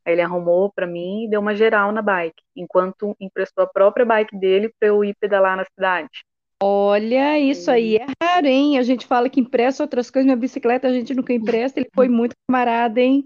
Aí 0.04 0.12
ele 0.12 0.22
arrumou 0.22 0.72
para 0.72 0.86
mim 0.86 1.24
e 1.24 1.28
deu 1.28 1.40
uma 1.40 1.54
geral 1.54 1.90
na 1.90 2.00
bike, 2.00 2.42
enquanto 2.54 3.16
emprestou 3.20 3.64
a 3.64 3.66
própria 3.66 4.06
bike 4.06 4.38
dele 4.38 4.72
para 4.78 4.88
eu 4.88 5.04
ir 5.04 5.14
pedalar 5.20 5.56
na 5.56 5.64
cidade. 5.64 6.24
Olha, 6.62 7.38
isso 7.38 7.70
aí 7.70 7.96
é 7.96 8.06
raro, 8.22 8.46
hein? 8.46 8.78
A 8.78 8.82
gente 8.82 9.06
fala 9.06 9.28
que 9.28 9.40
empresta 9.40 9.82
outras 9.82 10.10
coisas, 10.10 10.24
minha 10.24 10.36
bicicleta 10.36 10.88
a 10.88 10.92
gente 10.92 11.12
nunca 11.12 11.32
empresta. 11.32 11.80
Ele 11.80 11.90
foi 11.94 12.08
muito 12.08 12.34
camarada, 12.48 13.00
hein? 13.00 13.24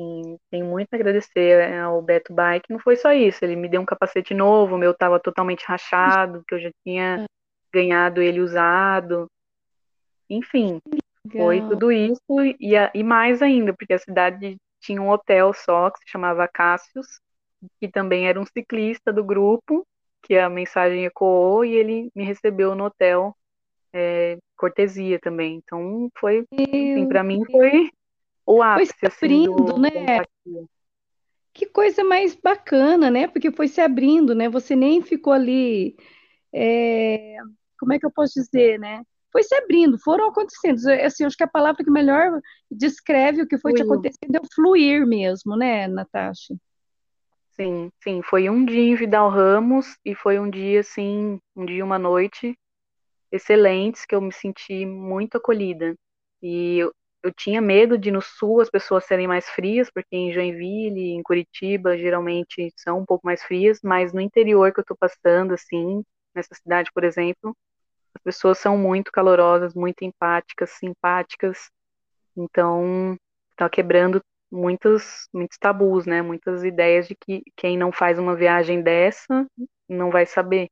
Sim, 0.00 0.38
tenho 0.50 0.64
muito 0.64 0.88
a 0.94 0.96
agradecer 0.96 1.60
é, 1.60 1.80
ao 1.80 2.00
Beto 2.00 2.32
Bike. 2.32 2.72
Não 2.72 2.78
foi 2.78 2.96
só 2.96 3.12
isso, 3.12 3.44
ele 3.44 3.54
me 3.54 3.68
deu 3.68 3.82
um 3.82 3.84
capacete 3.84 4.32
novo, 4.32 4.74
o 4.74 4.78
meu 4.78 4.92
estava 4.92 5.20
totalmente 5.20 5.62
rachado, 5.66 6.42
que 6.48 6.54
eu 6.54 6.58
já 6.58 6.70
tinha 6.82 7.26
ganhado 7.70 8.22
ele 8.22 8.40
usado. 8.40 9.30
Enfim, 10.30 10.80
Legal. 10.86 11.46
foi 11.46 11.60
tudo 11.68 11.92
isso 11.92 12.22
e, 12.58 12.72
e 12.94 13.04
mais 13.04 13.42
ainda, 13.42 13.74
porque 13.74 13.92
a 13.92 13.98
cidade 13.98 14.56
tinha 14.80 15.02
um 15.02 15.10
hotel 15.10 15.52
só 15.52 15.90
que 15.90 15.98
se 15.98 16.08
chamava 16.08 16.48
Cássius, 16.48 17.20
que 17.78 17.86
também 17.86 18.26
era 18.26 18.40
um 18.40 18.46
ciclista 18.46 19.12
do 19.12 19.22
grupo, 19.22 19.86
que 20.22 20.38
a 20.38 20.48
mensagem 20.48 21.04
ecoou 21.04 21.62
e 21.62 21.74
ele 21.74 22.10
me 22.14 22.24
recebeu 22.24 22.74
no 22.74 22.84
hotel 22.84 23.36
é, 23.92 24.38
cortesia 24.56 25.18
também. 25.18 25.56
Então 25.56 26.08
foi, 26.18 26.46
assim, 26.54 27.06
para 27.06 27.22
mim 27.22 27.44
foi 27.50 27.90
o 28.46 28.62
ápice, 28.62 28.92
foi 28.98 29.10
se 29.10 29.24
abrindo, 29.24 29.52
assim, 29.52 29.64
do, 29.64 29.78
né? 29.78 30.24
Que 31.52 31.66
coisa 31.66 32.04
mais 32.04 32.34
bacana, 32.34 33.10
né? 33.10 33.26
Porque 33.28 33.50
foi 33.50 33.68
se 33.68 33.80
abrindo, 33.80 34.34
né? 34.34 34.48
Você 34.48 34.74
nem 34.76 35.02
ficou 35.02 35.32
ali, 35.32 35.96
é... 36.52 37.36
como 37.78 37.92
é 37.92 37.98
que 37.98 38.06
eu 38.06 38.10
posso 38.10 38.34
dizer, 38.34 38.78
né? 38.78 39.02
Foi 39.32 39.42
se 39.42 39.54
abrindo, 39.54 39.98
foram 39.98 40.28
acontecendo. 40.28 40.78
Assim, 41.04 41.24
acho 41.24 41.36
que 41.36 41.44
a 41.44 41.48
palavra 41.48 41.84
que 41.84 41.90
melhor 41.90 42.40
descreve 42.70 43.42
o 43.42 43.46
que 43.46 43.58
foi 43.58 43.72
te 43.72 43.82
acontecendo 43.82 44.34
é 44.34 44.40
o 44.40 44.54
fluir 44.54 45.06
mesmo, 45.06 45.56
né, 45.56 45.86
Natasha? 45.86 46.54
Sim, 47.52 47.92
sim. 48.02 48.22
Foi 48.22 48.48
um 48.48 48.64
dia 48.64 48.80
em 48.80 48.94
Vidal 48.94 49.28
Ramos 49.28 49.96
e 50.04 50.14
foi 50.14 50.38
um 50.40 50.50
dia, 50.50 50.80
assim, 50.80 51.38
um 51.54 51.64
dia 51.64 51.78
e 51.78 51.82
uma 51.82 51.98
noite 51.98 52.58
excelentes 53.30 54.04
que 54.04 54.14
eu 54.14 54.20
me 54.20 54.32
senti 54.32 54.84
muito 54.84 55.36
acolhida. 55.36 55.94
E 56.42 56.78
eu 56.78 56.92
tinha 57.36 57.60
medo 57.60 57.98
de 57.98 58.10
no 58.10 58.20
sul 58.22 58.60
as 58.60 58.70
pessoas 58.70 59.04
serem 59.04 59.26
mais 59.28 59.48
frias, 59.48 59.90
porque 59.90 60.16
em 60.16 60.32
Joinville, 60.32 61.12
em 61.12 61.22
Curitiba, 61.22 61.96
geralmente 61.98 62.72
são 62.76 63.00
um 63.00 63.06
pouco 63.06 63.26
mais 63.26 63.42
frias, 63.42 63.80
mas 63.82 64.12
no 64.12 64.20
interior 64.20 64.72
que 64.72 64.80
eu 64.80 64.84
tô 64.84 64.96
passando, 64.96 65.54
assim, 65.54 66.02
nessa 66.34 66.54
cidade, 66.54 66.90
por 66.94 67.04
exemplo, 67.04 67.56
as 68.14 68.22
pessoas 68.22 68.58
são 68.58 68.76
muito 68.78 69.12
calorosas, 69.12 69.74
muito 69.74 70.02
empáticas, 70.04 70.70
simpáticas, 70.70 71.70
então 72.36 73.16
tá 73.56 73.68
quebrando 73.68 74.22
muitos, 74.50 75.28
muitos 75.32 75.58
tabus, 75.58 76.06
né? 76.06 76.22
Muitas 76.22 76.64
ideias 76.64 77.06
de 77.06 77.14
que 77.14 77.42
quem 77.56 77.78
não 77.78 77.92
faz 77.92 78.18
uma 78.18 78.34
viagem 78.34 78.82
dessa 78.82 79.46
não 79.88 80.10
vai 80.10 80.26
saber. 80.26 80.68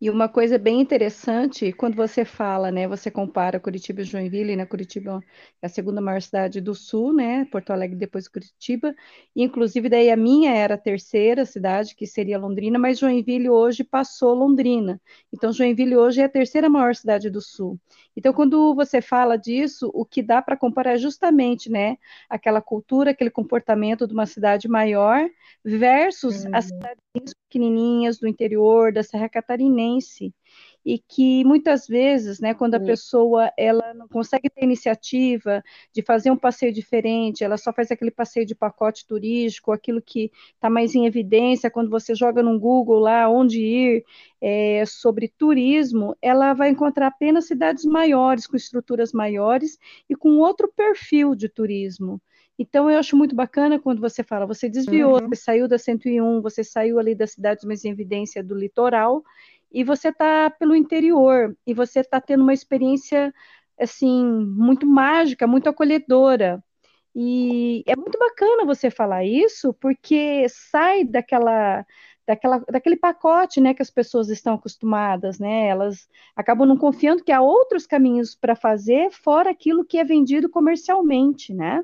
E 0.00 0.10
uma 0.10 0.28
coisa 0.28 0.58
bem 0.58 0.80
interessante, 0.80 1.72
quando 1.72 1.94
você 1.94 2.24
fala, 2.24 2.70
né, 2.70 2.88
você 2.88 3.10
compara 3.10 3.60
Curitiba 3.60 4.00
e 4.00 4.04
Joinville, 4.04 4.56
né, 4.56 4.66
Curitiba 4.66 5.20
é 5.62 5.66
a 5.66 5.68
segunda 5.68 6.00
maior 6.00 6.20
cidade 6.20 6.60
do 6.60 6.74
sul, 6.74 7.12
né, 7.12 7.44
Porto 7.46 7.70
Alegre 7.70 7.96
depois 7.96 8.28
Curitiba, 8.28 8.94
inclusive 9.34 9.88
daí 9.88 10.10
a 10.10 10.16
minha 10.16 10.50
era 10.52 10.74
a 10.74 10.78
terceira 10.78 11.44
cidade, 11.46 11.94
que 11.94 12.06
seria 12.06 12.38
Londrina, 12.38 12.78
mas 12.78 12.98
Joinville 12.98 13.48
hoje 13.48 13.84
passou 13.84 14.34
Londrina. 14.34 15.00
Então 15.32 15.52
Joinville 15.52 15.96
hoje 15.96 16.20
é 16.20 16.24
a 16.24 16.28
terceira 16.28 16.68
maior 16.68 16.94
cidade 16.94 17.30
do 17.30 17.40
sul. 17.40 17.78
Então 18.16 18.32
quando 18.32 18.74
você 18.74 19.00
fala 19.00 19.36
disso, 19.36 19.90
o 19.94 20.04
que 20.04 20.22
dá 20.22 20.42
para 20.42 20.56
comparar 20.56 20.94
é 20.94 20.98
justamente, 20.98 21.70
né, 21.70 21.96
aquela 22.28 22.60
cultura, 22.60 23.10
aquele 23.12 23.30
comportamento 23.30 24.06
de 24.06 24.12
uma 24.14 24.26
cidade 24.26 24.68
maior 24.68 25.28
versus 25.64 26.44
Uhum. 26.44 26.50
as 26.52 26.66
cidades 26.66 27.34
pequenininhas 27.50 28.18
do 28.18 28.28
interior 28.28 28.92
da 28.92 29.02
Serra 29.02 29.28
Catarinense 29.28 30.32
e 30.84 30.98
que 30.98 31.44
muitas 31.44 31.86
vezes, 31.86 32.40
né, 32.40 32.54
quando 32.54 32.76
a 32.76 32.78
Sim. 32.78 32.86
pessoa 32.86 33.52
ela 33.58 33.92
não 33.92 34.08
consegue 34.08 34.48
ter 34.48 34.64
iniciativa 34.64 35.62
de 35.92 36.00
fazer 36.02 36.30
um 36.30 36.36
passeio 36.36 36.72
diferente, 36.72 37.44
ela 37.44 37.58
só 37.58 37.72
faz 37.72 37.90
aquele 37.90 38.10
passeio 38.10 38.46
de 38.46 38.54
pacote 38.54 39.06
turístico, 39.06 39.72
aquilo 39.72 40.00
que 40.00 40.30
está 40.54 40.70
mais 40.70 40.94
em 40.94 41.06
evidência 41.06 41.70
quando 41.70 41.90
você 41.90 42.14
joga 42.14 42.42
no 42.42 42.58
Google 42.58 43.00
lá 43.00 43.28
onde 43.28 43.60
ir 43.60 44.04
é, 44.40 44.84
sobre 44.86 45.28
turismo, 45.28 46.16
ela 46.22 46.54
vai 46.54 46.70
encontrar 46.70 47.08
apenas 47.08 47.46
cidades 47.46 47.84
maiores, 47.84 48.46
com 48.46 48.56
estruturas 48.56 49.12
maiores 49.12 49.78
e 50.08 50.16
com 50.16 50.38
outro 50.38 50.72
perfil 50.74 51.34
de 51.34 51.48
turismo. 51.48 52.22
Então, 52.60 52.90
eu 52.90 52.98
acho 52.98 53.16
muito 53.16 53.34
bacana 53.34 53.78
quando 53.78 54.00
você 54.02 54.22
fala, 54.22 54.44
você 54.44 54.68
desviou, 54.68 55.14
Uhum. 55.14 55.28
você 55.30 55.36
saiu 55.36 55.66
da 55.66 55.78
101, 55.78 56.42
você 56.42 56.62
saiu 56.62 56.98
ali 56.98 57.14
das 57.14 57.30
cidades 57.30 57.64
mais 57.64 57.86
em 57.86 57.90
evidência 57.90 58.44
do 58.44 58.54
litoral, 58.54 59.24
e 59.72 59.82
você 59.82 60.08
está 60.08 60.50
pelo 60.50 60.74
interior, 60.76 61.56
e 61.66 61.72
você 61.72 62.00
está 62.00 62.20
tendo 62.20 62.42
uma 62.42 62.52
experiência, 62.52 63.32
assim, 63.80 64.22
muito 64.22 64.86
mágica, 64.86 65.46
muito 65.46 65.70
acolhedora. 65.70 66.62
E 67.14 67.82
é 67.86 67.96
muito 67.96 68.18
bacana 68.18 68.66
você 68.66 68.90
falar 68.90 69.24
isso, 69.24 69.72
porque 69.80 70.46
sai 70.50 71.02
daquela, 71.02 71.86
daquela, 72.26 72.58
daquele 72.70 72.96
pacote, 72.96 73.58
né, 73.58 73.72
que 73.72 73.80
as 73.80 73.90
pessoas 73.90 74.28
estão 74.28 74.52
acostumadas, 74.54 75.38
né? 75.38 75.66
Elas 75.66 76.06
acabam 76.36 76.68
não 76.68 76.76
confiando 76.76 77.24
que 77.24 77.32
há 77.32 77.40
outros 77.40 77.86
caminhos 77.86 78.34
para 78.34 78.54
fazer, 78.54 79.10
fora 79.12 79.50
aquilo 79.50 79.82
que 79.82 79.96
é 79.96 80.04
vendido 80.04 80.50
comercialmente, 80.50 81.54
né? 81.54 81.82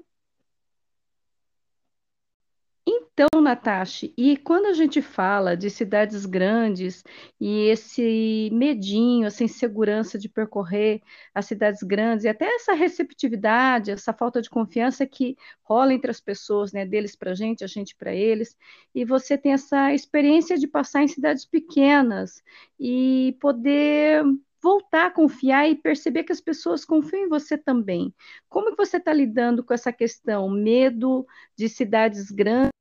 Então, 2.99 3.43
Natasha, 3.43 4.11
e 4.17 4.37
quando 4.39 4.67
a 4.67 4.73
gente 4.73 5.03
fala 5.03 5.57
de 5.57 5.69
cidades 5.69 6.25
grandes 6.25 7.03
e 7.39 7.69
esse 7.69 8.49
medinho, 8.53 9.27
essa 9.27 9.45
insegurança 9.45 10.19
de 10.19 10.29
percorrer 10.29 11.03
as 11.35 11.47
cidades 11.47 11.83
grandes 11.83 12.25
e 12.25 12.29
até 12.29 12.47
essa 12.47 12.73
receptividade, 12.73 13.91
essa 13.91 14.13
falta 14.13 14.41
de 14.41 14.49
confiança 14.49 15.07
que 15.07 15.37
rola 15.63 15.93
entre 15.93 16.11
as 16.11 16.21
pessoas, 16.21 16.73
né, 16.73 16.87
deles 16.87 17.15
para 17.15 17.33
a 17.33 17.35
gente, 17.35 17.63
a 17.65 17.67
gente 17.67 17.95
para 17.97 18.15
eles, 18.15 18.57
e 18.95 19.05
você 19.05 19.37
tem 19.37 19.53
essa 19.53 19.93
experiência 19.93 20.57
de 20.57 20.67
passar 20.67 21.03
em 21.03 21.09
cidades 21.09 21.45
pequenas 21.45 22.43
e 22.81 23.37
poder 23.41 24.25
voltar 24.63 25.07
a 25.07 25.11
confiar 25.11 25.69
e 25.69 25.75
perceber 25.75 26.25
que 26.25 26.33
as 26.33 26.41
pessoas 26.41 26.85
confiam 26.85 27.25
em 27.25 27.29
você 27.29 27.59
também. 27.59 28.13
Como 28.49 28.71
que 28.71 28.77
você 28.77 28.97
está 28.97 29.13
lidando 29.13 29.63
com 29.63 29.75
essa 29.75 29.93
questão, 29.93 30.49
medo 30.49 31.27
de 31.57 31.69
cidades 31.69 32.31
grandes? 32.31 32.76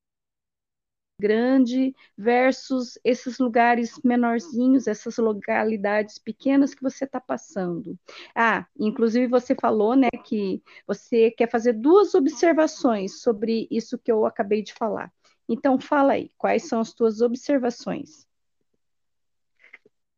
Grande 1.19 1.95
versus 2.17 2.99
esses 3.03 3.39
lugares 3.39 3.99
menorzinhos, 4.03 4.87
essas 4.87 5.17
localidades 5.17 6.19
pequenas 6.19 6.73
que 6.73 6.83
você 6.83 7.05
está 7.05 7.19
passando. 7.19 7.97
Ah, 8.35 8.65
inclusive 8.77 9.27
você 9.27 9.55
falou, 9.55 9.95
né, 9.95 10.09
que 10.23 10.61
você 10.85 11.31
quer 11.31 11.49
fazer 11.49 11.73
duas 11.73 12.13
observações 12.15 13.21
sobre 13.21 13.67
isso 13.71 13.97
que 13.97 14.11
eu 14.11 14.25
acabei 14.25 14.61
de 14.61 14.73
falar. 14.73 15.11
Então, 15.47 15.79
fala 15.79 16.13
aí, 16.13 16.31
quais 16.37 16.67
são 16.67 16.79
as 16.79 16.93
tuas 16.93 17.21
observações? 17.21 18.27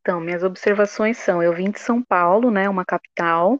Então, 0.00 0.20
minhas 0.20 0.42
observações 0.42 1.18
são: 1.18 1.42
eu 1.42 1.54
vim 1.54 1.70
de 1.70 1.80
São 1.80 2.02
Paulo, 2.02 2.50
né, 2.50 2.66
uma 2.68 2.84
capital, 2.84 3.58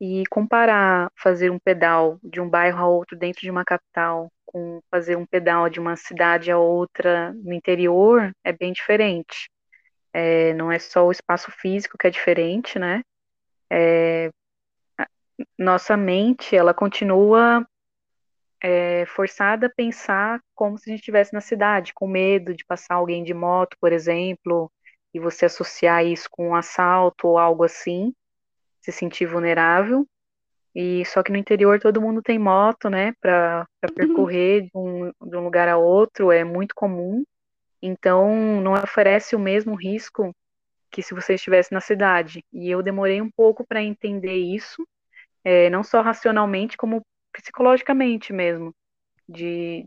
e 0.00 0.24
comparar 0.28 1.10
fazer 1.16 1.50
um 1.50 1.60
pedal 1.60 2.18
de 2.22 2.40
um 2.40 2.48
bairro 2.48 2.78
a 2.78 2.88
outro 2.88 3.16
dentro 3.16 3.40
de 3.40 3.50
uma 3.50 3.64
capital 3.64 4.28
com 4.46 4.80
fazer 4.90 5.16
um 5.16 5.26
pedal 5.26 5.68
de 5.68 5.80
uma 5.80 5.96
cidade 5.96 6.50
a 6.50 6.58
outra 6.58 7.32
no 7.34 7.52
interior 7.52 8.32
é 8.44 8.52
bem 8.52 8.72
diferente. 8.72 9.50
É, 10.12 10.54
não 10.54 10.72
é 10.72 10.78
só 10.78 11.06
o 11.06 11.12
espaço 11.12 11.50
físico 11.50 11.98
que 11.98 12.06
é 12.06 12.10
diferente, 12.10 12.78
né? 12.78 13.02
É, 13.70 14.30
nossa 15.58 15.96
mente, 15.96 16.56
ela 16.56 16.72
continua 16.72 17.66
é, 18.62 19.04
forçada 19.06 19.66
a 19.66 19.70
pensar 19.70 20.40
como 20.54 20.78
se 20.78 20.88
a 20.88 20.92
gente 20.92 21.00
estivesse 21.00 21.32
na 21.34 21.40
cidade, 21.40 21.92
com 21.94 22.08
medo 22.08 22.54
de 22.54 22.64
passar 22.64 22.94
alguém 22.94 23.22
de 23.22 23.34
moto, 23.34 23.76
por 23.80 23.92
exemplo, 23.92 24.70
e 25.12 25.20
você 25.20 25.46
associar 25.46 26.04
isso 26.04 26.28
com 26.30 26.50
um 26.50 26.54
assalto 26.54 27.28
ou 27.28 27.38
algo 27.38 27.64
assim, 27.64 28.14
se 28.80 28.92
sentir 28.92 29.26
vulnerável. 29.26 30.06
E 30.78 31.06
só 31.06 31.22
que 31.22 31.32
no 31.32 31.38
interior 31.38 31.80
todo 31.80 32.02
mundo 32.02 32.20
tem 32.20 32.38
moto, 32.38 32.90
né, 32.90 33.14
para 33.18 33.66
percorrer 33.94 34.64
de 34.64 34.70
um, 34.74 35.10
de 35.22 35.34
um 35.34 35.42
lugar 35.42 35.68
a 35.70 35.78
outro, 35.78 36.30
é 36.30 36.44
muito 36.44 36.74
comum. 36.74 37.24
Então 37.80 38.60
não 38.60 38.74
oferece 38.74 39.34
o 39.34 39.38
mesmo 39.38 39.74
risco 39.74 40.34
que 40.90 41.02
se 41.02 41.14
você 41.14 41.34
estivesse 41.34 41.72
na 41.72 41.80
cidade. 41.80 42.44
E 42.52 42.68
eu 42.70 42.82
demorei 42.82 43.22
um 43.22 43.30
pouco 43.30 43.66
para 43.66 43.82
entender 43.82 44.36
isso, 44.36 44.86
é, 45.42 45.70
não 45.70 45.82
só 45.82 46.02
racionalmente, 46.02 46.76
como 46.76 47.00
psicologicamente 47.32 48.30
mesmo, 48.30 48.74
de 49.26 49.86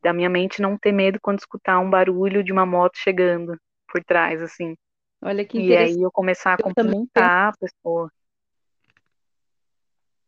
da 0.00 0.12
minha 0.12 0.30
mente 0.30 0.62
não 0.62 0.78
ter 0.78 0.92
medo 0.92 1.18
quando 1.20 1.40
escutar 1.40 1.80
um 1.80 1.90
barulho 1.90 2.44
de 2.44 2.52
uma 2.52 2.64
moto 2.64 2.96
chegando 2.96 3.58
por 3.88 4.04
trás, 4.04 4.40
assim. 4.40 4.76
Olha 5.20 5.44
que 5.44 5.58
E 5.58 5.76
aí 5.76 6.00
eu 6.00 6.12
começar 6.12 6.54
a 6.54 6.56
Eu 6.60 6.64
cumprimentar 6.64 7.48
a 7.48 7.52
pessoa. 7.58 8.10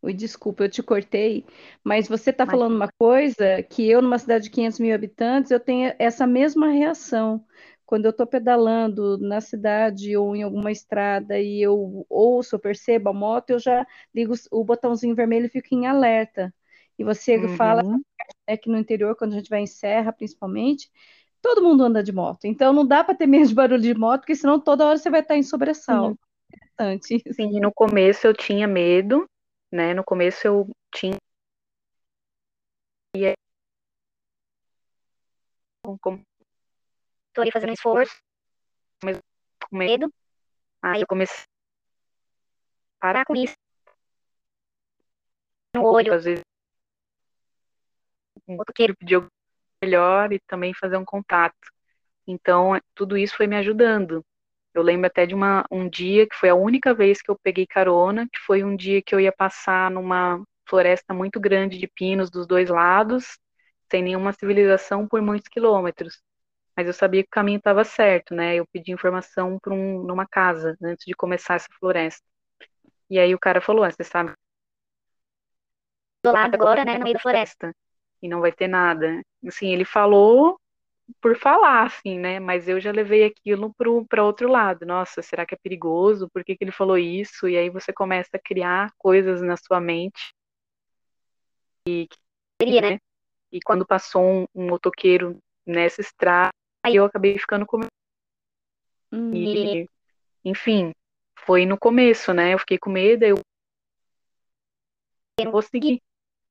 Oi, 0.00 0.12
desculpa, 0.14 0.64
eu 0.64 0.68
te 0.70 0.82
cortei, 0.82 1.44
mas 1.82 2.08
você 2.08 2.30
está 2.30 2.46
falando 2.46 2.74
uma 2.76 2.88
coisa 2.98 3.62
que 3.64 3.88
eu, 3.88 4.00
numa 4.00 4.18
cidade 4.18 4.44
de 4.44 4.50
500 4.50 4.78
mil 4.78 4.94
habitantes, 4.94 5.50
eu 5.50 5.58
tenho 5.58 5.92
essa 5.98 6.26
mesma 6.26 6.68
reação. 6.70 7.44
Quando 7.84 8.04
eu 8.04 8.10
estou 8.10 8.26
pedalando 8.26 9.18
na 9.18 9.40
cidade 9.40 10.16
ou 10.16 10.36
em 10.36 10.42
alguma 10.42 10.70
estrada 10.70 11.40
e 11.40 11.60
eu 11.60 12.06
ouço, 12.08 12.54
eu 12.54 12.60
percebo 12.60 13.08
a 13.10 13.12
moto, 13.12 13.50
eu 13.50 13.58
já 13.58 13.84
ligo 14.14 14.34
o 14.52 14.62
botãozinho 14.64 15.14
vermelho 15.16 15.46
e 15.46 15.48
fico 15.48 15.74
em 15.74 15.86
alerta. 15.86 16.54
E 16.98 17.02
você 17.04 17.48
fala 17.48 17.82
uhum, 17.82 18.02
né, 18.48 18.56
que 18.56 18.70
no 18.70 18.78
interior, 18.78 19.16
quando 19.16 19.34
a 19.34 19.36
gente 19.38 19.50
vai 19.50 19.60
em 19.60 19.66
serra, 19.66 20.12
principalmente, 20.12 20.90
todo 21.42 21.62
mundo 21.62 21.84
anda 21.84 22.02
de 22.02 22.12
moto. 22.12 22.44
Então 22.46 22.72
não 22.72 22.86
dá 22.86 23.04
para 23.04 23.14
ter 23.16 23.26
medo 23.28 23.48
de 23.48 23.54
barulho 23.54 23.82
de 23.82 23.94
moto, 23.94 24.20
porque 24.22 24.36
senão 24.36 24.60
toda 24.60 24.86
hora 24.86 24.98
você 24.98 25.10
vai 25.10 25.20
estar 25.20 25.36
em 25.36 25.42
sim, 25.42 25.48
sobressalto. 25.48 26.18
Isso. 27.10 27.24
sim, 27.30 27.60
no 27.60 27.72
começo 27.72 28.26
eu 28.26 28.34
tinha 28.34 28.66
medo, 28.66 29.26
né? 29.72 29.94
No 29.94 30.04
começo 30.04 30.46
eu 30.46 30.68
tinha 30.94 31.16
e 33.16 33.26
aí, 33.26 33.34
com- 35.82 35.98
com- 35.98 36.24
tô 37.32 37.40
ali 37.42 37.50
fazendo 37.50 37.70
um 37.70 37.74
esforço, 37.74 38.16
mas 39.04 39.18
com 39.70 39.78
medo. 39.78 40.12
Aí 40.82 41.02
eu 41.02 41.08
comecei 41.08 41.44
a 41.44 43.00
parar 43.00 43.24
com 43.24 43.34
isso 43.34 43.56
no 45.74 45.84
olho, 45.84 46.12
às 46.14 46.24
vezes 46.24 46.42
um 48.46 48.56
motoqueiro 48.56 48.96
pediu 48.96 49.26
melhor 49.82 50.32
e 50.32 50.40
também 50.48 50.74
fazer 50.74 50.96
um 50.96 51.04
contato. 51.04 51.56
Então, 52.26 52.80
tudo 52.94 53.18
isso 53.18 53.36
foi 53.36 53.46
me 53.46 53.56
ajudando. 53.56 54.24
Eu 54.74 54.82
lembro 54.82 55.06
até 55.06 55.26
de 55.26 55.34
uma, 55.34 55.64
um 55.70 55.88
dia 55.88 56.26
que 56.28 56.36
foi 56.36 56.48
a 56.48 56.54
única 56.54 56.94
vez 56.94 57.20
que 57.20 57.30
eu 57.30 57.38
peguei 57.42 57.66
carona, 57.66 58.26
que 58.32 58.38
foi 58.40 58.62
um 58.62 58.76
dia 58.76 59.02
que 59.02 59.14
eu 59.14 59.20
ia 59.20 59.32
passar 59.32 59.90
numa 59.90 60.42
floresta 60.68 61.14
muito 61.14 61.40
grande 61.40 61.78
de 61.78 61.88
pinos 61.88 62.30
dos 62.30 62.46
dois 62.46 62.68
lados, 62.68 63.38
sem 63.90 64.02
nenhuma 64.02 64.32
civilização 64.32 65.08
por 65.08 65.20
muitos 65.22 65.48
quilômetros. 65.48 66.20
Mas 66.76 66.86
eu 66.86 66.92
sabia 66.92 67.22
que 67.22 67.28
o 67.28 67.32
caminho 67.32 67.58
estava 67.58 67.82
certo, 67.82 68.34
né? 68.34 68.54
Eu 68.54 68.66
pedi 68.72 68.92
informação 68.92 69.58
para 69.60 69.74
um, 69.74 70.02
numa 70.04 70.26
casa 70.26 70.76
antes 70.82 71.04
de 71.04 71.14
começar 71.14 71.54
essa 71.54 71.68
floresta. 71.80 72.22
E 73.10 73.18
aí 73.18 73.34
o 73.34 73.38
cara 73.38 73.60
falou: 73.60 73.82
ah, 73.82 73.90
você 73.90 74.04
sabe 74.04 74.32
do 76.22 76.32
lado 76.32 76.54
agora, 76.54 76.84
né, 76.84 76.98
no 76.98 77.04
meio 77.04 77.14
da 77.14 77.20
floresta, 77.20 77.74
e 78.22 78.28
não 78.28 78.40
vai 78.40 78.52
ter 78.52 78.68
nada. 78.68 79.22
Assim, 79.46 79.72
ele 79.72 79.84
falou 79.84 80.58
por 81.20 81.36
falar, 81.38 81.86
assim, 81.86 82.18
né? 82.18 82.38
Mas 82.38 82.68
eu 82.68 82.80
já 82.80 82.92
levei 82.92 83.24
aquilo 83.24 83.74
para 84.08 84.24
outro 84.24 84.48
lado. 84.48 84.86
Nossa, 84.86 85.22
será 85.22 85.46
que 85.46 85.54
é 85.54 85.58
perigoso? 85.58 86.28
Por 86.30 86.44
que 86.44 86.56
que 86.56 86.64
ele 86.64 86.72
falou 86.72 86.98
isso? 86.98 87.48
E 87.48 87.56
aí 87.56 87.70
você 87.70 87.92
começa 87.92 88.36
a 88.36 88.40
criar 88.42 88.92
coisas 88.98 89.42
na 89.42 89.56
sua 89.56 89.80
mente 89.80 90.34
né? 92.80 93.00
E 93.50 93.60
quando 93.60 93.86
passou 93.86 94.22
um, 94.22 94.46
um 94.54 94.68
motoqueiro 94.68 95.38
nessa 95.66 96.00
estrada, 96.00 96.52
aí 96.84 96.96
eu 96.96 97.04
acabei 97.04 97.38
ficando 97.38 97.64
com 97.66 97.80
Hum. 99.10 99.32
E, 99.32 99.88
enfim, 100.44 100.92
foi 101.46 101.64
no 101.64 101.78
começo, 101.78 102.34
né? 102.34 102.52
Eu 102.52 102.58
fiquei 102.58 102.76
com 102.78 102.90
medo, 102.90 103.24
eu 103.24 103.38
não 105.42 105.50
vou 105.50 105.62
seguir. 105.62 106.02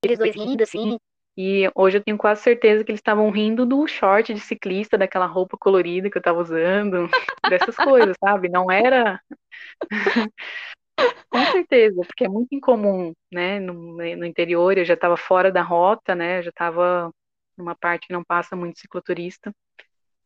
Eles 0.03 0.17
dois 0.17 0.35
rindo 0.35 0.63
assim. 0.63 0.97
E 1.37 1.69
hoje 1.75 1.99
eu 1.99 2.03
tenho 2.03 2.17
quase 2.17 2.41
certeza 2.41 2.83
que 2.83 2.89
eles 2.89 2.99
estavam 2.99 3.29
rindo 3.29 3.63
do 3.63 3.85
short 3.87 4.33
de 4.33 4.39
ciclista, 4.39 4.97
daquela 4.97 5.27
roupa 5.27 5.55
colorida 5.55 6.09
que 6.09 6.17
eu 6.17 6.21
tava 6.21 6.41
usando, 6.41 7.07
dessas 7.47 7.75
coisas, 7.75 8.17
sabe? 8.19 8.49
Não 8.49 8.71
era. 8.71 9.21
Com 11.29 11.45
certeza, 11.51 12.01
porque 12.07 12.25
é 12.25 12.27
muito 12.27 12.55
incomum, 12.55 13.13
né? 13.31 13.59
No, 13.59 13.73
no 13.97 14.25
interior, 14.25 14.75
eu 14.75 14.83
já 14.83 14.95
estava 14.95 15.15
fora 15.15 15.51
da 15.51 15.61
rota, 15.61 16.15
né? 16.15 16.39
Eu 16.39 16.43
já 16.43 16.49
estava 16.49 17.11
numa 17.55 17.75
parte 17.75 18.07
que 18.07 18.13
não 18.13 18.23
passa 18.23 18.55
muito 18.55 18.79
cicloturista. 18.79 19.53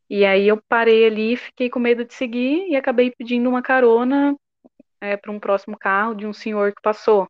E 0.10 0.24
aí 0.24 0.48
eu 0.48 0.62
parei 0.70 1.06
ali, 1.06 1.36
fiquei 1.36 1.70
com 1.70 1.80
medo 1.80 2.06
de 2.06 2.14
seguir 2.14 2.70
e 2.70 2.76
acabei 2.78 3.12
pedindo 3.12 3.50
uma 3.50 3.62
carona 3.62 4.34
para 5.22 5.32
um 5.32 5.40
próximo 5.40 5.78
carro 5.78 6.16
de 6.16 6.26
um 6.26 6.32
senhor 6.32 6.74
que 6.74 6.82
passou. 6.82 7.28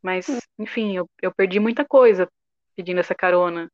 Mas, 0.00 0.26
enfim, 0.56 0.96
eu, 0.96 1.08
eu 1.20 1.34
perdi 1.34 1.58
muita 1.58 1.84
coisa 1.84 2.28
pedindo 2.74 3.00
essa 3.00 3.14
carona. 3.14 3.70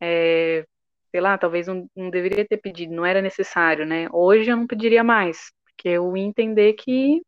É, 0.00 0.64
sei 1.10 1.20
lá, 1.20 1.38
talvez 1.38 1.66
não, 1.66 1.88
não 1.96 2.10
deveria 2.10 2.46
ter 2.46 2.58
pedido, 2.58 2.94
não 2.94 3.06
era 3.06 3.22
necessário, 3.22 3.86
né? 3.86 4.08
Hoje 4.12 4.50
eu 4.50 4.56
não 4.56 4.66
pediria 4.66 5.04
mais, 5.04 5.52
porque 5.64 5.88
eu 5.88 6.16
ia 6.16 6.24
entender 6.24 6.74
que 6.74 7.22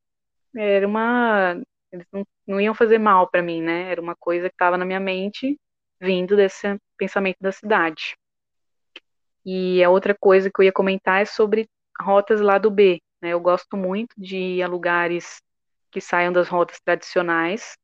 era 0.57 0.87
uma. 0.87 1.61
Eles 1.93 2.07
não, 2.12 2.27
não 2.47 2.61
iam 2.61 2.74
fazer 2.74 2.99
mal 2.99 3.29
para 3.31 3.43
mim, 3.43 3.62
né? 3.62 3.91
Era 3.91 4.01
uma 4.01 4.16
coisa 4.16 4.49
que 4.49 4.55
estava 4.55 4.77
na 4.77 4.85
minha 4.85 5.01
mente, 5.01 5.59
vindo 6.01 6.37
desse 6.37 6.79
pensamento 6.99 7.39
da 7.41 7.53
cidade. 7.53 8.16
E 9.45 9.83
a 9.85 9.91
outra 9.91 10.14
coisa 10.18 10.51
que 10.51 10.61
eu 10.61 10.64
ia 10.64 10.72
comentar 10.72 11.22
é 11.22 11.24
sobre 11.24 11.68
rotas 12.01 12.41
lá 12.41 12.59
do 12.59 12.70
B. 12.70 13.01
Né? 13.22 13.31
Eu 13.31 13.41
gosto 13.41 13.77
muito 13.77 14.12
de 14.18 14.37
ir 14.37 14.62
a 14.62 14.68
lugares 14.68 15.41
que 15.91 16.01
saiam 16.01 16.33
das 16.33 16.49
rotas 16.49 16.81
tradicionais, 16.81 17.77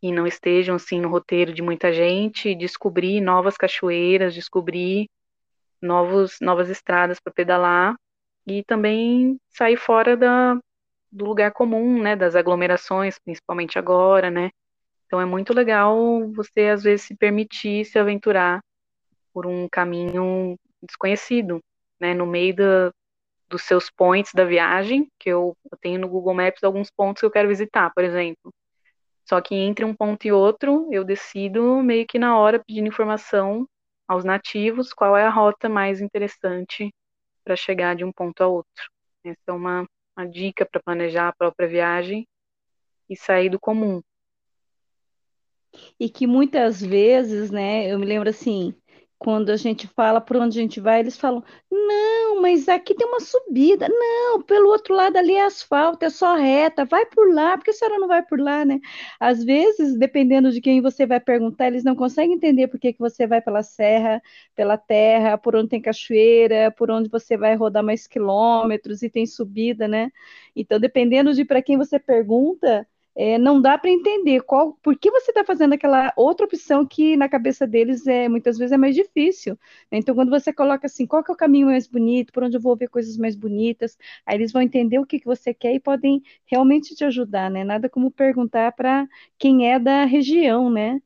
que 0.00 0.12
não 0.12 0.26
estejam 0.26 0.76
assim 0.76 1.00
no 1.00 1.08
roteiro 1.08 1.52
de 1.52 1.62
muita 1.62 1.92
gente, 1.92 2.54
descobrir 2.54 3.20
novas 3.20 3.56
cachoeiras, 3.56 4.34
descobrir 4.34 5.08
novos, 5.82 6.38
novas 6.40 6.68
estradas 6.70 7.20
para 7.20 7.32
pedalar 7.32 7.96
e 8.46 8.62
também 8.64 9.38
sair 9.50 9.76
fora 9.76 10.16
da, 10.16 10.54
do 11.10 11.24
lugar 11.24 11.52
comum, 11.52 12.00
né, 12.02 12.16
das 12.16 12.36
aglomerações, 12.36 13.18
principalmente 13.18 13.78
agora, 13.78 14.30
né? 14.30 14.50
Então 15.06 15.20
é 15.20 15.24
muito 15.24 15.52
legal 15.54 15.96
você 16.32 16.68
às 16.68 16.82
vezes 16.82 17.06
se 17.06 17.16
permitir 17.16 17.84
se 17.84 17.98
aventurar 17.98 18.60
por 19.32 19.46
um 19.46 19.68
caminho 19.68 20.56
desconhecido, 20.82 21.60
né, 22.00 22.14
no 22.14 22.26
meio 22.26 22.54
da, 22.54 22.92
dos 23.48 23.62
seus 23.62 23.90
points 23.90 24.32
da 24.34 24.44
viagem, 24.44 25.08
que 25.18 25.30
eu, 25.30 25.56
eu 25.70 25.78
tenho 25.80 26.00
no 26.00 26.08
Google 26.08 26.34
Maps 26.34 26.62
alguns 26.62 26.90
pontos 26.90 27.20
que 27.20 27.26
eu 27.26 27.30
quero 27.30 27.48
visitar, 27.48 27.90
por 27.94 28.04
exemplo. 28.04 28.52
Só 29.28 29.42
que 29.42 29.54
entre 29.54 29.84
um 29.84 29.94
ponto 29.94 30.26
e 30.26 30.32
outro, 30.32 30.88
eu 30.90 31.04
decido 31.04 31.82
meio 31.82 32.06
que 32.06 32.18
na 32.18 32.38
hora 32.38 32.62
pedindo 32.64 32.88
informação 32.88 33.68
aos 34.06 34.24
nativos 34.24 34.94
qual 34.94 35.14
é 35.14 35.24
a 35.24 35.30
rota 35.30 35.68
mais 35.68 36.00
interessante 36.00 36.90
para 37.44 37.54
chegar 37.54 37.94
de 37.94 38.04
um 38.04 38.10
ponto 38.10 38.42
a 38.42 38.46
outro. 38.46 38.90
Essa 39.22 39.38
é 39.48 39.52
uma, 39.52 39.86
uma 40.16 40.26
dica 40.26 40.64
para 40.64 40.80
planejar 40.82 41.28
a 41.28 41.34
própria 41.34 41.68
viagem 41.68 42.26
e 43.08 43.14
sair 43.14 43.50
do 43.50 43.60
comum. 43.60 44.00
E 46.00 46.08
que 46.08 46.26
muitas 46.26 46.80
vezes, 46.80 47.50
né, 47.50 47.92
eu 47.92 47.98
me 47.98 48.06
lembro 48.06 48.30
assim, 48.30 48.74
quando 49.18 49.50
a 49.50 49.56
gente 49.56 49.86
fala 49.88 50.20
por 50.20 50.36
onde 50.36 50.58
a 50.58 50.62
gente 50.62 50.80
vai, 50.80 51.00
eles 51.00 51.18
falam: 51.18 51.42
não, 51.70 52.40
mas 52.40 52.68
aqui 52.68 52.94
tem 52.94 53.06
uma 53.06 53.20
subida. 53.20 53.88
Não, 53.88 54.42
pelo 54.42 54.68
outro 54.68 54.94
lado 54.94 55.16
ali 55.16 55.34
é 55.34 55.44
asfalto, 55.44 56.04
é 56.04 56.10
só 56.10 56.36
reta, 56.36 56.84
vai 56.84 57.04
por 57.06 57.32
lá, 57.34 57.56
porque 57.56 57.70
a 57.70 57.74
senhora 57.74 57.98
não 57.98 58.08
vai 58.08 58.22
por 58.24 58.38
lá, 58.40 58.64
né? 58.64 58.80
Às 59.18 59.42
vezes, 59.44 59.98
dependendo 59.98 60.50
de 60.52 60.60
quem 60.60 60.80
você 60.80 61.04
vai 61.06 61.20
perguntar, 61.20 61.66
eles 61.66 61.84
não 61.84 61.96
conseguem 61.96 62.34
entender 62.36 62.68
por 62.68 62.78
que, 62.78 62.92
que 62.92 62.98
você 63.00 63.26
vai 63.26 63.40
pela 63.42 63.62
serra, 63.62 64.22
pela 64.54 64.76
terra, 64.76 65.36
por 65.36 65.56
onde 65.56 65.68
tem 65.70 65.80
cachoeira, 65.82 66.70
por 66.70 66.90
onde 66.90 67.08
você 67.08 67.36
vai 67.36 67.54
rodar 67.56 67.82
mais 67.82 68.06
quilômetros 68.06 69.02
e 69.02 69.10
tem 69.10 69.26
subida, 69.26 69.88
né? 69.88 70.10
Então, 70.54 70.78
dependendo 70.78 71.34
de 71.34 71.44
para 71.44 71.62
quem 71.62 71.76
você 71.76 71.98
pergunta 71.98 72.86
é, 73.18 73.36
não 73.36 73.60
dá 73.60 73.76
para 73.76 73.90
entender 73.90 74.42
qual, 74.42 74.74
por 74.74 74.96
que 74.96 75.10
você 75.10 75.32
está 75.32 75.44
fazendo 75.44 75.72
aquela 75.74 76.12
outra 76.16 76.46
opção 76.46 76.86
que 76.86 77.16
na 77.16 77.28
cabeça 77.28 77.66
deles 77.66 78.06
é 78.06 78.28
muitas 78.28 78.56
vezes 78.56 78.70
é 78.72 78.76
mais 78.76 78.94
difícil. 78.94 79.58
Né? 79.90 79.98
Então, 79.98 80.14
quando 80.14 80.30
você 80.30 80.52
coloca 80.52 80.86
assim, 80.86 81.04
qual 81.04 81.24
é 81.28 81.32
o 81.32 81.36
caminho 81.36 81.66
mais 81.66 81.88
bonito, 81.88 82.32
por 82.32 82.44
onde 82.44 82.56
eu 82.56 82.60
vou 82.60 82.76
ver 82.76 82.88
coisas 82.88 83.16
mais 83.16 83.34
bonitas, 83.34 83.98
aí 84.24 84.36
eles 84.36 84.52
vão 84.52 84.62
entender 84.62 85.00
o 85.00 85.06
que, 85.06 85.18
que 85.18 85.26
você 85.26 85.52
quer 85.52 85.74
e 85.74 85.80
podem 85.80 86.22
realmente 86.46 86.94
te 86.94 87.04
ajudar, 87.04 87.50
né? 87.50 87.64
Nada 87.64 87.88
como 87.88 88.08
perguntar 88.10 88.70
para 88.72 89.08
quem 89.36 89.68
é 89.68 89.80
da 89.80 90.04
região, 90.04 90.70
né? 90.70 91.02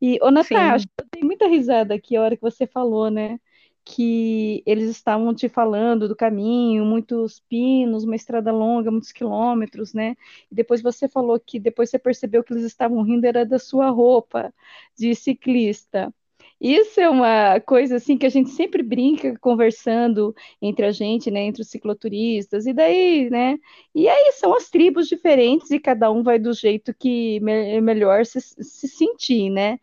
E, 0.00 0.18
ô, 0.22 0.30
Natasha, 0.30 0.86
eu 1.00 1.06
dei 1.12 1.22
muita 1.24 1.48
risada 1.48 1.94
aqui 1.94 2.16
a 2.16 2.22
hora 2.22 2.36
que 2.36 2.42
você 2.42 2.66
falou, 2.66 3.10
né? 3.10 3.40
Que 3.88 4.62
eles 4.66 4.90
estavam 4.90 5.34
te 5.34 5.48
falando 5.48 6.06
do 6.08 6.14
caminho, 6.14 6.84
muitos 6.84 7.40
pinos, 7.48 8.04
uma 8.04 8.14
estrada 8.16 8.52
longa, 8.52 8.90
muitos 8.90 9.12
quilômetros, 9.12 9.94
né? 9.94 10.14
E 10.50 10.54
depois 10.54 10.82
você 10.82 11.08
falou 11.08 11.40
que 11.40 11.58
depois 11.58 11.88
você 11.90 11.98
percebeu 11.98 12.44
que 12.44 12.52
eles 12.52 12.64
estavam 12.64 13.02
rindo 13.02 13.24
era 13.26 13.46
da 13.46 13.58
sua 13.58 13.88
roupa 13.90 14.52
de 14.96 15.14
ciclista. 15.14 16.12
Isso 16.60 17.00
é 17.00 17.08
uma 17.08 17.60
coisa 17.60 17.96
assim 17.96 18.18
que 18.18 18.26
a 18.26 18.28
gente 18.28 18.50
sempre 18.50 18.82
brinca 18.82 19.38
conversando 19.38 20.34
entre 20.60 20.84
a 20.86 20.90
gente, 20.92 21.30
né, 21.30 21.40
entre 21.42 21.62
os 21.62 21.68
cicloturistas, 21.68 22.66
e 22.66 22.72
daí, 22.72 23.30
né? 23.30 23.56
E 23.94 24.08
aí 24.08 24.32
são 24.32 24.54
as 24.54 24.68
tribos 24.68 25.08
diferentes 25.08 25.70
e 25.70 25.78
cada 25.78 26.10
um 26.10 26.22
vai 26.22 26.38
do 26.38 26.52
jeito 26.52 26.92
que 26.94 27.40
me 27.40 27.80
melhor 27.80 28.26
se, 28.26 28.40
se 28.40 28.88
sentir, 28.88 29.48
né? 29.50 29.78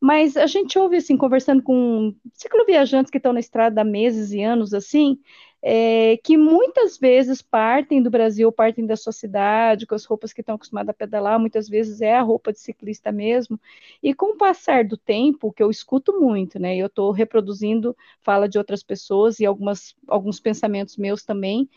Mas 0.00 0.36
a 0.36 0.46
gente 0.46 0.78
ouve, 0.78 0.96
assim, 0.96 1.16
conversando 1.16 1.62
com 1.62 2.14
cicloviajantes 2.32 3.10
que 3.10 3.18
estão 3.18 3.32
na 3.32 3.40
estrada 3.40 3.82
há 3.82 3.84
meses 3.84 4.32
e 4.32 4.42
anos, 4.42 4.72
assim, 4.72 5.18
é, 5.62 6.16
que 6.24 6.36
muitas 6.38 6.96
vezes 6.98 7.42
partem 7.42 8.02
do 8.02 8.10
Brasil, 8.10 8.50
partem 8.50 8.86
da 8.86 8.96
sua 8.96 9.12
cidade, 9.12 9.86
com 9.86 9.94
as 9.94 10.04
roupas 10.06 10.32
que 10.32 10.40
estão 10.40 10.54
acostumadas 10.54 10.88
a 10.90 10.94
pedalar, 10.94 11.38
muitas 11.38 11.68
vezes 11.68 12.00
é 12.00 12.14
a 12.16 12.22
roupa 12.22 12.52
de 12.52 12.60
ciclista 12.60 13.12
mesmo, 13.12 13.60
e 14.02 14.14
com 14.14 14.32
o 14.32 14.36
passar 14.38 14.84
do 14.84 14.96
tempo, 14.96 15.52
que 15.52 15.62
eu 15.62 15.70
escuto 15.70 16.18
muito, 16.18 16.58
né, 16.58 16.76
eu 16.76 16.86
estou 16.86 17.10
reproduzindo 17.12 17.94
fala 18.22 18.48
de 18.48 18.56
outras 18.58 18.82
pessoas 18.82 19.38
e 19.38 19.44
algumas, 19.46 19.94
alguns 20.08 20.40
pensamentos 20.40 20.96
meus 20.96 21.22
também, 21.24 21.68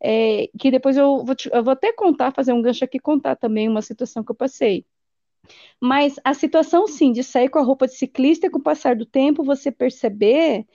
é, 0.00 0.48
que 0.58 0.70
depois 0.70 0.96
eu 0.96 1.24
vou, 1.24 1.34
te, 1.34 1.48
eu 1.52 1.62
vou 1.64 1.72
até 1.72 1.92
contar, 1.92 2.32
fazer 2.32 2.52
um 2.52 2.62
gancho 2.62 2.84
aqui, 2.84 2.98
contar 3.00 3.36
também 3.36 3.68
uma 3.68 3.82
situação 3.82 4.22
que 4.24 4.30
eu 4.30 4.34
passei. 4.36 4.84
Mas 5.80 6.16
a 6.24 6.34
situação, 6.34 6.86
sim, 6.86 7.12
de 7.12 7.22
sair 7.24 7.48
com 7.48 7.58
a 7.58 7.62
roupa 7.62 7.86
de 7.86 7.94
ciclista 7.94 8.46
e 8.46 8.50
com 8.50 8.58
o 8.58 8.62
passar 8.62 8.96
do 8.96 9.06
tempo 9.06 9.42
você 9.44 9.70
perceber 9.70 10.66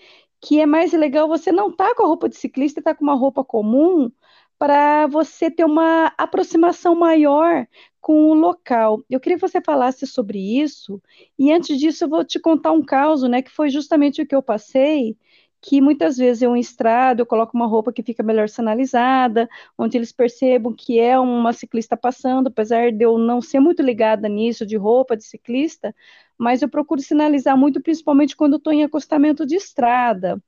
que 0.41 0.59
é 0.59 0.65
mais 0.65 0.93
legal 0.93 1.27
você 1.27 1.51
não 1.51 1.69
estar 1.69 1.89
tá 1.89 1.95
com 1.95 2.03
a 2.03 2.07
roupa 2.07 2.29
de 2.29 2.35
ciclista 2.37 2.79
estar 2.79 2.93
tá 2.93 2.97
com 2.97 3.03
uma 3.03 3.15
roupa 3.15 3.43
comum 3.43 4.11
para 4.57 5.07
você 5.07 5.51
ter 5.51 5.65
uma 5.65 6.13
aproximação 6.17 6.95
maior 6.95 7.67
com 8.01 8.29
o 8.29 8.33
local. 8.33 9.03
Eu 9.09 9.19
queria 9.19 9.37
que 9.37 9.47
você 9.47 9.61
falasse 9.61 10.07
sobre 10.07 10.39
isso, 10.39 11.01
e 11.37 11.51
antes 11.51 11.77
disso 11.77 12.05
eu 12.05 12.09
vou 12.09 12.25
te 12.25 12.39
contar 12.39 12.71
um 12.71 12.83
caso, 12.83 13.27
né, 13.27 13.41
que 13.41 13.51
foi 13.51 13.69
justamente 13.69 14.21
o 14.21 14.27
que 14.27 14.35
eu 14.35 14.41
passei, 14.41 15.17
que 15.61 15.81
muitas 15.81 16.17
vezes 16.17 16.41
eu 16.41 16.55
em 16.55 16.59
estrada, 16.59 17.21
eu 17.21 17.25
coloco 17.25 17.55
uma 17.55 17.65
roupa 17.65 17.91
que 17.91 18.03
fica 18.03 18.23
melhor 18.23 18.47
sinalizada, 18.47 19.49
onde 19.77 19.97
eles 19.97 20.11
percebam 20.11 20.73
que 20.73 20.99
é 20.99 21.19
uma 21.19 21.53
ciclista 21.53 21.97
passando, 21.97 22.47
apesar 22.47 22.91
de 22.91 23.03
eu 23.03 23.17
não 23.17 23.41
ser 23.41 23.59
muito 23.59 23.81
ligada 23.81 24.29
nisso, 24.29 24.65
de 24.65 24.77
roupa 24.77 25.17
de 25.17 25.23
ciclista, 25.23 25.95
mas 26.37 26.61
eu 26.61 26.69
procuro 26.69 27.01
sinalizar 27.01 27.57
muito, 27.57 27.81
principalmente 27.81 28.35
quando 28.35 28.57
estou 28.57 28.71
em 28.71 28.83
acostamento 28.83 29.45
de 29.45 29.55
estrada. 29.55 30.41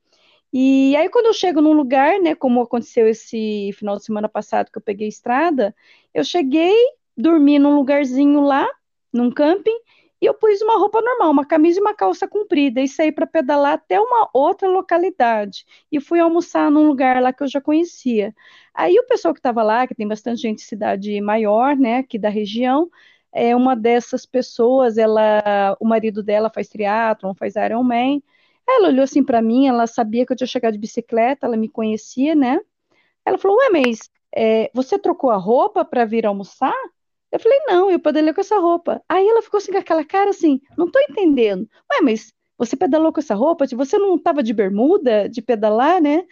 E 0.52 0.96
aí, 0.96 1.08
quando 1.08 1.26
eu 1.26 1.32
chego 1.34 1.60
num 1.60 1.72
lugar, 1.72 2.18
né, 2.20 2.34
como 2.34 2.60
aconteceu 2.62 3.08
esse 3.08 3.70
final 3.74 3.96
de 3.96 4.04
semana 4.04 4.28
passado 4.28 4.70
que 4.70 4.78
eu 4.78 4.82
peguei 4.82 5.06
estrada, 5.08 5.74
eu 6.12 6.24
cheguei, 6.24 6.74
dormi 7.16 7.58
num 7.58 7.76
lugarzinho 7.76 8.40
lá, 8.40 8.68
num 9.12 9.30
camping, 9.30 9.76
e 10.20 10.26
eu 10.26 10.34
pus 10.34 10.60
uma 10.62 10.76
roupa 10.78 11.00
normal, 11.00 11.30
uma 11.30 11.46
camisa 11.46 11.78
e 11.78 11.82
uma 11.82 11.94
calça 11.94 12.28
comprida, 12.28 12.80
e 12.80 12.88
saí 12.88 13.10
para 13.12 13.26
pedalar 13.26 13.74
até 13.74 13.98
uma 14.00 14.28
outra 14.34 14.68
localidade. 14.68 15.64
E 15.90 16.00
fui 16.00 16.20
almoçar 16.20 16.70
num 16.70 16.86
lugar 16.86 17.22
lá 17.22 17.32
que 17.32 17.42
eu 17.42 17.48
já 17.48 17.60
conhecia. 17.60 18.34
Aí 18.74 18.98
o 18.98 19.06
pessoal 19.06 19.32
que 19.34 19.40
estava 19.40 19.62
lá, 19.62 19.86
que 19.86 19.94
tem 19.94 20.06
bastante 20.06 20.42
gente 20.42 20.58
de 20.58 20.64
cidade 20.64 21.20
maior, 21.20 21.76
né, 21.76 21.98
aqui 21.98 22.18
da 22.18 22.28
região, 22.28 22.90
é 23.32 23.54
uma 23.54 23.76
dessas 23.76 24.26
pessoas, 24.26 24.98
ela, 24.98 25.76
o 25.80 25.86
marido 25.86 26.22
dela 26.22 26.50
faz 26.50 26.68
triatlon, 26.68 27.34
faz 27.34 27.54
Ironman. 27.56 28.22
Ela 28.68 28.88
olhou 28.88 29.04
assim 29.04 29.24
para 29.24 29.40
mim, 29.42 29.66
ela 29.66 29.86
sabia 29.86 30.26
que 30.26 30.32
eu 30.32 30.36
tinha 30.36 30.46
chegado 30.46 30.72
de 30.74 30.78
bicicleta, 30.78 31.46
ela 31.46 31.56
me 31.56 31.68
conhecia, 31.68 32.34
né? 32.34 32.60
Ela 33.24 33.38
falou: 33.38 33.56
Ué, 33.58 33.70
mas 33.70 34.10
é, 34.34 34.70
você 34.74 34.98
trocou 34.98 35.30
a 35.30 35.36
roupa 35.36 35.84
para 35.84 36.04
vir 36.04 36.26
almoçar? 36.26 36.74
Eu 37.32 37.38
falei, 37.40 37.58
não, 37.66 37.90
eu 37.90 38.00
pedalei 38.00 38.32
com 38.32 38.40
essa 38.40 38.58
roupa. 38.58 39.02
Aí 39.08 39.26
ela 39.26 39.42
ficou 39.42 39.58
assim 39.58 39.72
com 39.72 39.78
aquela 39.78 40.04
cara 40.04 40.30
assim, 40.30 40.60
não 40.76 40.90
tô 40.90 40.98
entendendo. 41.00 41.68
Ué, 41.92 42.00
mas 42.02 42.32
você 42.58 42.76
pedalou 42.76 43.12
com 43.12 43.20
essa 43.20 43.34
roupa? 43.34 43.66
Você 43.66 43.98
não 43.98 44.16
estava 44.16 44.42
de 44.42 44.52
bermuda, 44.52 45.28
de 45.28 45.40
pedalar, 45.40 46.00
né? 46.00 46.26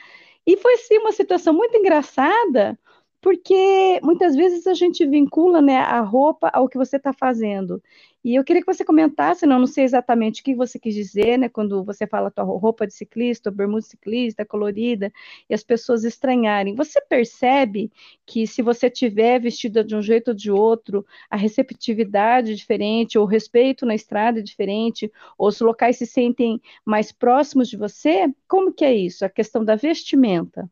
E 0.47 0.57
foi 0.57 0.77
sim 0.79 0.99
uma 0.99 1.13
situação 1.13 1.55
muito 1.55 1.77
engraçada, 1.77 2.79
porque 3.21 4.01
muitas 4.03 4.35
vezes 4.37 4.67
a 4.67 4.75
gente 4.75 5.07
vincula 5.07 5.61
né, 5.61 5.79
a 5.79 6.01
roupa 6.01 6.51
ao 6.53 6.69
que 6.69 6.79
você 6.79 6.97
está 6.97 7.13
fazendo. 7.13 7.83
E 8.25 8.35
eu 8.35 8.43
queria 8.43 8.61
que 8.61 8.67
você 8.67 8.85
comentasse, 8.85 9.47
não, 9.47 9.61
não 9.61 9.67
sei 9.67 9.85
exatamente 9.85 10.41
o 10.41 10.45
que 10.45 10.55
você 10.55 10.79
quis 10.79 10.95
dizer, 10.95 11.39
né, 11.39 11.49
quando 11.49 11.85
você 11.85 12.07
fala 12.07 12.31
tua 12.31 12.45
roupa 12.45 12.87
de 12.87 12.93
ciclista, 12.93 13.51
bermuda 13.51 13.83
de 13.83 13.87
ciclista, 13.87 14.45
colorida, 14.45 15.13
e 15.49 15.55
as 15.55 15.63
pessoas 15.63 16.03
estranharem. 16.05 16.75
Você 16.75 17.01
percebe 17.01 17.93
que 18.27 18.47
se 18.47 18.61
você 18.61 18.91
tiver 18.91 19.41
vestida 19.41 19.85
de 19.85 19.95
um 19.95 20.03
jeito 20.03 20.29
ou 20.29 20.35
de 20.35 20.51
outro, 20.51 21.07
a 21.31 21.37
receptividade 21.37 22.53
é 22.53 22.55
diferente, 22.55 23.17
ou 23.17 23.25
o 23.25 23.29
respeito 23.29 23.87
na 23.87 23.95
estrada 23.95 24.41
é 24.41 24.43
diferente, 24.43 25.11
ou 25.39 25.49
os 25.49 25.61
locais 25.61 25.97
se 25.97 26.07
sentem 26.07 26.61
mais 26.85 27.13
próximos 27.13 27.69
de 27.69 27.77
você? 27.77 28.33
Como 28.49 28.73
que 28.73 28.85
é 28.85 28.95
isso, 28.95 29.25
a 29.25 29.29
questão 29.29 29.65
da 29.65 29.77
vestimenta? 29.77 30.69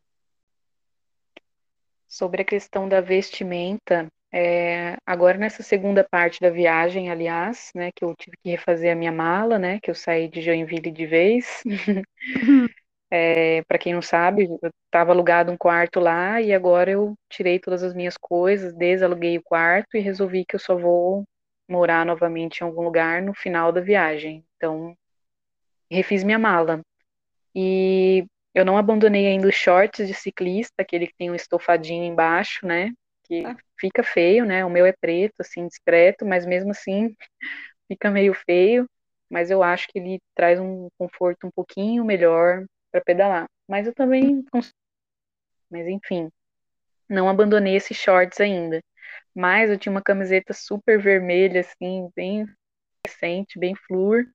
Sobre 2.07 2.41
a 2.41 2.45
questão 2.45 2.89
da 2.89 2.99
vestimenta, 2.99 4.07
é, 4.39 4.97
agora 5.03 5.35
nessa 5.35 5.63
segunda 5.63 6.03
parte 6.03 6.39
da 6.39 6.51
viagem, 6.51 7.09
aliás, 7.09 7.71
né, 7.73 7.91
que 7.91 8.05
eu 8.05 8.15
tive 8.15 8.37
que 8.37 8.51
refazer 8.51 8.91
a 8.93 8.95
minha 8.95 9.11
mala, 9.11 9.57
né, 9.57 9.79
que 9.81 9.89
eu 9.89 9.95
saí 9.95 10.27
de 10.27 10.43
Joinville 10.43 10.91
de 10.91 11.05
vez. 11.07 11.63
é, 13.09 13.63
para 13.63 13.79
quem 13.79 13.95
não 13.95 14.01
sabe, 14.01 14.43
eu 14.43 14.71
estava 14.85 15.11
alugado 15.11 15.51
um 15.51 15.57
quarto 15.57 15.99
lá 15.99 16.39
e 16.39 16.53
agora 16.53 16.91
eu 16.91 17.15
tirei 17.27 17.57
todas 17.57 17.81
as 17.81 17.95
minhas 17.95 18.15
coisas, 18.15 18.75
desaluguei 18.75 19.39
o 19.39 19.43
quarto 19.43 19.97
e 19.97 20.01
resolvi 20.01 20.45
que 20.45 20.55
eu 20.55 20.59
só 20.59 20.77
vou 20.77 21.23
morar 21.67 22.05
novamente 22.05 22.59
em 22.59 22.63
algum 22.63 22.83
lugar 22.83 23.23
no 23.23 23.33
final 23.33 23.71
da 23.71 23.81
viagem. 23.81 24.45
Então, 24.55 24.95
refiz 25.89 26.23
minha 26.23 26.37
mala. 26.37 26.81
E 27.55 28.23
eu 28.53 28.63
não 28.63 28.77
abandonei 28.77 29.25
ainda 29.25 29.47
os 29.47 29.55
shorts 29.55 30.07
de 30.07 30.13
ciclista, 30.13 30.75
aquele 30.83 31.07
que 31.07 31.15
tem 31.17 31.31
um 31.31 31.35
estofadinho 31.35 32.03
embaixo, 32.03 32.65
né? 32.67 32.91
Que 33.27 33.45
ah. 33.45 33.55
fica 33.79 34.03
feio, 34.03 34.45
né? 34.45 34.63
O 34.65 34.69
meu 34.69 34.85
é 34.85 34.93
preto, 34.93 35.41
assim, 35.41 35.67
discreto, 35.67 36.25
mas 36.25 36.45
mesmo 36.45 36.71
assim 36.71 37.15
fica 37.87 38.09
meio 38.09 38.33
feio. 38.33 38.89
Mas 39.29 39.51
eu 39.51 39.61
acho 39.61 39.87
que 39.89 39.99
ele 39.99 40.19
traz 40.33 40.59
um 40.59 40.87
conforto 40.97 41.47
um 41.47 41.51
pouquinho 41.51 42.05
melhor 42.05 42.65
para 42.91 43.01
pedalar. 43.01 43.45
Mas 43.67 43.85
eu 43.85 43.93
também. 43.93 44.45
Mas 45.69 45.85
enfim, 45.87 46.29
não 47.09 47.27
abandonei 47.27 47.75
esses 47.75 47.97
shorts 47.97 48.39
ainda. 48.39 48.79
Mas 49.35 49.69
eu 49.69 49.77
tinha 49.77 49.91
uma 49.91 50.01
camiseta 50.01 50.53
super 50.53 50.99
vermelha, 50.99 51.61
assim, 51.61 52.09
bem 52.15 52.45
recente, 53.05 53.59
bem 53.59 53.75
flur. 53.75 54.25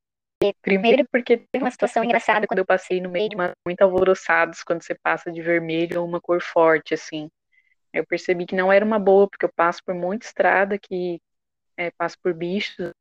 Primeiro 0.60 1.06
porque 1.10 1.36
teve 1.36 1.64
uma 1.64 1.70
situação 1.70 2.02
engraçada 2.02 2.46
quando 2.46 2.58
eu 2.58 2.66
passei 2.66 3.00
no 3.00 3.08
meio 3.08 3.28
de 3.28 3.36
uma 3.36 3.52
muito 3.64 3.80
alvoroçados 3.82 4.62
quando 4.64 4.82
você 4.82 4.94
passa 4.94 5.30
de 5.30 5.40
vermelho 5.40 6.00
ou 6.00 6.08
uma 6.08 6.20
cor 6.20 6.42
forte, 6.42 6.94
assim. 6.94 7.28
Eu 7.92 8.06
percebi 8.06 8.46
que 8.46 8.56
não 8.56 8.72
era 8.72 8.84
uma 8.84 8.98
boa, 8.98 9.28
porque 9.28 9.44
eu 9.44 9.52
passo 9.54 9.82
por 9.84 9.94
muita 9.94 10.26
estrada 10.26 10.78
que 10.78 11.20
é, 11.76 11.90
passo 11.90 12.16
por 12.22 12.34
bichos 12.34 12.92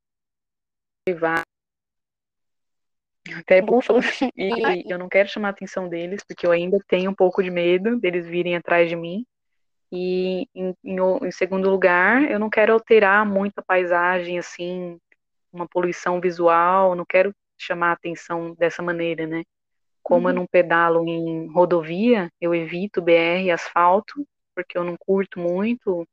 até 3.37 3.61
búfalos 3.61 4.05
e 4.35 4.91
eu 4.91 4.97
não 4.97 5.09
quero 5.09 5.29
chamar 5.29 5.49
a 5.49 5.51
atenção 5.51 5.87
deles 5.89 6.23
porque 6.27 6.45
eu 6.45 6.51
ainda 6.51 6.77
tenho 6.87 7.11
um 7.11 7.13
pouco 7.13 7.43
de 7.43 7.51
medo 7.51 7.99
deles 7.99 8.27
virem 8.27 8.55
atrás 8.55 8.89
de 8.89 8.95
mim 8.95 9.25
e 9.91 10.47
em, 10.55 10.75
em, 10.83 10.97
em 11.23 11.31
segundo 11.31 11.69
lugar 11.69 12.29
eu 12.29 12.39
não 12.39 12.49
quero 12.49 12.73
alterar 12.73 13.25
muito 13.25 13.59
a 13.59 13.63
paisagem 13.63 14.39
assim 14.39 14.99
uma 15.51 15.67
poluição 15.67 16.19
visual, 16.21 16.95
não 16.95 17.05
quero 17.05 17.35
chamar 17.57 17.89
a 17.89 17.93
atenção 17.93 18.55
dessa 18.55 18.81
maneira, 18.81 19.27
né? 19.27 19.43
Como 20.01 20.23
uhum. 20.23 20.29
eu 20.29 20.35
não 20.35 20.47
pedalo 20.47 21.05
em 21.07 21.47
rodovia, 21.51 22.31
eu 22.39 22.55
evito 22.55 23.01
BR 23.01 23.43
e 23.43 23.51
asfalto, 23.51 24.25
porque 24.55 24.77
eu 24.77 24.83
não 24.83 24.95
curto 24.97 25.39
muito, 25.39 26.07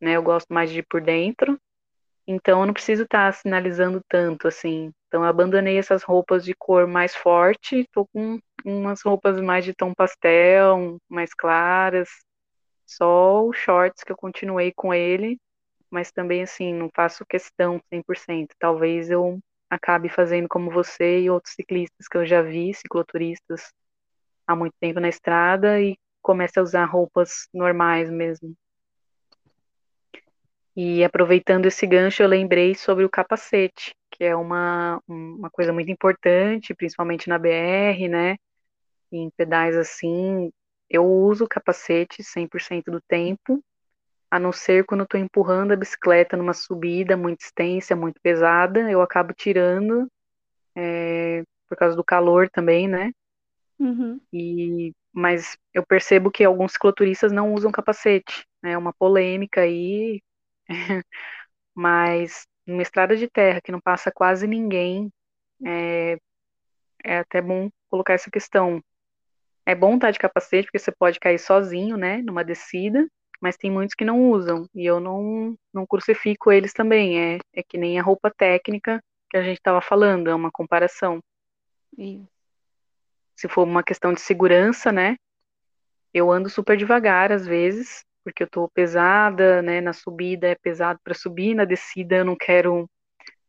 né? 0.00 0.16
Eu 0.16 0.22
gosto 0.22 0.52
mais 0.52 0.70
de 0.70 0.80
ir 0.80 0.86
por 0.88 1.00
dentro. 1.00 1.58
Então 2.26 2.60
eu 2.60 2.66
não 2.66 2.74
preciso 2.74 3.04
estar 3.04 3.32
tá 3.32 3.32
sinalizando 3.32 4.00
tanto 4.08 4.48
assim. 4.48 4.92
Então 5.08 5.22
eu 5.22 5.28
abandonei 5.28 5.78
essas 5.78 6.02
roupas 6.02 6.44
de 6.44 6.54
cor 6.54 6.86
mais 6.86 7.14
forte, 7.14 7.86
tô 7.92 8.06
com 8.06 8.38
umas 8.64 9.02
roupas 9.02 9.40
mais 9.40 9.64
de 9.64 9.74
tom 9.74 9.92
pastel, 9.94 10.98
mais 11.08 11.34
claras. 11.34 12.08
Só 12.86 13.44
os 13.46 13.56
shorts 13.56 14.04
que 14.04 14.12
eu 14.12 14.16
continuei 14.16 14.72
com 14.74 14.94
ele 14.94 15.38
mas 15.92 16.10
também 16.10 16.42
assim, 16.42 16.72
não 16.72 16.88
faço 16.94 17.26
questão 17.26 17.78
100%. 17.92 18.54
Talvez 18.58 19.10
eu 19.10 19.38
acabe 19.68 20.08
fazendo 20.08 20.48
como 20.48 20.70
você 20.70 21.20
e 21.20 21.30
outros 21.30 21.54
ciclistas 21.54 22.08
que 22.08 22.16
eu 22.16 22.24
já 22.24 22.40
vi, 22.40 22.72
cicloturistas, 22.72 23.70
há 24.46 24.56
muito 24.56 24.74
tempo 24.80 24.98
na 25.00 25.10
estrada 25.10 25.78
e 25.80 25.96
comece 26.22 26.58
a 26.58 26.62
usar 26.62 26.84
roupas 26.84 27.48
normais 27.52 28.10
mesmo. 28.10 28.54
E 30.74 31.04
aproveitando 31.04 31.66
esse 31.66 31.86
gancho, 31.86 32.22
eu 32.22 32.28
lembrei 32.28 32.74
sobre 32.74 33.04
o 33.04 33.10
capacete, 33.10 33.94
que 34.10 34.24
é 34.24 34.34
uma, 34.34 35.02
uma 35.06 35.50
coisa 35.50 35.72
muito 35.72 35.90
importante, 35.90 36.74
principalmente 36.74 37.28
na 37.28 37.38
BR, 37.38 38.08
né? 38.08 38.36
Em 39.10 39.28
pedais 39.36 39.76
assim, 39.76 40.50
eu 40.88 41.04
uso 41.04 41.44
o 41.44 41.48
capacete 41.48 42.22
100% 42.22 42.90
do 42.90 43.00
tempo, 43.02 43.62
a 44.30 44.38
não 44.38 44.50
ser 44.50 44.84
quando 44.84 45.00
eu 45.00 45.04
estou 45.04 45.20
empurrando 45.20 45.72
a 45.72 45.76
bicicleta 45.76 46.38
numa 46.38 46.54
subida 46.54 47.18
muito 47.18 47.40
extensa, 47.40 47.94
muito 47.94 48.18
pesada, 48.22 48.90
eu 48.90 49.02
acabo 49.02 49.34
tirando, 49.34 50.10
é, 50.74 51.42
por 51.68 51.76
causa 51.76 51.94
do 51.94 52.02
calor 52.02 52.48
também, 52.48 52.88
né? 52.88 53.12
Uhum. 53.78 54.18
E, 54.32 54.94
mas 55.12 55.56
eu 55.74 55.84
percebo 55.86 56.30
que 56.30 56.44
alguns 56.44 56.72
cicloturistas 56.72 57.32
não 57.32 57.54
usam 57.54 57.70
capacete, 57.72 58.46
né? 58.62 58.72
É 58.72 58.78
uma 58.78 58.92
polêmica 58.92 59.62
aí, 59.62 60.22
mas 61.74 62.46
numa 62.66 62.82
estrada 62.82 63.16
de 63.16 63.28
terra 63.28 63.60
que 63.60 63.72
não 63.72 63.80
passa 63.80 64.10
quase 64.12 64.46
ninguém, 64.46 65.12
é, 65.64 66.18
é 67.04 67.18
até 67.18 67.40
bom 67.40 67.70
colocar 67.90 68.14
essa 68.14 68.30
questão. 68.30 68.82
É 69.66 69.74
bom 69.74 69.94
estar 69.96 70.10
de 70.10 70.18
capacete, 70.18 70.66
porque 70.66 70.78
você 70.78 70.92
pode 70.92 71.20
cair 71.20 71.38
sozinho, 71.38 71.96
né, 71.96 72.18
numa 72.22 72.44
descida, 72.44 73.06
mas 73.40 73.56
tem 73.56 73.70
muitos 73.70 73.94
que 73.94 74.04
não 74.04 74.30
usam, 74.30 74.66
e 74.74 74.84
eu 74.86 75.00
não, 75.00 75.56
não 75.72 75.86
crucifico 75.86 76.50
eles 76.52 76.72
também, 76.72 77.36
é, 77.36 77.38
é 77.54 77.62
que 77.62 77.78
nem 77.78 77.98
a 77.98 78.02
roupa 78.02 78.30
técnica 78.30 79.02
que 79.30 79.36
a 79.36 79.42
gente 79.42 79.58
estava 79.58 79.80
falando, 79.80 80.28
é 80.30 80.34
uma 80.34 80.50
comparação. 80.50 81.20
Isso. 81.96 82.31
Se 83.36 83.48
for 83.48 83.64
uma 83.64 83.82
questão 83.82 84.12
de 84.12 84.20
segurança, 84.20 84.92
né, 84.92 85.16
eu 86.12 86.30
ando 86.30 86.48
super 86.50 86.76
devagar 86.76 87.32
às 87.32 87.46
vezes, 87.46 88.04
porque 88.24 88.42
eu 88.42 88.50
tô 88.50 88.68
pesada, 88.68 89.62
né, 89.62 89.80
na 89.80 89.92
subida 89.92 90.48
é 90.48 90.54
pesado 90.54 91.00
para 91.02 91.14
subir, 91.14 91.54
na 91.54 91.64
descida 91.64 92.16
eu 92.16 92.24
não 92.24 92.36
quero 92.36 92.88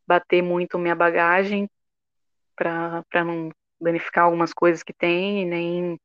bater 0.08 0.42
muito 0.42 0.80
minha 0.80 0.96
bagagem 0.96 1.70
para 2.56 3.04
não 3.26 3.50
danificar 3.80 4.26
algumas 4.26 4.54
coisas 4.54 4.84
que 4.84 4.94
tem, 4.94 5.46
nem 5.46 6.00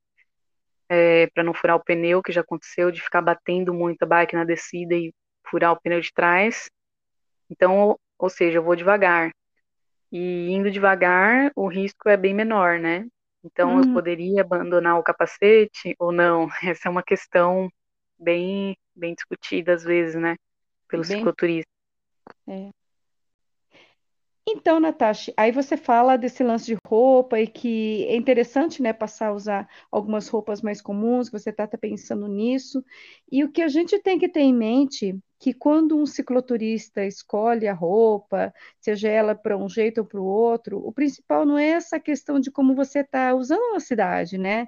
é, 0.89 1.26
para 1.29 1.45
não 1.45 1.55
furar 1.55 1.76
o 1.76 1.85
pneu, 1.85 2.22
que 2.22 2.33
já 2.33 2.41
aconteceu, 2.41 2.91
de 2.91 3.01
ficar 3.01 3.22
batendo 3.22 3.72
muito 3.74 4.03
a 4.03 4.07
bike 4.07 4.35
na 4.35 4.45
descida 4.45 4.95
e 4.95 5.12
furar 5.49 5.72
o 5.72 5.81
pneu 5.81 6.01
de 6.01 6.12
trás. 6.12 6.70
Então, 7.51 7.99
ou, 8.18 8.29
seja, 8.29 8.59
eu 8.59 8.62
vou 8.62 8.76
devagar. 8.76 9.31
E 10.11 10.51
indo 10.51 10.70
devagar, 10.70 11.53
o 11.55 11.68
risco 11.68 12.09
é 12.09 12.16
bem 12.16 12.35
menor, 12.35 12.79
né? 12.79 13.07
Então, 13.45 13.78
eu 13.78 13.84
uhum. 13.84 13.95
poderia 13.95 14.41
abandonar 14.41 14.99
o 14.99 15.03
capacete 15.03 15.95
ou 15.99 16.12
não? 16.12 16.49
Essa 16.64 16.89
é 16.89 16.91
uma 16.91 17.03
questão 17.03 17.70
bem, 18.18 18.76
bem 18.95 19.14
discutida 19.14 19.74
às 19.74 19.84
vezes, 19.84 20.20
né? 20.20 20.36
Pelos 20.89 21.09
bem... 21.09 21.18
cicloturistas. 21.18 21.72
É. 22.47 22.70
Então, 24.51 24.80
Natasha, 24.80 25.30
aí 25.36 25.53
você 25.53 25.76
fala 25.76 26.16
desse 26.16 26.43
lance 26.43 26.64
de 26.64 26.78
roupa 26.86 27.39
e 27.39 27.47
que 27.47 28.07
é 28.07 28.16
interessante, 28.16 28.80
né, 28.80 28.95
passar 28.95 29.28
a 29.28 29.34
usar 29.34 29.68
algumas 29.93 30.26
roupas 30.26 30.62
mais 30.62 30.80
comuns, 30.80 31.28
você 31.28 31.51
está 31.51 31.66
tá 31.66 31.76
pensando 31.76 32.26
nisso. 32.26 32.82
E 33.30 33.45
o 33.45 33.53
que 33.53 33.61
a 33.61 33.68
gente 33.68 33.99
tem 33.99 34.18
que 34.18 34.26
ter 34.26 34.41
em 34.41 34.55
mente 34.55 35.14
que 35.39 35.55
quando 35.55 35.97
um 35.99 36.07
cicloturista 36.07 37.05
escolhe 37.05 37.68
a 37.68 37.74
roupa, 37.74 38.53
seja 38.80 39.09
ela 39.09 39.34
para 39.34 39.57
um 39.57 39.68
jeito 39.68 39.99
ou 39.99 40.07
para 40.07 40.20
o 40.20 40.24
outro, 40.24 40.78
o 40.86 40.93
principal 40.93 41.47
não 41.47 41.59
é 41.59 41.68
essa 41.70 42.01
questão 42.01 42.41
de 42.41 42.51
como 42.51 42.74
você 42.74 43.01
está 43.01 43.34
usando 43.34 43.72
na 43.72 43.80
cidade, 43.80 44.36
né? 44.39 44.66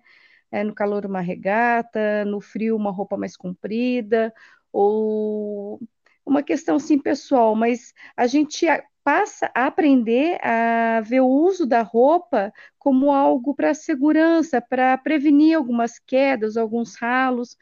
É, 0.51 0.65
no 0.65 0.75
calor 0.75 1.07
uma 1.07 1.21
regata, 1.21 2.25
no 2.25 2.41
frio 2.41 2.77
uma 2.77 2.91
roupa 2.91 3.17
mais 3.17 3.37
comprida, 3.37 4.33
ou 4.73 5.81
uma 6.27 6.43
questão 6.43 6.79
sim 6.79 6.99
pessoal, 6.99 7.55
mas 7.57 7.93
a 8.17 8.27
gente 8.27 8.67
passa 9.03 9.51
a 9.55 9.67
aprender 9.67 10.39
a 10.45 11.01
ver 11.01 11.21
o 11.21 11.27
uso 11.29 11.67
da 11.67 11.83
roupa 11.83 12.53
como 12.79 13.13
algo 13.13 13.55
para 13.55 13.75
segurança, 13.75 14.61
para 14.61 14.97
prevenir 14.99 15.57
algumas 15.57 15.99
quedas, 15.99 16.57
alguns 16.57 16.95
ralos. 16.97 17.57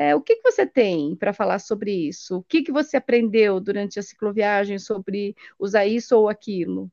É, 0.00 0.16
o 0.16 0.22
que, 0.22 0.36
que 0.36 0.50
você 0.50 0.66
tem 0.66 1.14
para 1.14 1.34
falar 1.34 1.58
sobre 1.58 1.92
isso? 1.92 2.38
O 2.38 2.42
que, 2.42 2.62
que 2.62 2.72
você 2.72 2.96
aprendeu 2.96 3.60
durante 3.60 3.98
a 3.98 4.02
cicloviagem 4.02 4.78
sobre 4.78 5.36
usar 5.58 5.84
isso 5.84 6.16
ou 6.16 6.26
aquilo? 6.26 6.90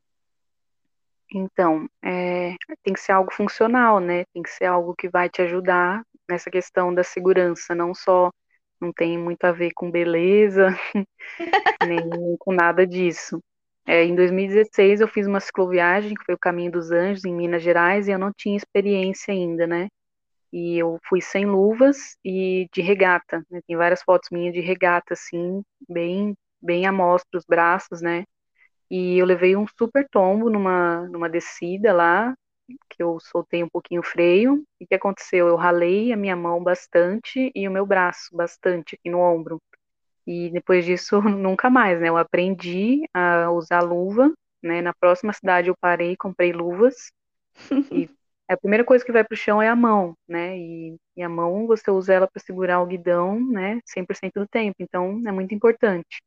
Então, 1.33 1.87
é, 2.03 2.53
tem 2.83 2.93
que 2.93 2.99
ser 2.99 3.13
algo 3.13 3.33
funcional, 3.33 4.01
né? 4.01 4.25
Tem 4.33 4.43
que 4.43 4.49
ser 4.49 4.65
algo 4.65 4.93
que 4.93 5.07
vai 5.07 5.29
te 5.29 5.41
ajudar 5.41 6.03
nessa 6.29 6.51
questão 6.51 6.93
da 6.93 7.01
segurança, 7.01 7.73
não 7.73 7.93
só 7.93 8.29
não 8.79 8.91
tem 8.91 9.17
muito 9.17 9.45
a 9.45 9.53
ver 9.53 9.71
com 9.73 9.89
beleza, 9.89 10.67
nem 11.87 12.35
com 12.37 12.51
nada 12.51 12.85
disso. 12.85 13.41
É, 13.85 14.03
em 14.03 14.15
2016 14.15 14.99
eu 14.99 15.07
fiz 15.07 15.25
uma 15.27 15.39
cicloviagem, 15.39 16.13
que 16.13 16.25
foi 16.25 16.35
o 16.35 16.39
Caminho 16.39 16.73
dos 16.73 16.91
Anjos, 16.91 17.23
em 17.23 17.33
Minas 17.33 17.63
Gerais, 17.63 18.09
e 18.09 18.11
eu 18.11 18.19
não 18.19 18.33
tinha 18.35 18.57
experiência 18.57 19.33
ainda, 19.33 19.65
né? 19.65 19.87
E 20.53 20.77
eu 20.77 20.99
fui 21.09 21.21
sem 21.21 21.45
luvas 21.45 22.17
e 22.23 22.67
de 22.73 22.81
regata, 22.81 23.45
né? 23.51 23.61
Tem 23.67 23.75
várias 23.77 24.01
fotos 24.03 24.29
minhas 24.31 24.53
de 24.53 24.61
regata, 24.61 25.13
assim, 25.13 25.63
bem, 25.89 26.35
bem 26.61 26.85
à 26.85 26.91
mostra 26.91 27.37
os 27.37 27.45
braços, 27.45 28.01
né? 28.01 28.23
E 28.89 29.17
eu 29.17 29.25
levei 29.25 29.55
um 29.55 29.65
super 29.77 30.07
tombo 30.09 30.49
numa, 30.49 31.07
numa 31.09 31.29
descida 31.29 31.93
lá, 31.93 32.33
que 32.89 33.03
eu 33.03 33.19
soltei 33.19 33.63
um 33.63 33.69
pouquinho 33.69 34.01
o 34.01 34.05
freio. 34.05 34.63
E 34.79 34.85
o 34.85 34.87
que 34.87 34.95
aconteceu? 34.95 35.47
Eu 35.47 35.55
ralei 35.57 36.13
a 36.13 36.17
minha 36.17 36.35
mão 36.35 36.63
bastante 36.63 37.51
e 37.55 37.67
o 37.67 37.71
meu 37.71 37.85
braço 37.85 38.35
bastante 38.35 38.95
aqui 38.95 39.09
no 39.09 39.19
ombro. 39.19 39.61
E 40.27 40.49
depois 40.51 40.85
disso, 40.85 41.21
nunca 41.23 41.69
mais, 41.69 41.99
né? 41.99 42.09
Eu 42.09 42.17
aprendi 42.17 43.03
a 43.13 43.51
usar 43.51 43.81
luva, 43.81 44.31
né? 44.63 44.81
Na 44.81 44.93
próxima 44.93 45.33
cidade 45.33 45.69
eu 45.69 45.75
parei, 45.79 46.15
comprei 46.17 46.51
luvas. 46.53 46.95
e 47.91 48.09
a 48.53 48.57
primeira 48.57 48.83
coisa 48.83 49.05
que 49.05 49.11
vai 49.11 49.23
para 49.23 49.33
o 49.33 49.37
chão 49.37 49.61
é 49.61 49.67
a 49.67 49.75
mão, 49.75 50.15
né? 50.27 50.57
E, 50.57 50.95
e 51.15 51.23
a 51.23 51.29
mão 51.29 51.67
você 51.67 51.91
usa 51.91 52.13
ela 52.13 52.27
para 52.27 52.41
segurar 52.41 52.81
o 52.81 52.85
guidão, 52.85 53.39
né? 53.39 53.79
100% 53.85 54.33
do 54.35 54.47
tempo. 54.47 54.75
Então 54.79 55.21
é 55.27 55.31
muito 55.31 55.53
importante. 55.53 56.21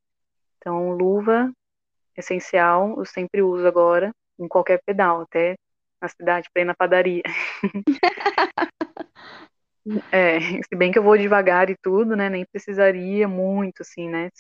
Então, 0.59 0.91
luva 0.93 1.51
essencial, 2.17 2.99
eu 2.99 3.07
sempre 3.07 3.43
uso 3.43 3.67
agora 3.67 4.13
em 4.39 4.49
qualquer 4.49 4.81
pedal, 4.85 5.23
até 5.23 5.57
na 6.01 6.09
cidade 6.09 6.49
para 6.53 6.63
ir 6.63 6.65
na 6.67 6.75
padaria. 6.75 7.23
é, 10.13 10.41
se 10.41 10.77
bem 10.77 10.93
que 10.93 10.99
eu 10.99 11.03
vou 11.03 11.17
devagar 11.17 11.71
e 11.71 11.77
tudo, 11.83 12.17
né? 12.17 12.29
Nem 12.29 12.45
precisaria 12.47 13.27
muito, 13.29 13.83
assim, 13.83 14.09
né? 14.09 14.31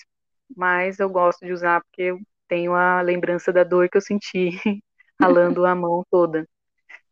Mas 0.56 0.98
eu 0.98 1.08
gosto 1.08 1.44
de 1.46 1.52
usar 1.52 1.80
porque 1.82 2.02
eu 2.02 2.20
tenho 2.48 2.74
a 2.74 3.00
lembrança 3.00 3.52
da 3.52 3.64
dor 3.64 3.88
que 3.88 3.96
eu 3.96 4.02
senti 4.02 4.50
ralando 5.20 5.64
a 5.66 5.74
mão 5.74 6.04
toda. 6.10 6.46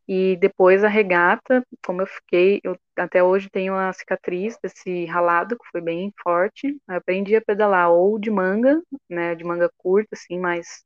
E 0.09 0.36
depois 0.36 0.82
a 0.82 0.88
regata, 0.88 1.62
como 1.84 2.00
eu 2.00 2.06
fiquei, 2.06 2.61
eu 2.64 2.78
até 2.96 3.22
hoje 3.22 3.50
tenho 3.50 3.74
a 3.74 3.92
cicatriz 3.92 4.59
desse 4.62 5.04
ralado, 5.04 5.59
que 5.59 5.68
foi 5.70 5.82
bem 5.82 6.12
forte. 6.22 6.80
Eu 6.88 6.96
aprendi 6.96 7.36
a 7.36 7.42
pedalar 7.42 7.90
ou 7.90 8.18
de 8.18 8.30
manga, 8.30 8.82
né, 9.09 9.34
de 9.34 9.44
manga 9.44 9.70
curta, 9.76 10.09
assim, 10.14 10.38
mais 10.38 10.82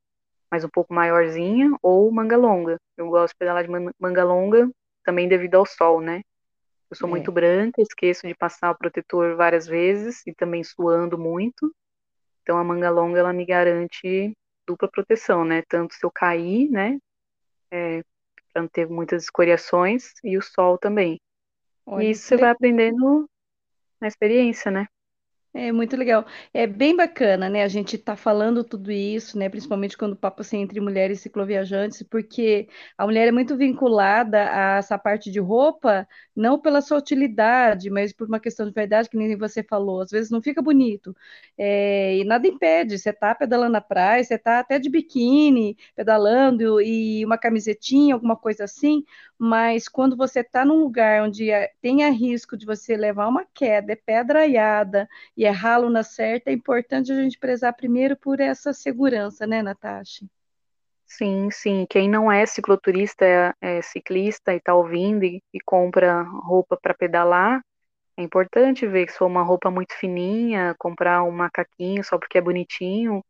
mas 0.50 0.64
um 0.64 0.68
pouco 0.68 0.92
maiorzinha, 0.92 1.70
ou 1.80 2.12
manga 2.12 2.36
longa. 2.36 2.78
Eu 2.94 3.08
gosto 3.08 3.32
de 3.32 3.38
pedalar 3.38 3.64
de 3.64 3.70
manga 3.98 4.22
longa 4.22 4.70
também 5.02 5.26
devido 5.26 5.54
ao 5.54 5.64
sol, 5.64 5.98
né? 5.98 6.20
Eu 6.90 6.96
sou 6.96 7.08
é. 7.08 7.10
muito 7.10 7.32
branca, 7.32 7.80
esqueço 7.80 8.26
de 8.28 8.34
passar 8.34 8.70
o 8.70 8.76
protetor 8.76 9.34
várias 9.34 9.66
vezes 9.66 10.22
e 10.26 10.34
também 10.34 10.62
suando 10.62 11.16
muito. 11.16 11.74
Então 12.42 12.58
a 12.58 12.64
manga 12.64 12.90
longa 12.90 13.18
ela 13.20 13.32
me 13.32 13.46
garante 13.46 14.36
dupla 14.66 14.90
proteção, 14.90 15.42
né? 15.42 15.62
Tanto 15.66 15.94
se 15.94 16.04
eu 16.04 16.10
cair, 16.10 16.70
né? 16.70 16.98
É, 17.70 18.02
para 18.52 18.62
não 18.62 18.68
ter 18.68 18.88
muitas 18.88 19.24
escoriações 19.24 20.12
e 20.22 20.36
o 20.36 20.42
sol 20.42 20.78
também. 20.78 21.20
Olha, 21.86 22.04
e 22.04 22.10
isso 22.10 22.26
você 22.26 22.36
vai 22.36 22.50
aprendendo 22.50 23.28
na 24.00 24.08
experiência, 24.08 24.70
né? 24.70 24.86
É 25.54 25.70
muito 25.70 25.96
legal. 25.98 26.24
É 26.54 26.66
bem 26.66 26.96
bacana, 26.96 27.46
né? 27.50 27.62
A 27.62 27.68
gente 27.68 27.98
tá 27.98 28.16
falando 28.16 28.64
tudo 28.64 28.90
isso, 28.90 29.36
né? 29.38 29.50
Principalmente 29.50 29.98
quando 29.98 30.14
o 30.14 30.16
papo 30.16 30.40
assim, 30.40 30.62
entre 30.62 30.80
mulheres 30.80 31.20
cicloviajantes, 31.20 32.02
porque 32.04 32.66
a 32.96 33.04
mulher 33.04 33.28
é 33.28 33.32
muito 33.32 33.54
vinculada 33.54 34.38
a 34.50 34.78
essa 34.78 34.98
parte 34.98 35.30
de 35.30 35.38
roupa, 35.40 36.08
não 36.34 36.58
pela 36.58 36.80
sua 36.80 36.96
utilidade, 36.96 37.90
mas 37.90 38.14
por 38.14 38.26
uma 38.28 38.40
questão 38.40 38.64
de 38.66 38.72
verdade, 38.72 39.10
que 39.10 39.16
nem 39.18 39.36
você 39.36 39.62
falou. 39.62 40.00
Às 40.00 40.10
vezes 40.10 40.30
não 40.30 40.40
fica 40.40 40.62
bonito. 40.62 41.14
É, 41.56 42.16
e 42.16 42.24
nada 42.24 42.46
impede. 42.48 42.98
Você 42.98 43.12
tá 43.12 43.34
pedalando 43.34 43.72
na 43.72 43.80
praia, 43.80 44.24
você 44.24 44.38
tá 44.38 44.58
até 44.60 44.78
de 44.78 44.88
biquíni, 44.88 45.76
pedalando 45.94 46.80
e 46.80 47.24
uma 47.24 47.36
camisetinha, 47.38 48.14
alguma 48.14 48.36
coisa 48.36 48.64
assim, 48.64 49.04
mas 49.38 49.88
quando 49.88 50.16
você 50.16 50.40
está 50.40 50.64
num 50.64 50.76
lugar 50.80 51.22
onde 51.24 51.50
é, 51.50 51.72
tem 51.80 52.04
a 52.04 52.10
risco 52.10 52.56
de 52.56 52.64
você 52.66 52.96
levar 52.96 53.28
uma 53.28 53.44
queda, 53.54 53.92
é 53.92 53.96
pedraiada 53.96 55.08
e 55.42 55.44
é 55.44 55.50
ralo 55.50 55.90
na 55.90 56.04
certa, 56.04 56.50
é 56.50 56.52
importante 56.52 57.10
a 57.10 57.16
gente 57.16 57.36
prezar 57.36 57.74
primeiro 57.74 58.16
por 58.16 58.38
essa 58.38 58.72
segurança, 58.72 59.44
né, 59.44 59.60
Natasha? 59.60 60.24
Sim, 61.04 61.50
sim. 61.50 61.84
Quem 61.90 62.08
não 62.08 62.30
é 62.30 62.46
cicloturista, 62.46 63.24
é, 63.24 63.52
é 63.60 63.82
ciclista 63.82 64.54
e 64.54 64.58
está 64.58 64.72
ouvindo 64.72 65.24
e, 65.24 65.42
e 65.52 65.58
compra 65.60 66.22
roupa 66.22 66.78
para 66.80 66.94
pedalar, 66.94 67.60
é 68.16 68.22
importante 68.22 68.86
ver 68.86 69.06
que 69.06 69.12
se 69.12 69.18
for 69.18 69.26
uma 69.26 69.42
roupa 69.42 69.68
muito 69.68 69.94
fininha, 69.94 70.76
comprar 70.78 71.24
um 71.24 71.32
macaquinho 71.32 72.04
só 72.04 72.16
porque 72.16 72.38
é 72.38 72.40
bonitinho, 72.40 73.20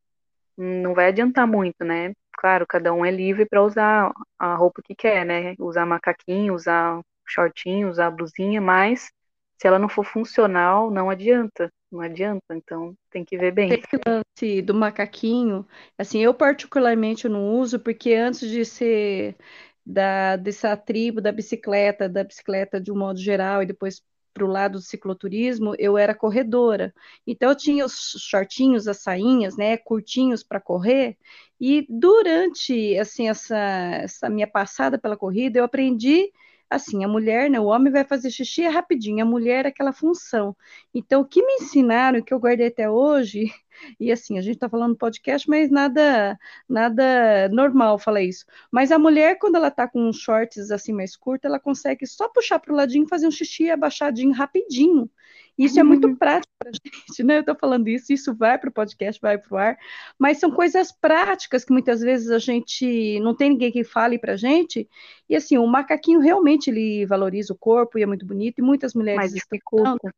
não 0.55 0.93
vai 0.93 1.07
adiantar 1.07 1.47
muito, 1.47 1.83
né? 1.83 2.13
Claro, 2.37 2.67
cada 2.67 2.93
um 2.93 3.07
é 3.07 3.11
livre 3.11 3.47
para 3.47 3.63
usar 3.63 4.13
a 4.39 4.55
roupa 4.55 4.83
que 4.83 4.95
quer, 4.95 5.25
né? 5.25 5.55
Usar 5.59 5.87
macaquinho, 5.87 6.53
usar 6.53 7.01
shortinho, 7.27 7.89
usar 7.89 8.11
blusinha, 8.11 8.61
mas 8.61 9.11
se 9.57 9.67
ela 9.67 9.79
não 9.79 9.89
for 9.89 10.05
funcional, 10.05 10.91
não 10.91 11.09
adianta, 11.09 11.73
não 11.93 12.01
adianta, 12.01 12.55
então 12.55 12.97
tem 13.11 13.25
que 13.25 13.37
ver 13.37 13.53
bem. 13.53 13.73
Esse 13.73 14.01
lance 14.07 14.63
do 14.63 14.75
macaquinho, 14.75 15.67
assim, 15.99 16.21
eu 16.21 16.33
particularmente 16.33 17.29
não 17.29 17.55
uso, 17.55 17.79
porque 17.79 18.15
antes 18.15 18.49
de 18.49 18.65
ser 18.65 19.37
da, 19.85 20.37
dessa 20.37 20.77
tribo 20.77 21.21
da 21.21 21.31
bicicleta, 21.31 22.09
da 22.09 22.25
bicicleta 22.25 22.81
de 22.81 22.91
um 22.91 22.97
modo 22.97 23.19
geral, 23.19 23.63
e 23.63 23.67
depois 23.67 24.03
para 24.33 24.45
o 24.45 24.49
lado 24.49 24.79
do 24.79 24.81
cicloturismo, 24.81 25.75
eu 25.79 25.99
era 25.99 26.15
corredora. 26.15 26.95
Então, 27.27 27.51
eu 27.51 27.57
tinha 27.57 27.85
os 27.85 28.15
shortinhos, 28.19 28.89
as 28.89 29.03
sainhas, 29.03 29.59
né, 29.59 29.77
curtinhos 29.77 30.43
para 30.43 30.59
correr, 30.59 31.19
e 31.61 31.87
durante, 31.89 32.97
assim, 32.99 33.29
essa, 33.29 33.59
essa 33.59 34.31
minha 34.31 34.47
passada 34.47 34.99
pela 34.99 35.17
corrida, 35.17 35.59
eu 35.59 35.65
aprendi 35.65 36.33
assim, 36.75 37.05
a 37.05 37.09
mulher, 37.09 37.51
né, 37.51 37.61
o 37.61 37.67
homem 37.67 37.93
vai 37.93 38.05
fazer 38.05 38.31
xixi 38.31 38.63
é 38.63 38.69
rapidinho, 38.69 39.23
a 39.23 39.27
mulher 39.27 39.67
é 39.67 39.69
aquela 39.69 39.93
função. 39.93 40.57
Então, 40.95 41.21
o 41.21 41.25
que 41.25 41.45
me 41.45 41.55
ensinaram, 41.55 42.23
que 42.23 42.33
eu 42.33 42.39
guardei 42.41 42.69
até 42.69 42.89
hoje, 42.91 43.47
e 44.01 44.11
assim, 44.13 44.39
a 44.39 44.43
gente 44.43 44.55
está 44.55 44.69
falando 44.69 44.97
podcast, 44.97 45.49
mas 45.49 45.71
nada 45.71 46.39
nada 46.69 47.49
normal 47.51 47.99
falar 47.99 48.23
isso. 48.23 48.45
Mas 48.71 48.93
a 48.93 48.99
mulher, 48.99 49.39
quando 49.39 49.57
ela 49.57 49.69
está 49.69 49.89
com 49.89 50.13
shorts 50.13 50.71
assim 50.71 50.93
mais 50.93 51.17
curtos, 51.17 51.49
ela 51.49 51.61
consegue 51.61 52.07
só 52.07 52.29
puxar 52.29 52.59
para 52.59 52.73
o 52.73 52.77
ladinho, 52.77 53.09
fazer 53.09 53.27
um 53.27 53.31
xixi 53.31 53.71
abaixadinho 53.71 54.33
rapidinho. 54.33 55.11
Isso 55.59 55.79
é 55.79 55.83
muito 55.83 56.09
uhum. 56.09 56.17
prático 56.17 56.53
para 56.59 56.71
a 56.71 56.73
gente, 56.85 57.23
né? 57.23 57.37
Eu 57.37 57.41
estou 57.41 57.55
falando 57.55 57.89
isso, 57.89 58.13
isso 58.13 58.35
vai 58.35 58.59
para 58.59 58.71
o 58.71 58.73
podcast, 58.73 59.21
vai 59.21 59.39
para 59.39 59.55
o 59.55 59.59
ar, 59.59 59.79
mas 60.19 60.39
são 60.39 60.51
coisas 60.51 60.93
práticas 60.93 61.65
que 61.65 61.73
muitas 61.73 62.01
vezes 62.01 62.31
a 62.31 62.39
gente 62.39 63.21
não 63.21 63.35
tem 63.35 63.51
ninguém 63.51 63.71
que 63.71 63.85
fale 63.85 64.19
para 64.19 64.33
a 64.33 64.37
gente. 64.37 64.89
E 65.29 65.37
assim, 65.37 65.59
o 65.59 65.67
macaquinho 65.67 66.21
realmente 66.21 66.71
ele 66.71 67.05
valoriza 67.07 67.53
o 67.53 67.59
corpo 67.59 67.99
e 67.99 68.03
é 68.03 68.07
muito 68.07 68.27
bonito, 68.27 68.59
e 68.59 68.63
muitas 68.63 68.95
mulheres 68.95 69.21
mas 69.21 69.33
dificulta. 69.33 70.13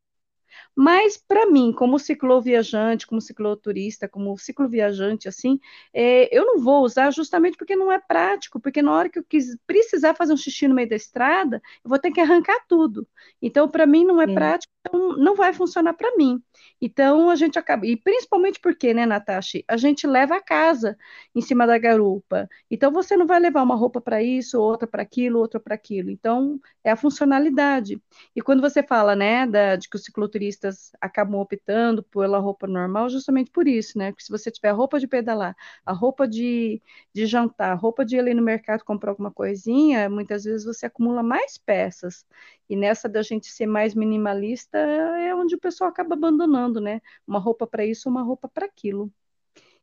Mas, 0.75 1.17
para 1.17 1.45
mim, 1.45 1.71
como 1.73 1.97
cicloviajante, 1.99 3.07
como 3.07 3.21
cicloturista, 3.21 4.07
como 4.07 4.37
cicloviajante, 4.37 5.27
assim, 5.27 5.59
é, 5.93 6.35
eu 6.35 6.45
não 6.45 6.59
vou 6.59 6.83
usar 6.83 7.11
justamente 7.11 7.57
porque 7.57 7.75
não 7.75 7.91
é 7.91 7.99
prático, 7.99 8.59
porque 8.59 8.81
na 8.81 8.91
hora 8.91 9.09
que 9.09 9.19
eu 9.19 9.23
quis, 9.23 9.57
precisar 9.65 10.13
fazer 10.15 10.33
um 10.33 10.37
xixi 10.37 10.67
no 10.67 10.75
meio 10.75 10.89
da 10.89 10.95
estrada, 10.95 11.61
eu 11.83 11.89
vou 11.89 11.99
ter 11.99 12.11
que 12.11 12.19
arrancar 12.21 12.59
tudo. 12.67 13.07
Então, 13.41 13.69
para 13.69 13.85
mim, 13.85 14.05
não 14.05 14.21
é 14.21 14.27
Sim. 14.27 14.33
prático, 14.33 14.73
então 14.87 15.17
não 15.17 15.35
vai 15.35 15.53
funcionar 15.53 15.93
para 15.93 16.15
mim. 16.17 16.41
Então, 16.81 17.29
a 17.29 17.35
gente 17.35 17.57
acaba, 17.57 17.85
e 17.85 17.95
principalmente 17.97 18.59
porque, 18.59 18.93
né, 18.93 19.05
Natasha, 19.05 19.63
a 19.67 19.77
gente 19.77 20.05
leva 20.07 20.35
a 20.37 20.41
casa 20.41 20.97
em 21.33 21.41
cima 21.41 21.65
da 21.67 21.77
garupa. 21.77 22.47
Então, 22.69 22.91
você 22.91 23.15
não 23.17 23.25
vai 23.27 23.39
levar 23.39 23.63
uma 23.63 23.75
roupa 23.75 24.01
para 24.01 24.21
isso, 24.23 24.59
outra 24.59 24.87
para 24.87 25.01
aquilo, 25.03 25.39
outra 25.39 25.59
para 25.59 25.75
aquilo. 25.75 26.09
Então, 26.09 26.59
é 26.83 26.91
a 26.91 26.95
funcionalidade. 26.95 28.01
E 28.35 28.41
quando 28.41 28.61
você 28.61 28.83
fala, 28.83 29.15
né, 29.15 29.45
da, 29.47 29.75
de 29.75 29.89
que 29.89 29.95
os 29.95 30.03
cicloturistas 30.45 30.91
acabam 31.01 31.39
optando 31.39 32.03
pela 32.03 32.39
roupa 32.39 32.67
normal, 32.67 33.09
justamente 33.09 33.51
por 33.51 33.67
isso, 33.67 33.97
né? 33.97 34.11
Porque 34.11 34.23
se 34.23 34.31
você 34.31 34.51
tiver 34.51 34.69
a 34.69 34.73
roupa 34.73 34.99
de 34.99 35.07
pedalar, 35.07 35.55
a 35.85 35.91
roupa 35.91 36.27
de, 36.27 36.81
de 37.13 37.25
jantar, 37.25 37.71
a 37.71 37.75
roupa 37.75 38.05
de 38.05 38.15
ir 38.15 38.19
ali 38.19 38.33
no 38.33 38.41
mercado 38.41 38.83
comprar 38.83 39.11
alguma 39.11 39.31
coisinha, 39.31 40.09
muitas 40.09 40.43
vezes 40.43 40.65
você 40.65 40.85
acumula 40.85 41.23
mais 41.23 41.57
peças. 41.57 42.25
E 42.69 42.75
nessa 42.75 43.07
da 43.07 43.21
gente 43.21 43.47
ser 43.47 43.65
mais 43.65 43.93
minimalista 43.93 44.77
é 44.77 45.33
onde 45.33 45.55
o 45.55 45.59
pessoal 45.59 45.89
acaba 45.89 46.15
abandonando, 46.15 46.79
né? 46.79 47.01
Uma 47.27 47.39
roupa 47.39 47.65
para 47.65 47.85
isso, 47.85 48.09
uma 48.09 48.21
roupa 48.21 48.47
para 48.47 48.65
aquilo. 48.65 49.11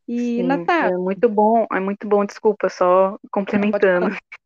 E 0.06 0.36
Sim, 0.36 0.42
Natália. 0.44 0.94
É 0.94 0.98
muito 0.98 1.28
bom, 1.28 1.66
é 1.72 1.80
muito 1.80 2.08
bom, 2.08 2.24
desculpa, 2.24 2.68
só 2.68 3.18
complementando. 3.30 4.06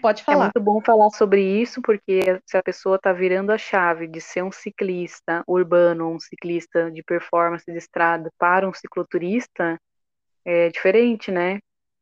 Pode 0.00 0.22
falar. 0.24 0.36
É 0.36 0.42
muito 0.44 0.60
bom 0.60 0.80
falar 0.80 1.10
sobre 1.10 1.42
isso, 1.42 1.80
porque 1.82 2.40
se 2.44 2.56
a 2.56 2.62
pessoa 2.62 2.96
está 2.96 3.12
virando 3.12 3.50
a 3.50 3.58
chave 3.58 4.06
de 4.06 4.20
ser 4.20 4.42
um 4.42 4.52
ciclista 4.52 5.42
urbano, 5.46 6.14
um 6.14 6.20
ciclista 6.20 6.90
de 6.90 7.02
performance 7.02 7.64
de 7.64 7.78
estrada 7.78 8.30
para 8.38 8.68
um 8.68 8.74
cicloturista, 8.74 9.78
é 10.44 10.68
diferente, 10.68 11.30
né? 11.30 11.60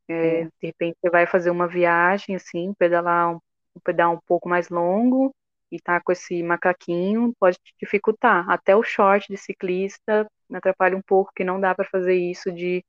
É, 0.09 0.41
é. 0.41 0.45
De 0.45 0.51
repente 0.63 0.97
você 1.01 1.11
vai 1.11 1.27
fazer 1.27 1.51
uma 1.51 1.67
viagem, 1.67 2.37
assim, 2.37 2.73
pedalar 2.79 3.33
um, 3.33 3.39
um 3.77 3.81
pedal 3.85 4.15
um 4.15 4.21
pouco 4.27 4.49
mais 4.49 4.69
longo 4.69 5.35
e 5.71 5.81
tá 5.81 6.01
com 6.01 6.13
esse 6.13 6.43
macaquinho, 6.43 7.35
pode 7.39 7.59
dificultar. 7.81 8.49
Até 8.49 8.75
o 8.77 8.83
short 8.83 9.27
de 9.29 9.37
ciclista 9.37 10.27
me 10.49 10.59
atrapalha 10.59 10.97
um 10.97 11.03
pouco, 11.03 11.33
que 11.35 11.45
não 11.45 11.61
dá 11.61 11.75
para 11.75 11.89
fazer 11.89 12.15
isso 12.15 12.53
de, 12.53 12.85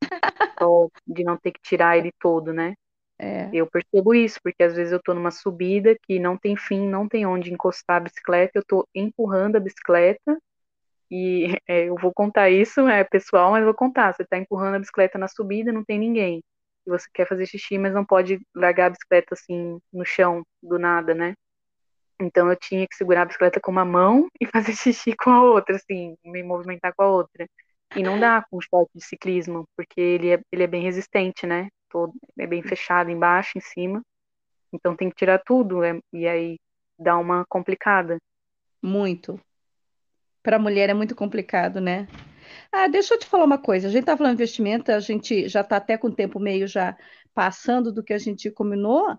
de 1.08 1.24
não 1.24 1.38
ter 1.38 1.52
que 1.52 1.62
tirar 1.62 1.98
ele 1.98 2.12
todo, 2.20 2.54
né? 2.54 2.76
É. 3.20 3.50
Eu 3.52 3.66
percebo 3.68 4.14
isso, 4.14 4.40
porque 4.44 4.64
às 4.64 4.76
vezes 4.76 4.94
eu 4.94 5.02
tô 5.02 5.14
numa 5.14 5.32
subida 5.32 5.98
que 6.04 6.20
não 6.20 6.38
tem 6.38 6.56
fim, 6.56 6.88
não 6.88 7.08
tem 7.08 7.26
onde 7.26 7.52
encostar 7.52 7.98
a 7.98 8.02
bicicleta, 8.02 8.60
eu 8.60 8.64
tô 8.66 8.88
empurrando 8.94 9.56
a 9.56 9.60
bicicleta 9.60 10.38
e 11.10 11.46
é, 11.68 11.86
eu 11.86 11.96
vou 11.96 12.14
contar 12.14 12.50
isso, 12.50 12.82
é 12.88 13.04
pessoal, 13.04 13.52
mas 13.52 13.64
vou 13.64 13.74
contar. 13.74 14.14
Você 14.14 14.26
tá 14.26 14.38
empurrando 14.38 14.76
a 14.76 14.80
bicicleta 14.80 15.18
na 15.18 15.28
subida, 15.28 15.72
não 15.72 15.84
tem 15.84 16.00
ninguém. 16.00 16.44
E 16.86 16.90
você 16.90 17.08
quer 17.14 17.28
fazer 17.28 17.46
xixi, 17.48 17.78
mas 17.78 17.94
não 17.94 18.06
pode 18.06 18.40
largar 18.56 18.88
a 18.88 18.90
bicicleta 18.92 19.34
assim 19.34 19.80
no 19.92 20.06
chão, 20.06 20.44
do 20.62 20.78
nada, 20.80 21.14
né? 21.14 21.34
Então 22.20 22.50
eu 22.50 22.56
tinha 22.56 22.88
que 22.88 22.96
segurar 22.96 23.24
a 23.24 23.26
bicicleta 23.26 23.60
com 23.60 23.72
uma 23.72 23.86
mão 23.86 24.28
e 24.42 24.46
fazer 24.46 24.74
xixi 24.76 25.16
com 25.16 25.30
a 25.32 25.44
outra, 25.44 25.76
assim, 25.76 26.16
me 26.24 26.44
movimentar 26.44 26.94
com 26.96 27.04
a 27.04 27.08
outra. 27.08 27.48
E 27.96 28.04
não 28.04 28.20
dá 28.20 28.44
com 28.50 28.58
o 28.58 28.62
short 28.62 28.92
de 28.94 29.04
ciclismo, 29.04 29.66
porque 29.76 30.00
ele 30.00 30.32
é, 30.32 30.40
ele 30.52 30.64
é 30.64 30.68
bem 30.68 30.84
resistente, 30.84 31.48
né? 31.48 31.70
Todo, 31.90 32.14
é 32.38 32.48
bem 32.48 32.62
fechado 32.62 33.10
embaixo, 33.10 33.58
em 33.58 33.62
cima. 33.62 34.02
Então 34.72 34.96
tem 34.96 35.10
que 35.10 35.16
tirar 35.16 35.40
tudo, 35.40 35.84
é, 35.84 36.00
e 36.14 36.28
aí 36.28 36.60
dá 36.98 37.18
uma 37.18 37.46
complicada. 37.48 38.18
Muito. 38.82 39.40
Para 40.44 40.58
a 40.58 40.60
mulher 40.60 40.90
é 40.90 40.94
muito 40.94 41.16
complicado, 41.16 41.82
né? 41.82 42.08
Ah, 42.72 42.88
deixa 42.88 43.14
eu 43.14 43.20
te 43.20 43.26
falar 43.28 43.46
uma 43.46 43.58
coisa. 43.58 43.88
A 43.88 43.92
gente 43.92 44.02
está 44.02 44.16
falando 44.18 44.34
investimento, 44.34 44.92
a 44.92 45.00
gente 45.00 45.48
já 45.48 45.62
está 45.62 45.78
até 45.78 45.98
com 45.98 46.08
o 46.08 46.16
tempo 46.16 46.40
meio 46.40 46.68
já 46.68 46.98
passando 47.34 47.92
do 47.92 48.04
que 48.04 48.14
a 48.14 48.18
gente 48.18 48.50
combinou. 48.52 49.18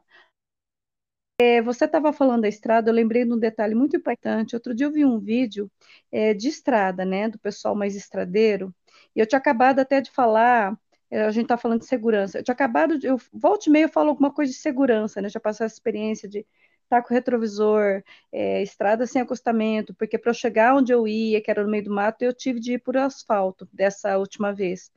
É, 1.41 1.63
você 1.63 1.85
estava 1.85 2.13
falando 2.13 2.43
da 2.43 2.49
estrada, 2.49 2.91
eu 2.91 2.95
lembrei 2.95 3.25
de 3.25 3.33
um 3.33 3.39
detalhe 3.39 3.75
muito 3.75 3.97
importante. 3.97 4.57
Outro 4.57 4.75
dia 4.75 4.87
eu 4.87 4.93
vi 4.93 5.05
um 5.05 5.21
vídeo 5.21 5.71
é, 6.11 6.35
de 6.35 6.49
estrada, 6.49 7.05
né, 7.05 7.29
do 7.29 7.39
pessoal 7.39 7.77
mais 7.77 7.95
estradeiro, 7.95 8.75
e 9.15 9.21
eu 9.21 9.27
tinha 9.27 9.39
acabado 9.39 9.79
até 9.79 10.01
de 10.01 10.11
falar 10.11 10.77
a 11.11 11.31
gente 11.31 11.45
está 11.45 11.57
falando 11.57 11.81
de 11.81 11.87
segurança. 11.87 12.39
Eu 12.39 12.45
tinha 12.45 12.53
acabado 12.53 12.99
de. 12.99 13.07
Eu, 13.07 13.19
volte 13.33 13.69
e 13.69 13.71
meio 13.71 13.89
falo 13.89 14.11
alguma 14.11 14.33
coisa 14.33 14.53
de 14.53 14.59
segurança, 14.59 15.21
né? 15.21 15.29
Já 15.29 15.41
passei 15.41 15.67
essa 15.67 15.75
experiência 15.75 16.29
de 16.29 16.47
estar 16.85 17.03
com 17.03 17.13
retrovisor, 17.13 18.03
é, 18.33 18.63
estrada 18.63 19.07
sem 19.07 19.21
acostamento, 19.21 19.95
porque 19.95 20.19
para 20.19 20.31
eu 20.31 20.35
chegar 20.35 20.75
onde 20.75 20.93
eu 20.93 21.07
ia, 21.07 21.41
que 21.41 21.51
era 21.51 21.63
no 21.63 21.71
meio 21.71 21.85
do 21.85 21.91
mato, 21.95 22.23
eu 22.23 22.33
tive 22.33 22.61
de 22.61 22.75
ir 22.75 22.79
por 22.79 22.97
asfalto 22.97 23.69
dessa 23.73 24.17
última 24.19 24.53
vez. 24.53 24.91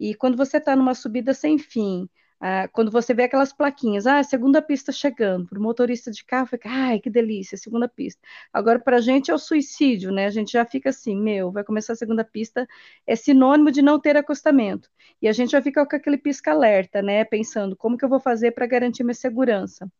E 0.00 0.14
quando 0.14 0.36
você 0.36 0.56
está 0.56 0.74
numa 0.74 0.94
subida 0.94 1.34
sem 1.34 1.58
fim, 1.58 2.08
ah, 2.46 2.68
quando 2.68 2.90
você 2.90 3.14
vê 3.14 3.22
aquelas 3.22 3.54
plaquinhas, 3.54 4.06
ah, 4.06 4.22
segunda 4.22 4.60
pista 4.60 4.92
chegando, 4.92 5.46
para 5.48 5.58
o 5.58 5.62
motorista 5.62 6.10
de 6.10 6.22
carro, 6.22 6.46
fica, 6.46 6.68
ai, 6.68 7.00
que 7.00 7.08
delícia, 7.08 7.56
segunda 7.56 7.88
pista. 7.88 8.20
Agora, 8.52 8.78
para 8.78 8.98
a 8.98 9.00
gente 9.00 9.30
é 9.30 9.34
o 9.34 9.38
suicídio, 9.38 10.12
né? 10.12 10.26
A 10.26 10.30
gente 10.30 10.52
já 10.52 10.62
fica 10.66 10.90
assim, 10.90 11.16
meu, 11.18 11.50
vai 11.50 11.64
começar 11.64 11.94
a 11.94 11.96
segunda 11.96 12.22
pista, 12.22 12.68
é 13.06 13.16
sinônimo 13.16 13.70
de 13.70 13.80
não 13.80 13.98
ter 13.98 14.14
acostamento. 14.18 14.90
E 15.22 15.26
a 15.26 15.32
gente 15.32 15.52
já 15.52 15.62
fica 15.62 15.86
com 15.86 15.96
aquele 15.96 16.18
pisca-alerta, 16.18 17.00
né? 17.00 17.24
Pensando, 17.24 17.74
como 17.74 17.96
que 17.96 18.04
eu 18.04 18.10
vou 18.10 18.20
fazer 18.20 18.50
para 18.52 18.66
garantir 18.66 19.04
minha 19.04 19.14
segurança? 19.14 19.90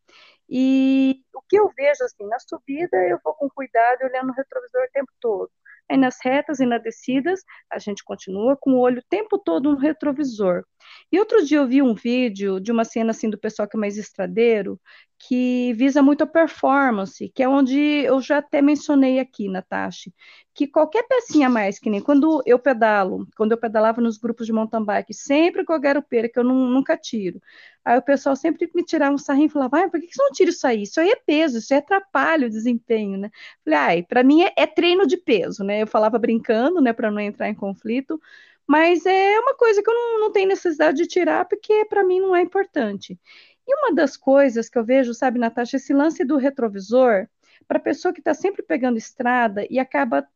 E 0.47 1.23
o 1.35 1.41
que 1.49 1.59
eu 1.59 1.73
vejo, 1.75 2.05
assim, 2.05 2.27
na 2.27 2.39
subida, 2.41 2.99
eu 3.09 3.19
vou 3.25 3.33
com 3.33 3.49
cuidado, 3.49 4.03
olhando 4.05 4.29
o 4.31 4.35
retrovisor 4.35 4.83
o 4.83 4.93
tempo 4.93 5.11
todo. 5.19 5.51
Aí 5.91 5.97
nas 5.97 6.17
retas 6.23 6.61
e 6.61 6.67
nas 6.67 6.83
descidas, 6.83 7.41
a 7.71 7.79
gente 7.79 8.03
continua 8.05 8.57
com 8.59 8.73
o 8.73 8.79
olho 8.81 9.01
o 9.01 9.05
tempo 9.09 9.39
todo 9.39 9.73
no 9.73 9.79
retrovisor. 9.79 10.65
E 11.13 11.19
outro 11.19 11.45
dia 11.45 11.59
eu 11.59 11.67
vi 11.69 11.83
um 11.83 11.95
vídeo 11.95 12.61
de 12.61 12.73
uma 12.73 12.85
cena 12.85 13.11
assim 13.11 13.29
do 13.29 13.39
pessoal 13.39 13.69
que 13.69 13.77
é 13.77 13.81
mais 13.81 13.97
estradeiro, 13.99 14.81
que 15.27 15.73
visa 15.75 16.03
muito 16.03 16.23
a 16.23 16.27
performance, 16.27 17.31
que 17.31 17.43
é 17.43 17.49
onde 17.49 17.79
eu 17.79 18.21
já 18.21 18.39
até 18.39 18.61
mencionei 18.61 19.19
aqui, 19.19 19.49
Natasha, 19.49 20.13
que 20.53 20.67
qualquer 20.67 21.03
pecinha 21.05 21.47
a 21.47 21.51
mais, 21.51 21.79
que 21.79 21.89
nem 21.89 22.01
quando 22.01 22.43
eu 22.45 22.59
pedalo, 22.59 23.27
quando 23.35 23.53
eu 23.53 23.59
pedalava 23.59 24.03
nos 24.03 24.19
grupos 24.19 24.47
de 24.47 24.53
mountain 24.53 24.85
bike, 24.85 25.15
sempre 25.15 25.65
com 25.65 25.73
a 25.73 25.79
garupeira, 25.79 26.29
que 26.29 26.39
eu 26.39 26.45
não, 26.45 26.55
nunca 26.55 26.95
tiro. 26.97 27.41
Aí 27.83 27.97
o 27.99 28.03
pessoal 28.03 28.37
sempre 28.37 28.71
me 28.75 28.85
tirava 28.85 29.15
um 29.15 29.19
sarrinho 29.19 29.47
e 29.47 29.51
falava, 29.51 29.81
ah, 29.85 29.89
por 29.89 29.99
que 29.99 30.13
você 30.13 30.23
não 30.23 30.31
tira 30.31 30.51
isso 30.51 30.67
aí? 30.67 30.83
Isso 30.83 31.01
aí 31.01 31.09
é 31.11 31.17
peso, 31.17 31.59
isso 31.59 31.73
aí 31.73 31.79
atrapalha 31.81 32.47
o 32.47 32.51
desempenho, 32.51 33.19
né? 33.19 33.31
Falei, 33.65 33.79
ai, 33.79 34.03
para 34.03 34.23
mim 34.23 34.43
é, 34.43 34.53
é 34.57 34.67
treino 34.67 35.07
de 35.07 35.17
peso, 35.17 35.65
né? 35.65 35.83
Eu 35.83 35.87
falava 35.87 36.19
brincando, 36.19 36.83
né, 36.83 36.93
para 36.93 37.11
não 37.11 37.21
entrar 37.21 37.49
em 37.49 37.55
conflito, 37.55 38.21
mas 38.67 39.05
é 39.07 39.39
uma 39.41 39.55
coisa 39.55 39.83
que 39.83 39.89
eu 39.91 39.95
não, 39.95 40.21
não 40.21 40.33
tenho 40.33 40.49
necessidade 40.49 40.99
de 40.99 41.07
tirar, 41.07 41.47
porque 41.47 41.85
para 41.87 42.05
mim 42.05 42.21
não 42.21 42.35
é 42.37 42.41
importante. 42.43 43.19
E 43.67 43.75
uma 43.75 43.95
das 43.95 44.17
coisas 44.17 44.69
que 44.69 44.79
eu 44.79 44.85
vejo, 44.85 45.15
sabe, 45.15 45.39
Natasha, 45.39 45.77
esse 45.77 45.93
lance 45.93 46.25
do 46.25 46.37
retrovisor, 46.37 47.27
para 47.67 47.79
a 47.79 47.83
pessoa 47.83 48.13
que 48.13 48.21
está 48.21 48.35
sempre 48.35 48.63
pegando 48.63 48.99
estrada 48.99 49.67
e 49.71 49.79
acaba 49.79 50.27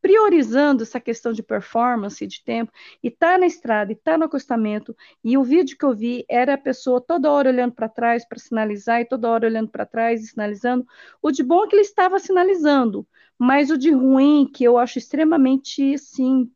priorizando 0.00 0.82
essa 0.82 0.98
questão 0.98 1.32
de 1.32 1.42
performance, 1.42 2.26
de 2.26 2.42
tempo, 2.42 2.72
e 3.02 3.08
está 3.08 3.36
na 3.36 3.46
estrada, 3.46 3.92
e 3.92 3.94
está 3.94 4.16
no 4.16 4.24
acostamento, 4.24 4.96
e 5.22 5.36
o 5.36 5.44
vídeo 5.44 5.76
que 5.76 5.84
eu 5.84 5.94
vi 5.94 6.24
era 6.28 6.54
a 6.54 6.58
pessoa 6.58 7.00
toda 7.00 7.30
hora 7.30 7.50
olhando 7.50 7.72
para 7.72 7.88
trás 7.88 8.26
para 8.26 8.38
sinalizar, 8.38 9.00
e 9.00 9.04
toda 9.04 9.28
hora 9.28 9.46
olhando 9.46 9.68
para 9.68 9.84
trás 9.84 10.22
e 10.22 10.28
sinalizando. 10.28 10.86
O 11.20 11.30
de 11.30 11.42
bom 11.42 11.64
é 11.64 11.68
que 11.68 11.76
ele 11.76 11.82
estava 11.82 12.18
sinalizando, 12.18 13.06
mas 13.38 13.70
o 13.70 13.76
de 13.76 13.90
ruim, 13.90 14.50
que 14.50 14.64
eu 14.64 14.78
acho 14.78 14.98
extremamente, 14.98 15.98
sim, 15.98 16.50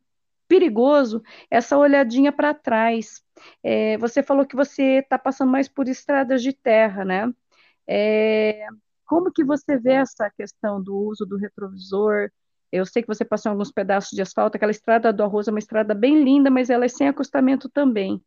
perigoso, 0.47 1.21
essa 1.49 1.77
olhadinha 1.77 2.31
para 2.31 2.53
trás. 2.53 3.23
É, 3.63 3.97
você 3.97 4.23
falou 4.23 4.45
que 4.45 4.55
você 4.55 4.99
está 4.99 5.17
passando 5.17 5.51
mais 5.51 5.67
por 5.67 5.87
estradas 5.87 6.41
de 6.41 6.53
terra, 6.53 7.03
né? 7.03 7.31
É, 7.87 8.65
como 9.05 9.31
que 9.31 9.43
você 9.43 9.77
vê 9.77 9.93
essa 9.93 10.29
questão 10.29 10.81
do 10.81 10.95
uso 10.95 11.25
do 11.25 11.37
retrovisor? 11.37 12.29
Eu 12.71 12.85
sei 12.85 13.01
que 13.01 13.07
você 13.07 13.23
passou 13.23 13.51
alguns 13.51 13.71
pedaços 13.71 14.11
de 14.11 14.21
asfalto, 14.21 14.57
aquela 14.57 14.71
estrada 14.71 15.13
do 15.13 15.23
arroz 15.23 15.47
é 15.47 15.51
uma 15.51 15.59
estrada 15.59 15.93
bem 15.93 16.23
linda, 16.23 16.49
mas 16.49 16.69
ela 16.69 16.85
é 16.85 16.87
sem 16.87 17.07
acostamento 17.07 17.69
também. 17.69 18.21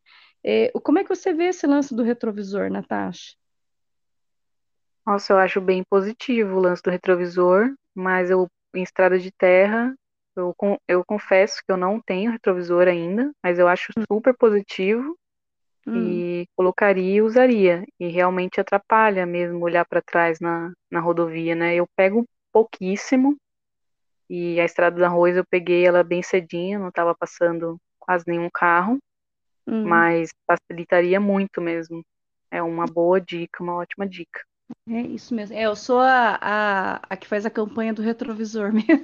É, 0.44 0.70
como 0.82 0.98
é 0.98 1.02
que 1.02 1.08
você 1.08 1.32
vê 1.32 1.46
esse 1.46 1.66
lance 1.66 1.94
do 1.94 2.02
retrovisor, 2.02 2.70
Natasha? 2.70 3.36
Nossa, 5.04 5.32
eu 5.32 5.38
acho 5.38 5.60
bem 5.60 5.82
positivo 5.88 6.56
o 6.56 6.60
lance 6.60 6.82
do 6.82 6.90
retrovisor, 6.90 7.74
mas 7.94 8.30
eu 8.30 8.46
em 8.74 8.82
estrada 8.82 9.18
de 9.18 9.32
terra 9.32 9.94
eu, 10.38 10.54
eu 10.86 11.04
confesso 11.04 11.62
que 11.64 11.72
eu 11.72 11.76
não 11.76 12.00
tenho 12.00 12.30
retrovisor 12.30 12.86
ainda, 12.88 13.30
mas 13.42 13.58
eu 13.58 13.68
acho 13.68 13.92
hum. 13.96 14.02
super 14.10 14.36
positivo 14.36 15.16
hum. 15.86 15.96
e 15.96 16.46
colocaria 16.56 17.16
e 17.16 17.22
usaria. 17.22 17.84
E 17.98 18.08
realmente 18.08 18.60
atrapalha 18.60 19.26
mesmo 19.26 19.64
olhar 19.64 19.84
para 19.84 20.02
trás 20.02 20.40
na, 20.40 20.72
na 20.90 21.00
rodovia, 21.00 21.54
né? 21.54 21.74
Eu 21.74 21.86
pego 21.96 22.24
pouquíssimo 22.52 23.36
e 24.28 24.60
a 24.60 24.64
estrada 24.64 24.96
do 24.96 25.04
arroz 25.04 25.36
eu 25.36 25.44
peguei 25.44 25.86
ela 25.86 26.02
bem 26.02 26.22
cedinho, 26.22 26.78
não 26.80 26.88
estava 26.88 27.14
passando 27.14 27.78
quase 27.98 28.24
nenhum 28.26 28.50
carro, 28.52 28.98
hum. 29.66 29.84
mas 29.84 30.30
facilitaria 30.46 31.20
muito 31.20 31.60
mesmo. 31.60 32.02
É 32.50 32.62
uma 32.62 32.86
boa 32.86 33.20
dica, 33.20 33.62
uma 33.62 33.74
ótima 33.74 34.06
dica. 34.06 34.40
É 34.88 35.00
isso 35.02 35.34
mesmo. 35.34 35.54
É, 35.56 35.62
eu 35.62 35.76
sou 35.76 35.98
a, 35.98 36.38
a, 36.40 36.94
a 37.10 37.16
que 37.16 37.26
faz 37.26 37.44
a 37.44 37.50
campanha 37.50 37.92
do 37.92 38.02
retrovisor 38.02 38.72
mesmo. 38.72 39.02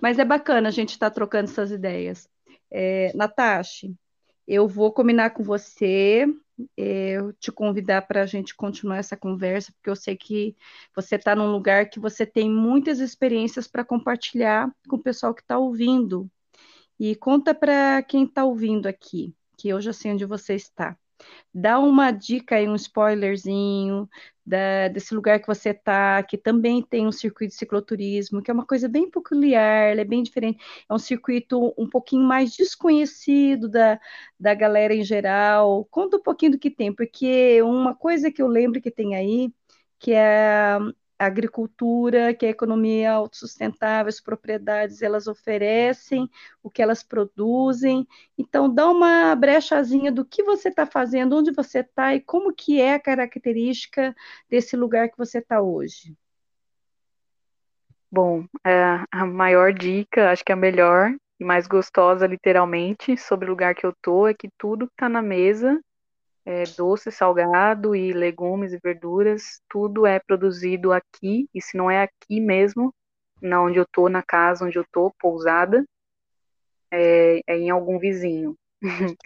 Mas 0.00 0.18
é 0.18 0.24
bacana 0.24 0.68
a 0.68 0.72
gente 0.72 0.90
estar 0.90 1.10
tá 1.10 1.14
trocando 1.14 1.50
essas 1.50 1.70
ideias. 1.70 2.28
É, 2.70 3.12
Natasha, 3.14 3.92
eu 4.46 4.66
vou 4.68 4.92
combinar 4.92 5.30
com 5.30 5.42
você, 5.42 6.26
é, 6.76 7.18
te 7.38 7.52
convidar 7.52 8.02
para 8.02 8.22
a 8.22 8.26
gente 8.26 8.54
continuar 8.54 8.98
essa 8.98 9.16
conversa, 9.16 9.72
porque 9.72 9.90
eu 9.90 9.96
sei 9.96 10.16
que 10.16 10.56
você 10.94 11.16
está 11.16 11.34
num 11.36 11.52
lugar 11.52 11.88
que 11.90 12.00
você 12.00 12.24
tem 12.26 12.50
muitas 12.50 12.98
experiências 13.00 13.68
para 13.68 13.84
compartilhar 13.84 14.70
com 14.88 14.96
o 14.96 15.02
pessoal 15.02 15.34
que 15.34 15.42
está 15.42 15.58
ouvindo. 15.58 16.30
E 16.98 17.16
conta 17.16 17.54
para 17.54 18.02
quem 18.02 18.24
está 18.24 18.44
ouvindo 18.44 18.86
aqui, 18.86 19.34
que 19.58 19.68
eu 19.68 19.80
já 19.80 19.92
sei 19.92 20.12
onde 20.12 20.24
você 20.24 20.54
está. 20.54 20.96
Dá 21.54 21.78
uma 21.78 22.10
dica 22.10 22.56
aí, 22.56 22.68
um 22.68 22.74
spoilerzinho 22.74 24.08
da, 24.44 24.88
desse 24.88 25.14
lugar 25.14 25.40
que 25.40 25.46
você 25.46 25.70
está, 25.70 26.22
que 26.22 26.36
também 26.38 26.82
tem 26.82 27.06
um 27.06 27.12
circuito 27.12 27.52
de 27.52 27.58
cicloturismo, 27.58 28.42
que 28.42 28.50
é 28.50 28.54
uma 28.54 28.66
coisa 28.66 28.88
bem 28.88 29.10
peculiar, 29.10 29.96
é 29.98 30.04
bem 30.04 30.22
diferente. 30.22 30.58
É 30.88 30.94
um 30.94 30.98
circuito 30.98 31.74
um 31.78 31.88
pouquinho 31.88 32.24
mais 32.24 32.52
desconhecido 32.54 33.68
da, 33.68 34.00
da 34.38 34.54
galera 34.54 34.94
em 34.94 35.04
geral. 35.04 35.84
Conta 35.90 36.16
um 36.16 36.22
pouquinho 36.22 36.52
do 36.52 36.58
que 36.58 36.70
tem, 36.70 36.92
porque 36.94 37.62
uma 37.62 37.94
coisa 37.94 38.30
que 38.30 38.42
eu 38.42 38.46
lembro 38.48 38.80
que 38.80 38.90
tem 38.90 39.14
aí, 39.14 39.52
que 39.98 40.12
é 40.12 40.78
a 41.22 41.26
agricultura, 41.26 42.34
que 42.34 42.44
é 42.44 42.48
a 42.48 42.52
economia 42.52 43.12
autossustentável, 43.12 44.08
as 44.08 44.20
propriedades 44.20 45.02
elas 45.02 45.28
oferecem, 45.28 46.28
o 46.62 46.68
que 46.68 46.82
elas 46.82 47.02
produzem. 47.02 48.06
Então, 48.36 48.72
dá 48.72 48.88
uma 48.90 49.34
brechazinha 49.36 50.10
do 50.10 50.24
que 50.24 50.42
você 50.42 50.68
está 50.68 50.84
fazendo, 50.84 51.36
onde 51.36 51.52
você 51.52 51.78
está 51.78 52.12
e 52.14 52.20
como 52.20 52.52
que 52.52 52.80
é 52.80 52.94
a 52.94 53.00
característica 53.00 54.14
desse 54.50 54.76
lugar 54.76 55.08
que 55.10 55.16
você 55.16 55.38
está 55.38 55.60
hoje. 55.60 56.16
Bom, 58.10 58.44
é, 58.66 59.04
a 59.10 59.24
maior 59.24 59.72
dica, 59.72 60.30
acho 60.30 60.44
que 60.44 60.52
a 60.52 60.56
melhor 60.56 61.14
e 61.38 61.44
mais 61.44 61.68
gostosa, 61.68 62.26
literalmente, 62.26 63.16
sobre 63.16 63.46
o 63.46 63.50
lugar 63.50 63.74
que 63.74 63.86
eu 63.86 63.94
tô, 64.02 64.26
é 64.26 64.34
que 64.34 64.48
tudo 64.58 64.86
que 64.86 64.92
está 64.94 65.08
na 65.08 65.22
mesa 65.22 65.80
é, 66.44 66.64
doce, 66.76 67.10
salgado 67.10 67.94
e 67.94 68.12
legumes 68.12 68.72
e 68.72 68.78
verduras, 68.82 69.60
tudo 69.68 70.06
é 70.06 70.18
produzido 70.18 70.92
aqui, 70.92 71.48
e 71.54 71.60
se 71.62 71.76
não 71.76 71.90
é 71.90 72.02
aqui 72.02 72.40
mesmo, 72.40 72.92
na 73.40 73.62
onde 73.62 73.78
eu 73.78 73.86
tô, 73.90 74.08
na 74.08 74.22
casa 74.22 74.64
onde 74.64 74.78
eu 74.78 74.84
tô, 74.90 75.12
pousada, 75.18 75.84
é, 76.90 77.40
é 77.46 77.56
em 77.56 77.70
algum 77.70 77.98
vizinho. 77.98 78.56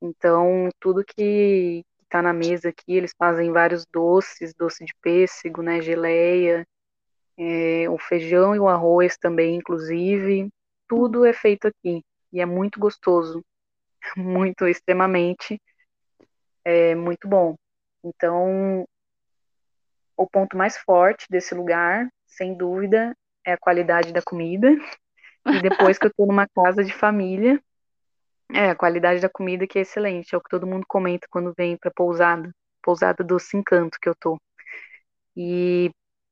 então, 0.00 0.68
tudo 0.80 1.04
que 1.04 1.84
está 2.04 2.20
na 2.20 2.32
mesa 2.32 2.68
aqui, 2.68 2.94
eles 2.94 3.14
fazem 3.16 3.52
vários 3.52 3.86
doces, 3.86 4.54
doce 4.54 4.84
de 4.84 4.92
pêssego, 5.00 5.62
né, 5.62 5.80
geleia, 5.80 6.66
é, 7.38 7.88
o 7.88 7.98
feijão 7.98 8.54
e 8.54 8.58
o 8.58 8.68
arroz 8.68 9.16
também, 9.16 9.56
inclusive, 9.56 10.48
tudo 10.86 11.24
é 11.24 11.32
feito 11.32 11.66
aqui, 11.66 12.04
e 12.32 12.40
é 12.40 12.46
muito 12.46 12.78
gostoso, 12.78 13.42
muito, 14.16 14.66
extremamente, 14.66 15.60
é 16.64 16.94
muito 16.94 17.28
bom. 17.28 17.56
Então, 18.04 18.84
o 20.16 20.26
ponto 20.26 20.56
mais 20.56 20.76
forte 20.78 21.26
desse 21.30 21.54
lugar, 21.54 22.08
sem 22.26 22.54
dúvida, 22.54 23.14
é 23.44 23.52
a 23.52 23.58
qualidade 23.58 24.12
da 24.12 24.22
comida. 24.22 24.70
E 25.46 25.60
depois 25.60 25.98
que 25.98 26.06
eu 26.06 26.10
estou 26.10 26.26
numa 26.26 26.46
casa 26.48 26.84
de 26.84 26.92
família, 26.92 27.60
é 28.52 28.70
a 28.70 28.76
qualidade 28.76 29.20
da 29.20 29.28
comida 29.28 29.66
que 29.66 29.78
é 29.78 29.82
excelente, 29.82 30.34
é 30.34 30.38
o 30.38 30.40
que 30.40 30.50
todo 30.50 30.66
mundo 30.66 30.84
comenta 30.86 31.26
quando 31.30 31.54
vem 31.56 31.76
para 31.76 31.90
pousada, 31.90 32.50
pousada 32.82 33.24
do 33.24 33.36
Encanto 33.54 33.98
que 34.00 34.08
eu 34.08 34.14
tô. 34.14 34.38
E 35.36 35.90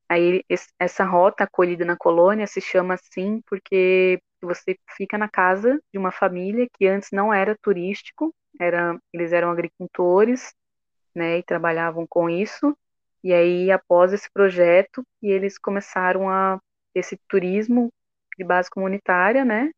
aí 0.08 0.44
essa 0.78 1.04
rota 1.04 1.44
acolhida 1.44 1.84
na 1.84 1.96
colônia 1.96 2.46
se 2.46 2.60
chama 2.60 2.94
assim 2.94 3.40
porque 3.46 4.20
você 4.42 4.76
fica 4.96 5.16
na 5.16 5.28
casa 5.28 5.80
de 5.92 5.98
uma 5.98 6.10
família 6.10 6.66
que 6.74 6.86
antes 6.86 7.10
não 7.12 7.32
era 7.32 7.56
turístico, 7.62 8.34
era, 8.58 8.98
eles 9.12 9.32
eram 9.32 9.50
agricultores, 9.50 10.54
né, 11.14 11.38
e 11.38 11.42
trabalhavam 11.42 12.06
com 12.08 12.28
isso. 12.28 12.76
E 13.22 13.32
aí, 13.32 13.70
após 13.70 14.12
esse 14.12 14.30
projeto, 14.32 15.04
eles 15.22 15.58
começaram 15.58 16.28
a 16.28 16.58
esse 16.94 17.18
turismo 17.28 17.92
de 18.38 18.44
base 18.44 18.70
comunitária, 18.70 19.44
né, 19.44 19.70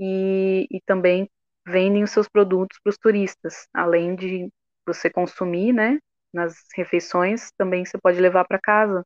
e, 0.00 0.66
e 0.70 0.80
também 0.86 1.28
vendem 1.66 2.02
os 2.02 2.10
seus 2.10 2.28
produtos 2.28 2.78
para 2.82 2.90
os 2.90 2.98
turistas, 2.98 3.66
além 3.74 4.14
de 4.14 4.48
você 4.86 5.10
consumir, 5.10 5.72
né, 5.72 5.98
nas 6.32 6.54
refeições, 6.74 7.50
também 7.56 7.84
você 7.84 7.98
pode 7.98 8.20
levar 8.20 8.44
para 8.46 8.60
casa 8.60 9.04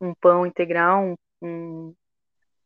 um 0.00 0.14
pão 0.14 0.46
integral, 0.46 1.02
um, 1.02 1.16
um, 1.42 1.94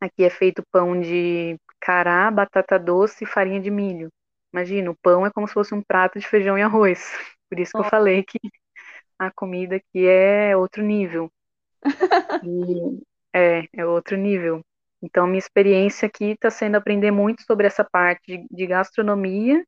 aqui 0.01 0.25
é 0.25 0.31
feito 0.31 0.63
pão 0.71 1.01
de 1.01 1.57
cará, 1.81 2.31
batata 2.31 2.79
doce 2.79 3.25
e 3.25 3.27
farinha 3.27 3.61
de 3.61 3.71
milho. 3.71 4.11
Imagina, 4.53 4.91
o 4.91 4.97
pão 4.97 5.27
é 5.27 5.31
como 5.31 5.49
se 5.49 5.55
fosse 5.55 5.75
um 5.75 5.83
prato 5.83 6.19
de 6.19 6.27
feijão 6.29 6.59
e 6.59 6.63
arroz. 6.63 7.11
Por 7.49 7.59
isso 7.59 7.73
que 7.73 7.79
eu 7.79 7.85
falei 7.85 8.23
que 8.23 8.39
a 9.19 9.31
comida 9.31 9.77
aqui 9.77 10.07
é 10.07 10.57
outro 10.57 10.83
nível. 10.83 11.31
E 12.45 13.03
é, 13.33 13.69
é 13.73 13.87
outro 13.87 14.17
nível. 14.17 14.63
Então, 15.03 15.27
minha 15.27 15.39
experiência 15.39 16.07
aqui 16.07 16.33
está 16.33 16.51
sendo 16.51 16.77
aprender 16.77 17.11
muito 17.11 17.43
sobre 17.43 17.67
essa 17.67 17.85
parte 17.85 18.23
de, 18.27 18.47
de 18.51 18.67
gastronomia. 18.67 19.65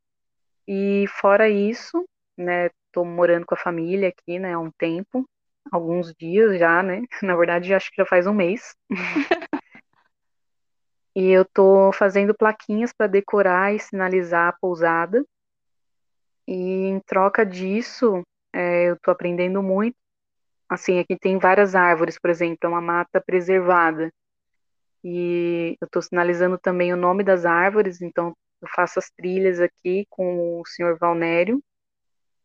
E 0.67 1.07
fora 1.21 1.49
isso, 1.49 2.05
né, 2.37 2.71
estou 2.87 3.05
morando 3.05 3.47
com 3.47 3.55
a 3.55 3.59
família 3.59 4.09
aqui, 4.09 4.39
né, 4.39 4.55
há 4.55 4.59
um 4.59 4.71
tempo, 4.73 5.29
alguns 5.71 6.15
dias 6.15 6.59
já, 6.59 6.83
né? 6.83 7.03
Na 7.23 7.37
verdade, 7.37 7.75
acho 7.75 7.91
que 7.91 7.97
já 7.99 8.07
faz 8.07 8.27
um 8.27 8.35
mês. 8.35 8.75
E 11.15 11.31
eu 11.31 11.45
tô 11.45 11.93
fazendo 11.93 12.35
plaquinhas 12.35 12.93
para 12.93 13.07
decorar 13.07 13.73
e 13.75 13.79
sinalizar 13.79 14.49
a 14.49 14.53
pousada. 14.53 15.25
E 16.47 16.55
em 16.55 17.01
troca 17.01 17.47
disso, 17.47 18.23
é, 18.53 18.91
eu 18.91 18.99
tô 19.01 19.11
aprendendo 19.11 19.63
muito. 19.63 19.97
Assim, 20.69 20.99
aqui 20.99 21.17
tem 21.17 21.39
várias 21.39 21.75
árvores, 21.75 22.19
por 22.19 22.31
exemplo, 22.31 22.59
é 22.63 22.69
uma 22.69 22.81
mata 22.81 23.21
preservada. 23.21 24.13
E 25.05 25.77
eu 25.81 25.87
estou 25.87 26.03
sinalizando 26.03 26.59
também 26.59 26.93
o 26.93 26.97
nome 26.97 27.23
das 27.23 27.45
árvores, 27.45 28.01
então 28.01 28.35
eu 28.61 28.69
faço 28.75 28.99
as 28.99 29.11
trilhas 29.11 29.61
aqui 29.61 30.07
com 30.09 30.61
o 30.61 30.67
senhor 30.67 30.97
Valnério, 30.99 31.63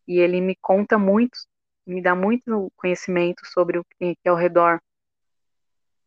e 0.07 0.19
ele 0.19 0.41
me 0.41 0.55
conta 0.61 0.97
muito, 0.97 1.37
me 1.87 2.01
dá 2.01 2.13
muito 2.13 2.71
conhecimento 2.75 3.45
sobre 3.45 3.79
o 3.79 3.83
que 3.85 3.95
tem 3.97 4.11
aqui 4.11 4.27
ao 4.27 4.35
redor. 4.35 4.81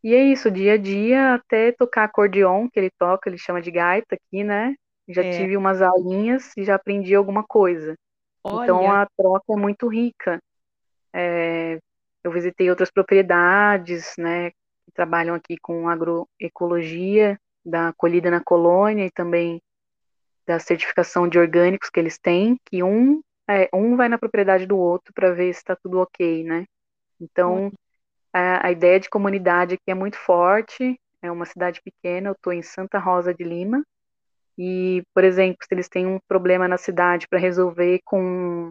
E 0.03 0.15
é 0.15 0.25
isso, 0.25 0.51
dia 0.51 0.75
a 0.75 0.77
dia, 0.77 1.35
até 1.35 1.71
tocar 1.73 2.05
acordeon, 2.05 2.69
que 2.69 2.79
ele 2.81 2.91
toca, 2.99 3.29
ele 3.29 3.39
chama 3.39 3.63
de 3.63 3.71
gaita 3.71 4.17
aqui, 4.17 4.43
né? 4.43 4.75
Já 5.09 5.23
é. 5.23 5.31
tive 5.31 5.57
umas 5.57 5.81
aulinhas 5.81 6.53
e 6.57 6.65
já 6.65 6.75
aprendi 6.75 7.15
alguma 7.15 7.45
coisa. 7.45 7.97
Então, 8.45 8.57
Olha. 8.57 8.65
Então 8.65 8.91
a 8.91 9.07
troca 9.17 9.53
é 9.53 9.57
muito 9.57 9.87
rica. 9.87 10.43
É, 11.13 11.79
eu 12.25 12.33
visitei 12.33 12.69
outras 12.71 12.91
propriedades, 12.91 14.15
né, 14.19 14.51
que 14.51 14.93
trabalham 14.95 15.35
aqui 15.35 15.57
com 15.61 15.89
agroecologia, 15.89 17.39
da 17.65 17.89
acolhida 17.89 18.31
na 18.31 18.43
colônia 18.43 19.07
e 19.07 19.11
também 19.11 19.63
da 20.47 20.59
certificação 20.59 21.29
de 21.29 21.39
orgânicos 21.39 21.89
que 21.89 22.01
eles 22.01 22.19
têm, 22.19 22.59
que 22.65 22.83
um, 22.83 23.23
é, 23.49 23.69
um 23.73 23.97
vai 23.97 24.09
na 24.09 24.19
propriedade 24.19 24.67
do 24.67 24.77
outro 24.77 25.13
para 25.15 25.33
ver 25.33 25.53
se 25.53 25.61
está 25.61 25.77
tudo 25.77 26.01
ok, 26.01 26.43
né? 26.43 26.65
Então, 27.21 27.73
a, 28.33 28.67
a 28.67 28.73
ideia 28.73 28.99
de 28.99 29.11
comunidade 29.11 29.75
aqui 29.75 29.91
é 29.91 29.95
muito 29.95 30.17
forte, 30.17 30.99
é 31.21 31.31
uma 31.31 31.47
cidade 31.47 31.81
pequena, 31.83 32.29
eu 32.29 32.33
estou 32.33 32.53
em 32.53 32.63
Santa 32.63 32.99
Rosa 32.99 33.33
de 33.33 33.45
Lima, 33.45 33.85
e, 34.59 35.03
por 35.15 35.25
exemplo, 35.25 35.59
se 35.63 35.75
eles 35.75 35.89
têm 35.89 36.07
um 36.07 36.19
problema 36.29 36.69
na 36.69 36.77
cidade 36.77 37.27
para 37.29 37.39
resolver 37.39 38.01
com, 38.05 38.71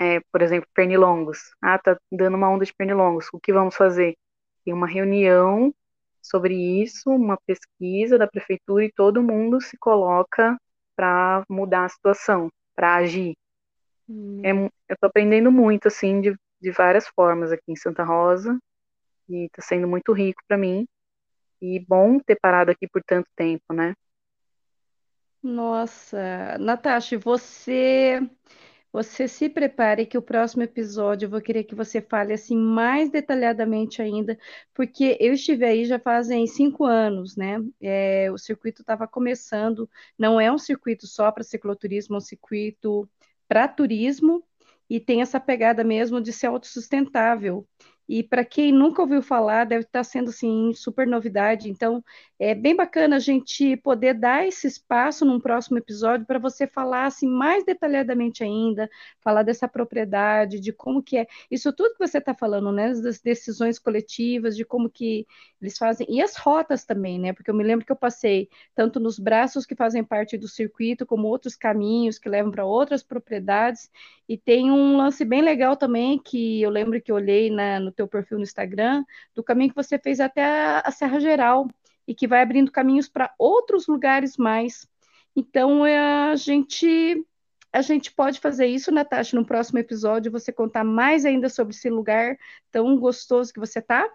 é, 0.00 0.20
por 0.32 0.42
exemplo, 0.42 0.68
pernilongos. 0.74 1.38
Ah, 1.62 1.78
tá 1.78 1.96
dando 2.12 2.36
uma 2.36 2.50
onda 2.50 2.64
de 2.64 2.74
pernilongos. 2.74 3.26
O 3.32 3.40
que 3.40 3.52
vamos 3.52 3.74
fazer? 3.74 4.14
Tem 4.64 4.74
uma 4.74 4.86
reunião 4.86 5.74
sobre 6.22 6.54
isso, 6.54 7.10
uma 7.10 7.38
pesquisa 7.46 8.18
da 8.18 8.26
prefeitura 8.26 8.84
e 8.84 8.92
todo 8.92 9.22
mundo 9.22 9.60
se 9.60 9.76
coloca 9.76 10.58
para 10.96 11.44
mudar 11.48 11.84
a 11.84 11.88
situação, 11.88 12.50
para 12.74 12.96
agir. 12.96 13.34
Hum. 14.08 14.40
É, 14.42 14.52
eu 14.52 14.70
estou 14.90 15.08
aprendendo 15.08 15.50
muito, 15.50 15.88
assim, 15.88 16.20
de 16.20 16.34
de 16.64 16.70
várias 16.70 17.06
formas 17.08 17.52
aqui 17.52 17.70
em 17.70 17.76
Santa 17.76 18.02
Rosa 18.02 18.58
e 19.28 19.44
está 19.44 19.60
sendo 19.60 19.86
muito 19.86 20.12
rico 20.14 20.42
para 20.48 20.56
mim 20.56 20.86
e 21.60 21.78
bom 21.78 22.18
ter 22.18 22.36
parado 22.40 22.70
aqui 22.70 22.88
por 22.88 23.02
tanto 23.04 23.28
tempo, 23.36 23.74
né? 23.74 23.94
Nossa, 25.42 26.56
Natasha, 26.58 27.18
você 27.18 28.18
você 28.90 29.26
se 29.26 29.48
prepare 29.48 30.06
que 30.06 30.16
o 30.16 30.22
próximo 30.22 30.62
episódio 30.62 31.26
eu 31.26 31.30
vou 31.30 31.40
querer 31.40 31.64
que 31.64 31.74
você 31.74 32.00
fale 32.00 32.32
assim 32.32 32.56
mais 32.56 33.10
detalhadamente 33.10 34.00
ainda, 34.00 34.38
porque 34.72 35.18
eu 35.20 35.34
estive 35.34 35.64
aí 35.66 35.84
já 35.84 35.98
fazem 35.98 36.46
cinco 36.46 36.84
anos, 36.84 37.36
né? 37.36 37.58
É, 37.80 38.30
o 38.32 38.38
circuito 38.38 38.82
estava 38.82 39.06
começando, 39.06 39.90
não 40.18 40.40
é 40.40 40.50
um 40.50 40.58
circuito 40.58 41.06
só 41.08 41.30
para 41.32 41.42
cicloturismo, 41.42 42.14
é 42.14 42.18
um 42.18 42.20
circuito 42.20 43.06
para 43.48 43.68
turismo 43.68 44.42
e 44.88 45.00
tem 45.00 45.22
essa 45.22 45.40
pegada 45.40 45.82
mesmo 45.84 46.20
de 46.20 46.32
ser 46.32 46.46
autossustentável. 46.48 47.66
E 48.08 48.22
para 48.22 48.44
quem 48.44 48.72
nunca 48.72 49.00
ouviu 49.02 49.22
falar, 49.22 49.64
deve 49.64 49.84
estar 49.84 50.04
sendo 50.04 50.30
assim 50.30 50.72
super 50.74 51.06
novidade. 51.06 51.70
Então, 51.70 52.04
é 52.38 52.54
bem 52.54 52.76
bacana 52.76 53.16
a 53.16 53.18
gente 53.18 53.76
poder 53.78 54.14
dar 54.14 54.46
esse 54.46 54.66
espaço 54.66 55.24
num 55.24 55.40
próximo 55.40 55.78
episódio 55.78 56.26
para 56.26 56.38
você 56.38 56.66
falar 56.66 57.06
assim 57.06 57.28
mais 57.28 57.64
detalhadamente 57.64 58.42
ainda, 58.44 58.88
falar 59.20 59.42
dessa 59.42 59.66
propriedade, 59.68 60.60
de 60.60 60.72
como 60.72 61.02
que 61.02 61.16
é 61.16 61.26
isso 61.50 61.72
tudo 61.72 61.92
que 61.94 62.06
você 62.06 62.18
está 62.18 62.34
falando, 62.34 62.70
né? 62.72 62.92
Das 62.94 63.20
decisões 63.20 63.78
coletivas, 63.78 64.56
de 64.56 64.64
como 64.64 64.90
que 64.90 65.26
eles 65.60 65.78
fazem 65.78 66.06
e 66.10 66.20
as 66.22 66.36
rotas 66.36 66.84
também, 66.84 67.18
né? 67.18 67.32
Porque 67.32 67.50
eu 67.50 67.54
me 67.54 67.64
lembro 67.64 67.86
que 67.86 67.92
eu 67.92 67.96
passei 67.96 68.48
tanto 68.74 69.00
nos 69.00 69.18
braços 69.18 69.64
que 69.64 69.74
fazem 69.74 70.04
parte 70.04 70.36
do 70.36 70.48
circuito, 70.48 71.06
como 71.06 71.26
outros 71.28 71.56
caminhos 71.56 72.18
que 72.18 72.28
levam 72.28 72.50
para 72.52 72.64
outras 72.64 73.02
propriedades. 73.02 73.90
E 74.28 74.36
tem 74.36 74.70
um 74.70 74.96
lance 74.96 75.24
bem 75.24 75.42
legal 75.42 75.76
também 75.76 76.18
que 76.18 76.60
eu 76.62 76.70
lembro 76.70 77.00
que 77.00 77.10
eu 77.12 77.16
olhei 77.16 77.50
na, 77.50 77.80
no 77.80 77.92
teu 77.94 78.08
perfil 78.08 78.38
no 78.38 78.44
Instagram, 78.44 79.04
do 79.34 79.42
caminho 79.42 79.70
que 79.70 79.76
você 79.76 79.98
fez 79.98 80.20
até 80.20 80.44
a, 80.84 80.90
Serra 80.90 81.20
Geral 81.20 81.68
e 82.06 82.14
que 82.14 82.26
vai 82.26 82.42
abrindo 82.42 82.70
caminhos 82.70 83.08
para 83.08 83.32
outros 83.38 83.86
lugares 83.86 84.36
mais. 84.36 84.86
Então, 85.34 85.84
é, 85.86 85.98
a 86.30 86.36
gente 86.36 87.24
a 87.72 87.82
gente 87.82 88.12
pode 88.12 88.38
fazer 88.38 88.66
isso, 88.66 88.92
Natasha, 88.92 89.36
no 89.36 89.44
próximo 89.44 89.80
episódio, 89.80 90.30
você 90.30 90.52
contar 90.52 90.84
mais 90.84 91.24
ainda 91.24 91.48
sobre 91.48 91.74
esse 91.74 91.90
lugar 91.90 92.38
tão 92.70 92.96
gostoso 92.96 93.52
que 93.52 93.58
você 93.58 93.82
tá? 93.82 94.08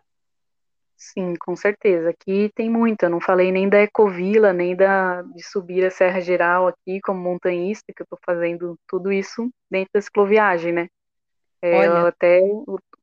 Sim, 0.96 1.34
com 1.40 1.56
certeza. 1.56 2.10
Aqui 2.10 2.52
tem 2.54 2.70
muito. 2.70 3.04
Eu 3.04 3.10
não 3.10 3.22
falei 3.22 3.52
nem 3.52 3.70
da 3.70 3.82
Ecovila, 3.82 4.52
nem 4.52 4.76
da, 4.76 5.22
de 5.22 5.42
subir 5.44 5.86
a 5.86 5.90
Serra 5.90 6.20
Geral 6.20 6.68
aqui 6.68 7.00
como 7.02 7.22
montanhista, 7.22 7.94
que 7.94 8.02
eu 8.02 8.04
estou 8.04 8.20
fazendo 8.26 8.78
tudo 8.86 9.12
isso 9.12 9.50
dentro 9.72 9.92
da 9.94 10.02
cicloviagem, 10.02 10.74
né? 10.74 10.88
É, 11.62 11.88
eu 11.88 12.08
até 12.08 12.42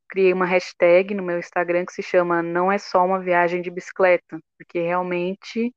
criei 0.09 0.33
uma 0.33 0.47
hashtag 0.47 1.15
no 1.15 1.23
meu 1.23 1.39
Instagram 1.39 1.85
que 1.85 1.93
se 1.93 2.03
chama 2.03 2.43
Não 2.43 2.71
é 2.71 2.79
só 2.79 3.05
uma 3.05 3.21
viagem 3.21 3.61
de 3.63 3.71
bicicleta, 3.71 4.39
porque 4.59 4.81
realmente 4.81 5.75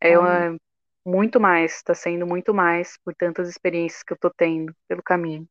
é 0.00 0.18
uma, 0.18 0.56
muito 1.04 1.40
mais, 1.40 1.76
está 1.76 1.94
sendo 1.94 2.26
muito 2.26 2.54
mais 2.54 2.96
por 3.04 3.14
tantas 3.14 3.48
experiências 3.48 4.02
que 4.02 4.12
eu 4.12 4.16
estou 4.16 4.32
tendo 4.36 4.74
pelo 4.88 5.02
caminho. 5.02 5.46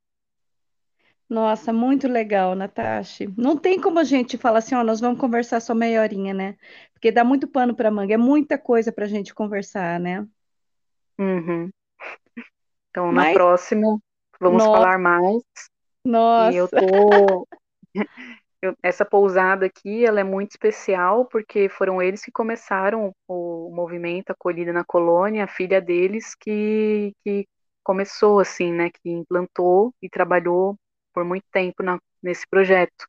Nossa, 1.29 1.71
muito 1.71 2.07
legal, 2.07 2.55
Natasha. 2.55 3.31
Não 3.37 3.55
tem 3.55 3.79
como 3.79 3.99
a 3.99 4.03
gente 4.03 4.35
falar 4.35 4.59
assim, 4.59 4.73
ó, 4.73 4.83
nós 4.83 4.99
vamos 4.99 5.19
conversar 5.19 5.59
só 5.59 5.75
meia 5.75 6.01
horinha, 6.01 6.33
né? 6.33 6.57
Porque 6.91 7.11
dá 7.11 7.23
muito 7.23 7.47
pano 7.47 7.75
para 7.75 7.91
manga, 7.91 8.15
é 8.15 8.17
muita 8.17 8.57
coisa 8.57 8.91
para 8.91 9.05
a 9.05 9.07
gente 9.07 9.33
conversar, 9.33 9.99
né? 9.99 10.25
Uhum. 11.19 11.69
Então, 12.89 13.11
na 13.11 13.25
Mas... 13.25 13.33
próxima, 13.33 13.99
vamos 14.39 14.63
Nossa. 14.63 14.79
falar 14.79 14.97
mais. 14.97 15.43
Nossa. 16.03 16.51
E 16.51 16.57
eu 16.57 16.67
tô. 16.67 17.47
Eu, 18.61 18.75
essa 18.83 19.05
pousada 19.05 19.65
aqui, 19.65 20.05
ela 20.05 20.19
é 20.19 20.23
muito 20.23 20.51
especial 20.51 21.25
porque 21.25 21.69
foram 21.69 22.01
eles 22.01 22.21
que 22.21 22.31
começaram 22.31 23.13
o 23.25 23.71
movimento 23.73 24.31
Acolhida 24.31 24.73
na 24.73 24.83
Colônia, 24.83 25.45
a 25.45 25.47
filha 25.47 25.79
deles 25.79 26.35
que, 26.35 27.13
que 27.23 27.47
começou 27.81 28.39
assim, 28.39 28.73
né, 28.73 28.89
que 28.89 29.09
implantou 29.09 29.93
e 30.01 30.09
trabalhou 30.09 30.75
por 31.13 31.23
muito 31.23 31.45
tempo 31.51 31.81
na, 31.83 31.99
nesse 32.21 32.45
projeto. 32.49 33.07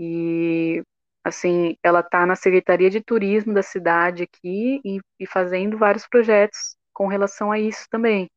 E, 0.00 0.82
assim, 1.24 1.76
ela 1.82 2.00
está 2.00 2.24
na 2.24 2.36
Secretaria 2.36 2.88
de 2.88 3.02
Turismo 3.02 3.52
da 3.52 3.62
cidade 3.62 4.22
aqui 4.22 4.80
e, 4.84 5.00
e 5.20 5.26
fazendo 5.26 5.76
vários 5.76 6.06
projetos 6.06 6.76
com 6.92 7.06
relação 7.06 7.52
a 7.52 7.58
isso 7.58 7.86
também. 7.90 8.28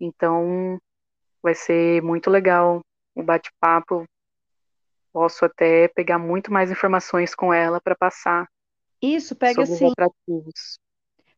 Então, 0.00 0.78
vai 1.42 1.54
ser 1.54 2.02
muito 2.02 2.28
legal 2.30 2.80
o 3.14 3.22
bate-papo. 3.22 4.04
Posso 5.14 5.46
até 5.46 5.88
pegar 5.88 6.18
muito 6.18 6.52
mais 6.52 6.70
informações 6.70 7.34
com 7.34 7.54
ela 7.54 7.80
para 7.80 7.96
passar. 7.96 8.48
Isso, 9.00 9.36
pega 9.36 9.66
sobre 9.66 9.66
sim 9.66 9.92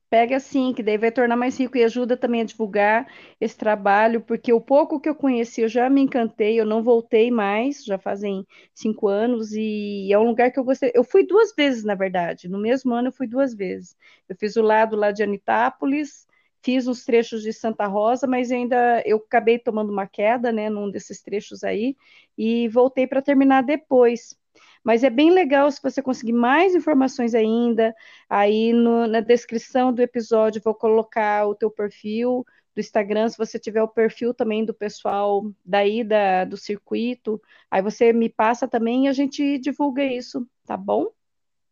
pega 0.08 0.36
assim, 0.36 0.72
que 0.72 0.82
daí 0.82 0.96
vai 0.98 1.10
tornar 1.10 1.36
mais 1.36 1.58
rico 1.58 1.76
e 1.76 1.82
ajuda 1.84 2.16
também 2.16 2.40
a 2.40 2.44
divulgar 2.44 3.06
esse 3.40 3.56
trabalho, 3.56 4.20
porque 4.20 4.52
o 4.52 4.60
pouco 4.60 5.00
que 5.00 5.08
eu 5.08 5.14
conheci, 5.14 5.60
eu 5.62 5.68
já 5.68 5.90
me 5.90 6.00
encantei, 6.00 6.58
eu 6.60 6.64
não 6.64 6.82
voltei 6.82 7.30
mais, 7.30 7.84
já 7.84 7.98
fazem 7.98 8.46
cinco 8.74 9.08
anos, 9.08 9.52
e 9.52 10.08
é 10.12 10.18
um 10.18 10.24
lugar 10.24 10.50
que 10.52 10.58
eu 10.60 10.64
gostei. 10.64 10.92
Eu 10.94 11.02
fui 11.04 11.26
duas 11.26 11.52
vezes, 11.56 11.84
na 11.84 11.94
verdade, 11.94 12.48
no 12.48 12.58
mesmo 12.58 12.94
ano 12.94 13.08
eu 13.08 13.12
fui 13.12 13.26
duas 13.26 13.54
vezes. 13.54 13.96
Eu 14.28 14.36
fiz 14.36 14.56
o 14.56 14.62
lado 14.62 14.96
lá 14.96 15.10
de 15.12 15.22
Anitápolis, 15.22 16.25
fiz 16.66 16.88
uns 16.88 17.04
trechos 17.04 17.42
de 17.42 17.52
Santa 17.52 17.86
Rosa, 17.86 18.26
mas 18.26 18.50
ainda 18.50 19.00
eu 19.06 19.18
acabei 19.18 19.56
tomando 19.56 19.92
uma 19.92 20.04
queda, 20.04 20.50
né, 20.50 20.68
num 20.68 20.90
desses 20.90 21.22
trechos 21.22 21.62
aí, 21.62 21.96
e 22.36 22.68
voltei 22.68 23.06
para 23.06 23.22
terminar 23.22 23.62
depois. 23.62 24.36
Mas 24.82 25.04
é 25.04 25.10
bem 25.10 25.30
legal 25.30 25.70
se 25.70 25.80
você 25.80 26.02
conseguir 26.02 26.32
mais 26.32 26.74
informações 26.74 27.36
ainda. 27.36 27.94
Aí 28.28 28.72
no, 28.72 29.06
na 29.06 29.20
descrição 29.20 29.92
do 29.92 30.02
episódio 30.02 30.60
vou 30.64 30.74
colocar 30.74 31.46
o 31.46 31.54
teu 31.54 31.70
perfil 31.70 32.44
do 32.74 32.80
Instagram, 32.80 33.28
se 33.28 33.38
você 33.38 33.58
tiver 33.60 33.82
o 33.82 33.88
perfil 33.88 34.34
também 34.34 34.64
do 34.64 34.74
pessoal 34.74 35.50
daí 35.64 36.02
da, 36.02 36.44
do 36.44 36.56
circuito, 36.56 37.40
aí 37.70 37.80
você 37.80 38.12
me 38.12 38.28
passa 38.28 38.68
também 38.68 39.06
e 39.06 39.08
a 39.08 39.12
gente 39.12 39.56
divulga 39.58 40.04
isso, 40.04 40.46
tá 40.66 40.76
bom? 40.76 41.06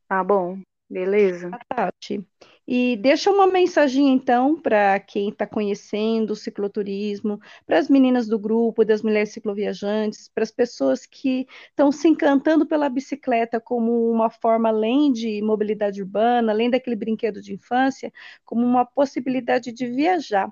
Tá 0.09 0.25
bom, 0.25 0.61
beleza. 0.89 1.51
Tati. 1.69 2.27
E 2.67 2.97
deixa 2.97 3.31
uma 3.31 3.47
mensagem, 3.47 4.09
então, 4.09 4.59
para 4.59 4.99
quem 4.99 5.29
está 5.29 5.47
conhecendo 5.47 6.31
o 6.31 6.37
cicloturismo, 6.37 7.39
para 7.67 7.79
as 7.79 7.91
meninas 7.91 8.27
do 8.27 8.39
grupo, 8.39 8.87
das 8.87 9.03
mulheres 9.03 9.31
cicloviajantes, 9.31 10.31
para 10.31 10.45
as 10.45 10.51
pessoas 10.51 11.05
que 11.05 11.47
estão 11.69 11.93
se 11.93 12.09
encantando 12.09 12.67
pela 12.67 12.89
bicicleta 12.89 13.61
como 13.61 14.11
uma 14.11 14.31
forma, 14.31 14.71
além 14.71 15.13
de 15.13 15.43
mobilidade 15.43 16.01
urbana, 16.01 16.53
além 16.53 16.71
daquele 16.71 16.97
brinquedo 16.97 17.43
de 17.43 17.53
infância, 17.53 18.11
como 18.47 18.65
uma 18.65 18.87
possibilidade 18.87 19.71
de 19.71 19.87
viajar. 19.87 20.51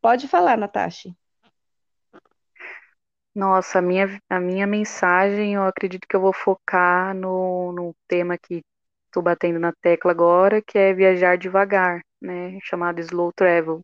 Pode 0.00 0.28
falar, 0.28 0.56
Natasha. 0.56 1.14
Nossa, 3.34 3.80
a 3.80 3.82
minha, 3.82 4.20
a 4.30 4.40
minha 4.40 4.66
mensagem, 4.66 5.54
eu 5.54 5.62
acredito 5.64 6.08
que 6.08 6.16
eu 6.16 6.20
vou 6.20 6.32
focar 6.32 7.14
no, 7.14 7.70
no 7.72 7.94
tema 8.08 8.38
que 8.38 8.62
estou 9.08 9.22
batendo 9.22 9.58
na 9.58 9.72
tecla 9.82 10.12
agora, 10.12 10.62
que 10.62 10.78
é 10.78 10.94
viajar 10.94 11.36
devagar, 11.36 12.02
né, 12.20 12.58
chamado 12.62 13.00
slow 13.00 13.32
travel. 13.32 13.82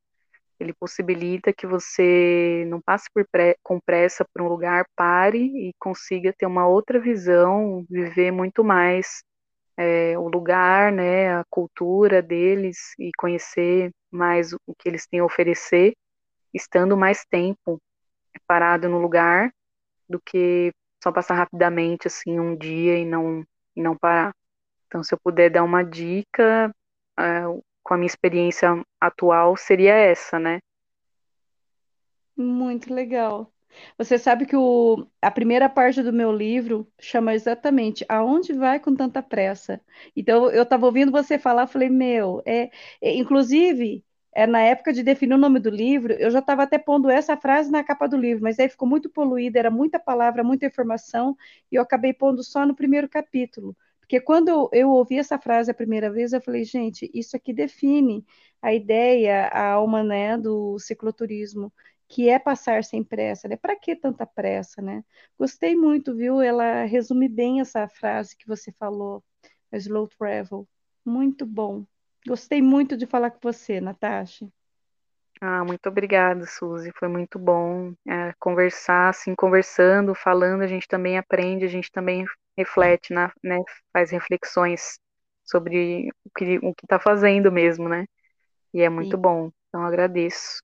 Ele 0.60 0.72
possibilita 0.72 1.52
que 1.52 1.66
você 1.66 2.64
não 2.68 2.80
passe 2.80 3.08
por 3.12 3.26
pré, 3.30 3.56
com 3.62 3.80
pressa 3.80 4.24
por 4.32 4.42
um 4.42 4.48
lugar, 4.48 4.86
pare 4.96 5.38
e 5.38 5.72
consiga 5.78 6.32
ter 6.36 6.46
uma 6.46 6.66
outra 6.66 7.00
visão, 7.00 7.84
viver 7.90 8.30
muito 8.30 8.62
mais 8.64 9.22
é, 9.76 10.16
o 10.18 10.28
lugar, 10.28 10.92
né, 10.92 11.34
a 11.36 11.44
cultura 11.50 12.22
deles 12.22 12.94
e 12.98 13.10
conhecer 13.18 13.90
mais 14.10 14.52
o 14.52 14.74
que 14.78 14.88
eles 14.88 15.06
têm 15.06 15.20
a 15.20 15.24
oferecer, 15.24 15.94
estando 16.52 16.96
mais 16.96 17.24
tempo 17.28 17.80
parado 18.46 18.88
no 18.88 18.98
lugar 18.98 19.52
do 20.08 20.20
que 20.20 20.72
só 21.02 21.12
passar 21.12 21.34
rapidamente 21.34 22.06
assim 22.06 22.38
um 22.38 22.56
dia 22.56 22.98
e 22.98 23.04
não 23.04 23.44
e 23.76 23.82
não 23.82 23.96
parar. 23.96 24.34
Então, 24.86 25.02
se 25.02 25.14
eu 25.14 25.18
puder 25.22 25.50
dar 25.50 25.64
uma 25.64 25.82
dica, 25.82 26.74
uh, 27.18 27.62
com 27.82 27.94
a 27.94 27.96
minha 27.96 28.06
experiência 28.06 28.82
atual, 29.00 29.56
seria 29.56 29.94
essa, 29.94 30.38
né? 30.38 30.60
Muito 32.36 32.92
legal. 32.92 33.52
Você 33.98 34.18
sabe 34.18 34.46
que 34.46 34.56
o, 34.56 35.06
a 35.20 35.30
primeira 35.30 35.68
parte 35.68 36.02
do 36.02 36.12
meu 36.12 36.32
livro 36.32 36.86
chama 37.00 37.34
exatamente 37.34 38.04
Aonde 38.08 38.52
vai 38.52 38.78
com 38.80 38.94
tanta 38.94 39.22
pressa? 39.22 39.80
Então, 40.16 40.50
eu 40.50 40.62
estava 40.62 40.86
ouvindo 40.86 41.12
você 41.12 41.38
falar, 41.38 41.66
falei, 41.66 41.88
meu, 41.90 42.42
é, 42.46 42.70
é, 43.00 43.14
inclusive, 43.16 44.04
é, 44.34 44.46
na 44.46 44.60
época 44.60 44.92
de 44.92 45.02
definir 45.02 45.34
o 45.34 45.38
nome 45.38 45.60
do 45.60 45.70
livro, 45.70 46.12
eu 46.14 46.30
já 46.30 46.40
estava 46.40 46.62
até 46.64 46.78
pondo 46.78 47.10
essa 47.10 47.36
frase 47.36 47.70
na 47.70 47.84
capa 47.84 48.06
do 48.08 48.16
livro, 48.16 48.42
mas 48.42 48.58
aí 48.58 48.68
ficou 48.68 48.88
muito 48.88 49.08
poluída, 49.10 49.58
era 49.58 49.70
muita 49.70 49.98
palavra, 49.98 50.42
muita 50.44 50.66
informação, 50.66 51.36
e 51.70 51.76
eu 51.76 51.82
acabei 51.82 52.12
pondo 52.12 52.42
só 52.42 52.66
no 52.66 52.74
primeiro 52.74 53.08
capítulo. 53.08 53.76
Porque 54.04 54.20
quando 54.20 54.68
eu 54.72 54.90
ouvi 54.90 55.18
essa 55.18 55.38
frase 55.38 55.70
a 55.70 55.74
primeira 55.74 56.10
vez, 56.10 56.32
eu 56.32 56.40
falei, 56.40 56.62
gente, 56.64 57.10
isso 57.14 57.36
aqui 57.36 57.54
define 57.54 58.24
a 58.60 58.72
ideia, 58.72 59.46
a 59.48 59.72
alma, 59.72 60.04
né, 60.04 60.36
do 60.36 60.78
cicloturismo, 60.78 61.72
que 62.06 62.28
é 62.28 62.38
passar 62.38 62.84
sem 62.84 63.02
pressa, 63.02 63.48
né? 63.48 63.56
Para 63.56 63.74
que 63.74 63.96
tanta 63.96 64.26
pressa, 64.26 64.82
né? 64.82 65.02
Gostei 65.38 65.74
muito, 65.74 66.14
viu? 66.14 66.40
Ela 66.40 66.84
resume 66.84 67.28
bem 67.28 67.60
essa 67.60 67.88
frase 67.88 68.36
que 68.36 68.46
você 68.46 68.70
falou, 68.72 69.24
slow 69.72 70.06
travel. 70.06 70.68
Muito 71.04 71.46
bom. 71.46 71.84
Gostei 72.26 72.60
muito 72.60 72.96
de 72.96 73.06
falar 73.06 73.30
com 73.30 73.40
você, 73.42 73.80
Natasha. 73.80 74.46
Ah, 75.40 75.64
muito 75.64 75.88
obrigada, 75.88 76.46
Suzy. 76.46 76.92
Foi 76.98 77.08
muito 77.08 77.38
bom 77.38 77.94
é, 78.06 78.34
conversar, 78.38 79.08
assim, 79.08 79.34
conversando, 79.34 80.14
falando, 80.14 80.62
a 80.62 80.66
gente 80.66 80.86
também 80.86 81.18
aprende, 81.18 81.64
a 81.64 81.68
gente 81.68 81.90
também 81.90 82.24
reflete, 82.56 83.12
né, 83.12 83.30
né 83.42 83.58
faz 83.92 84.10
reflexões 84.10 84.98
sobre 85.44 86.08
o 86.24 86.30
que 86.36 86.58
o 86.58 86.74
está 86.82 86.98
fazendo 86.98 87.52
mesmo, 87.52 87.88
né? 87.88 88.06
E 88.72 88.82
é 88.82 88.88
muito 88.88 89.16
Sim. 89.16 89.22
bom. 89.22 89.50
Então 89.68 89.82
agradeço. 89.82 90.62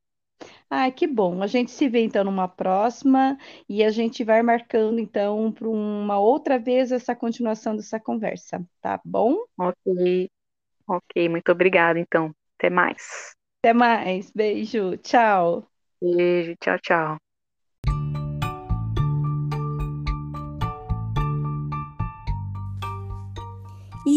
Ah, 0.69 0.91
que 0.91 1.07
bom. 1.07 1.43
A 1.43 1.47
gente 1.47 1.71
se 1.71 1.89
vê 1.89 2.05
então 2.05 2.25
numa 2.25 2.49
próxima 2.49 3.37
e 3.69 3.83
a 3.85 3.91
gente 3.91 4.25
vai 4.25 4.43
marcando 4.43 4.99
então 4.99 5.53
para 5.53 5.69
uma 5.69 6.19
outra 6.19 6.59
vez 6.59 6.93
essa 6.93 7.15
continuação 7.15 7.77
dessa 7.77 7.99
conversa, 8.01 8.65
tá 8.81 9.01
bom? 9.05 9.37
Ok, 9.59 10.31
ok. 10.87 11.29
Muito 11.29 11.53
obrigada 11.53 11.99
então. 11.99 12.33
Até 12.57 12.71
mais. 12.71 13.35
Até 13.59 13.73
mais. 13.73 14.31
Beijo. 14.31 14.97
Tchau. 14.99 15.69
Beijo. 16.01 16.55
Tchau, 16.61 16.79
tchau. 16.79 17.30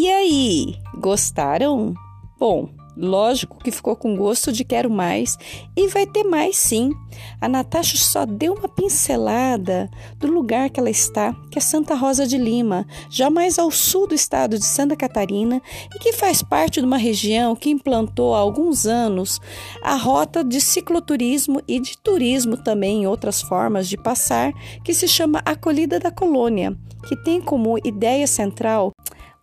E 0.03 0.11
aí, 0.11 0.75
gostaram? 0.99 1.93
Bom, 2.37 2.67
lógico 2.97 3.57
que 3.63 3.71
ficou 3.71 3.95
com 3.95 4.17
gosto 4.17 4.51
de 4.51 4.65
quero 4.65 4.89
mais 4.89 5.37
e 5.77 5.87
vai 5.87 6.05
ter 6.05 6.25
mais 6.25 6.57
sim. 6.57 6.91
A 7.39 7.47
Natasha 7.47 7.95
só 7.95 8.25
deu 8.25 8.53
uma 8.53 8.67
pincelada 8.67 9.89
do 10.17 10.27
lugar 10.27 10.69
que 10.69 10.77
ela 10.77 10.89
está, 10.89 11.33
que 11.49 11.57
é 11.57 11.61
Santa 11.61 11.95
Rosa 11.95 12.27
de 12.27 12.37
Lima, 12.37 12.85
já 13.09 13.29
mais 13.29 13.57
ao 13.57 13.71
sul 13.71 14.05
do 14.05 14.13
estado 14.13 14.59
de 14.59 14.65
Santa 14.65 14.93
Catarina 14.93 15.61
e 15.95 15.99
que 15.99 16.11
faz 16.11 16.43
parte 16.43 16.81
de 16.81 16.85
uma 16.85 16.97
região 16.97 17.55
que 17.55 17.69
implantou 17.69 18.35
há 18.35 18.39
alguns 18.39 18.85
anos 18.85 19.39
a 19.81 19.95
rota 19.95 20.43
de 20.43 20.59
cicloturismo 20.59 21.61
e 21.65 21.79
de 21.79 21.97
turismo 21.97 22.57
também 22.57 23.03
em 23.03 23.07
outras 23.07 23.41
formas 23.41 23.87
de 23.87 23.95
passar, 23.95 24.51
que 24.83 24.93
se 24.93 25.07
chama 25.07 25.41
Acolhida 25.45 25.97
da 25.97 26.11
Colônia, 26.11 26.77
que 27.07 27.15
tem 27.23 27.39
como 27.39 27.77
ideia 27.85 28.27
central 28.27 28.91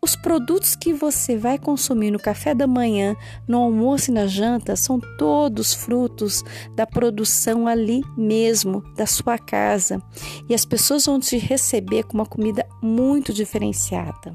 Os 0.03 0.17
produtos 0.17 0.75
que 0.75 0.95
você 0.95 1.37
vai 1.37 1.59
consumir 1.59 2.11
no 2.11 2.19
café 2.19 2.55
da 2.55 2.67
manhã, 2.67 3.15
no 3.47 3.59
almoço 3.59 4.11
e 4.11 4.15
na 4.15 4.27
janta 4.27 4.75
são 4.75 4.99
todos 5.19 5.75
frutos 5.75 6.43
da 6.75 6.87
produção 6.87 7.69
ali 7.69 8.01
mesmo, 8.17 8.83
da 8.97 9.05
sua 9.05 9.37
casa. 9.37 10.03
E 10.49 10.55
as 10.55 10.65
pessoas 10.65 11.05
vão 11.05 11.21
te 11.21 11.37
receber 11.37 12.05
com 12.05 12.15
uma 12.15 12.25
comida 12.25 12.67
muito 12.83 13.31
diferenciada. 13.31 14.33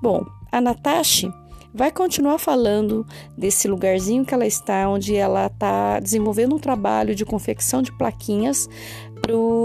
Bom, 0.00 0.24
a 0.50 0.62
Natasha 0.62 1.30
vai 1.74 1.92
continuar 1.92 2.38
falando 2.38 3.06
desse 3.36 3.68
lugarzinho 3.68 4.24
que 4.24 4.32
ela 4.32 4.46
está, 4.46 4.88
onde 4.88 5.14
ela 5.14 5.48
está 5.48 6.00
desenvolvendo 6.00 6.56
um 6.56 6.58
trabalho 6.58 7.14
de 7.14 7.22
confecção 7.22 7.82
de 7.82 7.92
plaquinhas 7.92 8.66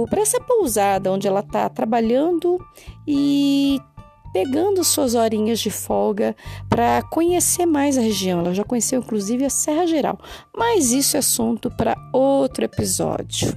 para 0.10 0.22
essa 0.22 0.42
pousada, 0.42 1.10
onde 1.10 1.26
ela 1.26 1.40
está 1.40 1.70
trabalhando 1.70 2.60
e 3.08 3.80
pegando 4.34 4.84
suas 4.84 5.16
horinhas 5.16 5.60
de 5.60 5.70
folga 5.70 6.36
para 6.70 7.02
conhecer 7.04 7.66
mais 7.66 7.98
a 7.98 8.02
região. 8.02 8.40
Ela 8.40 8.54
já 8.54 8.64
conheceu 8.64 9.00
inclusive 9.00 9.46
a 9.46 9.50
Serra 9.50 9.86
Geral, 9.86 10.20
mas 10.56 10.92
isso 10.92 11.16
é 11.16 11.20
assunto 11.20 11.70
para 11.70 11.96
outro 12.14 12.64
episódio. 12.64 13.56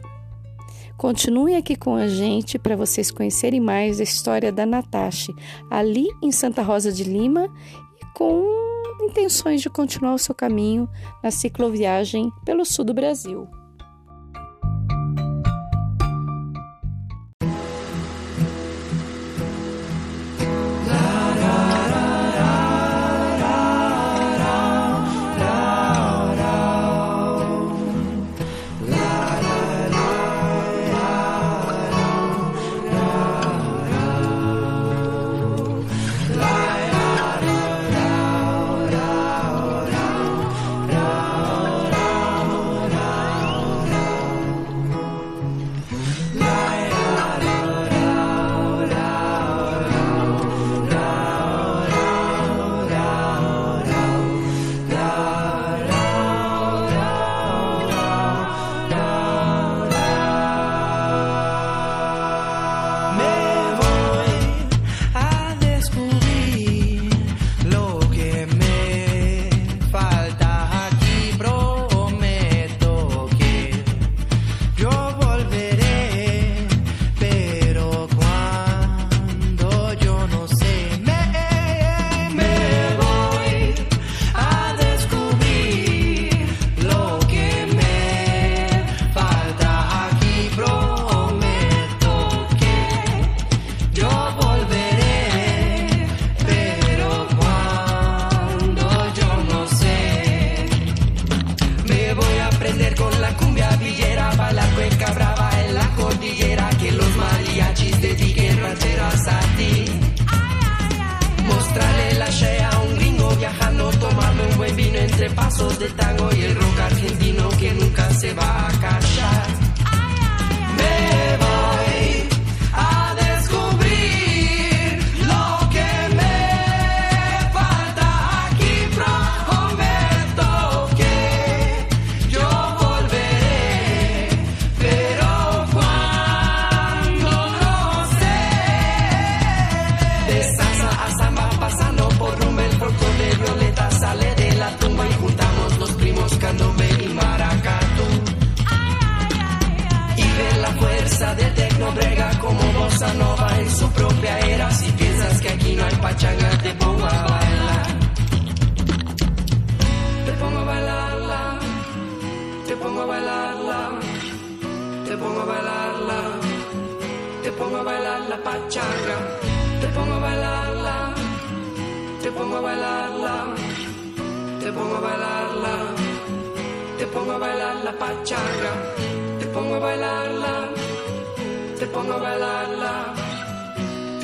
Continuem 0.97 1.57
aqui 1.57 1.77
com 1.77 1.97
a 1.97 2.07
gente 2.07 2.59
para 2.59 2.77
vocês 2.77 3.11
conhecerem 3.11 3.61
mais 3.61 4.01
a 4.01 4.05
história 4.05 4.53
da 4.53 4.65
Natasha, 4.65 5.33
ali 5.71 6.07
em 6.23 6.31
Santa 6.31 6.63
Rosa 6.63 6.93
de 6.93 7.05
Lima 7.05 7.51
com 8.15 8.45
intenções 9.03 9.61
de 9.61 9.69
continuar 9.69 10.15
o 10.15 10.19
seu 10.19 10.35
caminho 10.35 10.89
na 11.23 11.31
cicloviagem 11.31 12.33
pelo 12.45 12.65
sul 12.65 12.85
do 12.85 12.95
Brasil. 12.95 13.49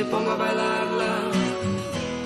te 0.01 0.07
pongo 0.07 0.31
a 0.31 0.37
bailarla, 0.37 1.13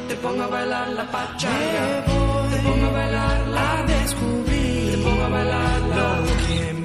te 0.07 0.15
pongo 0.23 0.43
a 0.45 0.47
bailar 0.47 0.89
la 0.91 1.11
pachanga, 1.11 2.05
te 2.51 2.59
pongo 2.63 2.87
a 2.87 2.91
bailarla, 2.93 3.79
a 3.79 3.83
descubrir, 3.83 4.91
te 4.93 4.99
pongo 4.99 5.23
a 5.25 5.29
bailarla. 5.29 6.21
Lo 6.21 6.37
que 6.47 6.84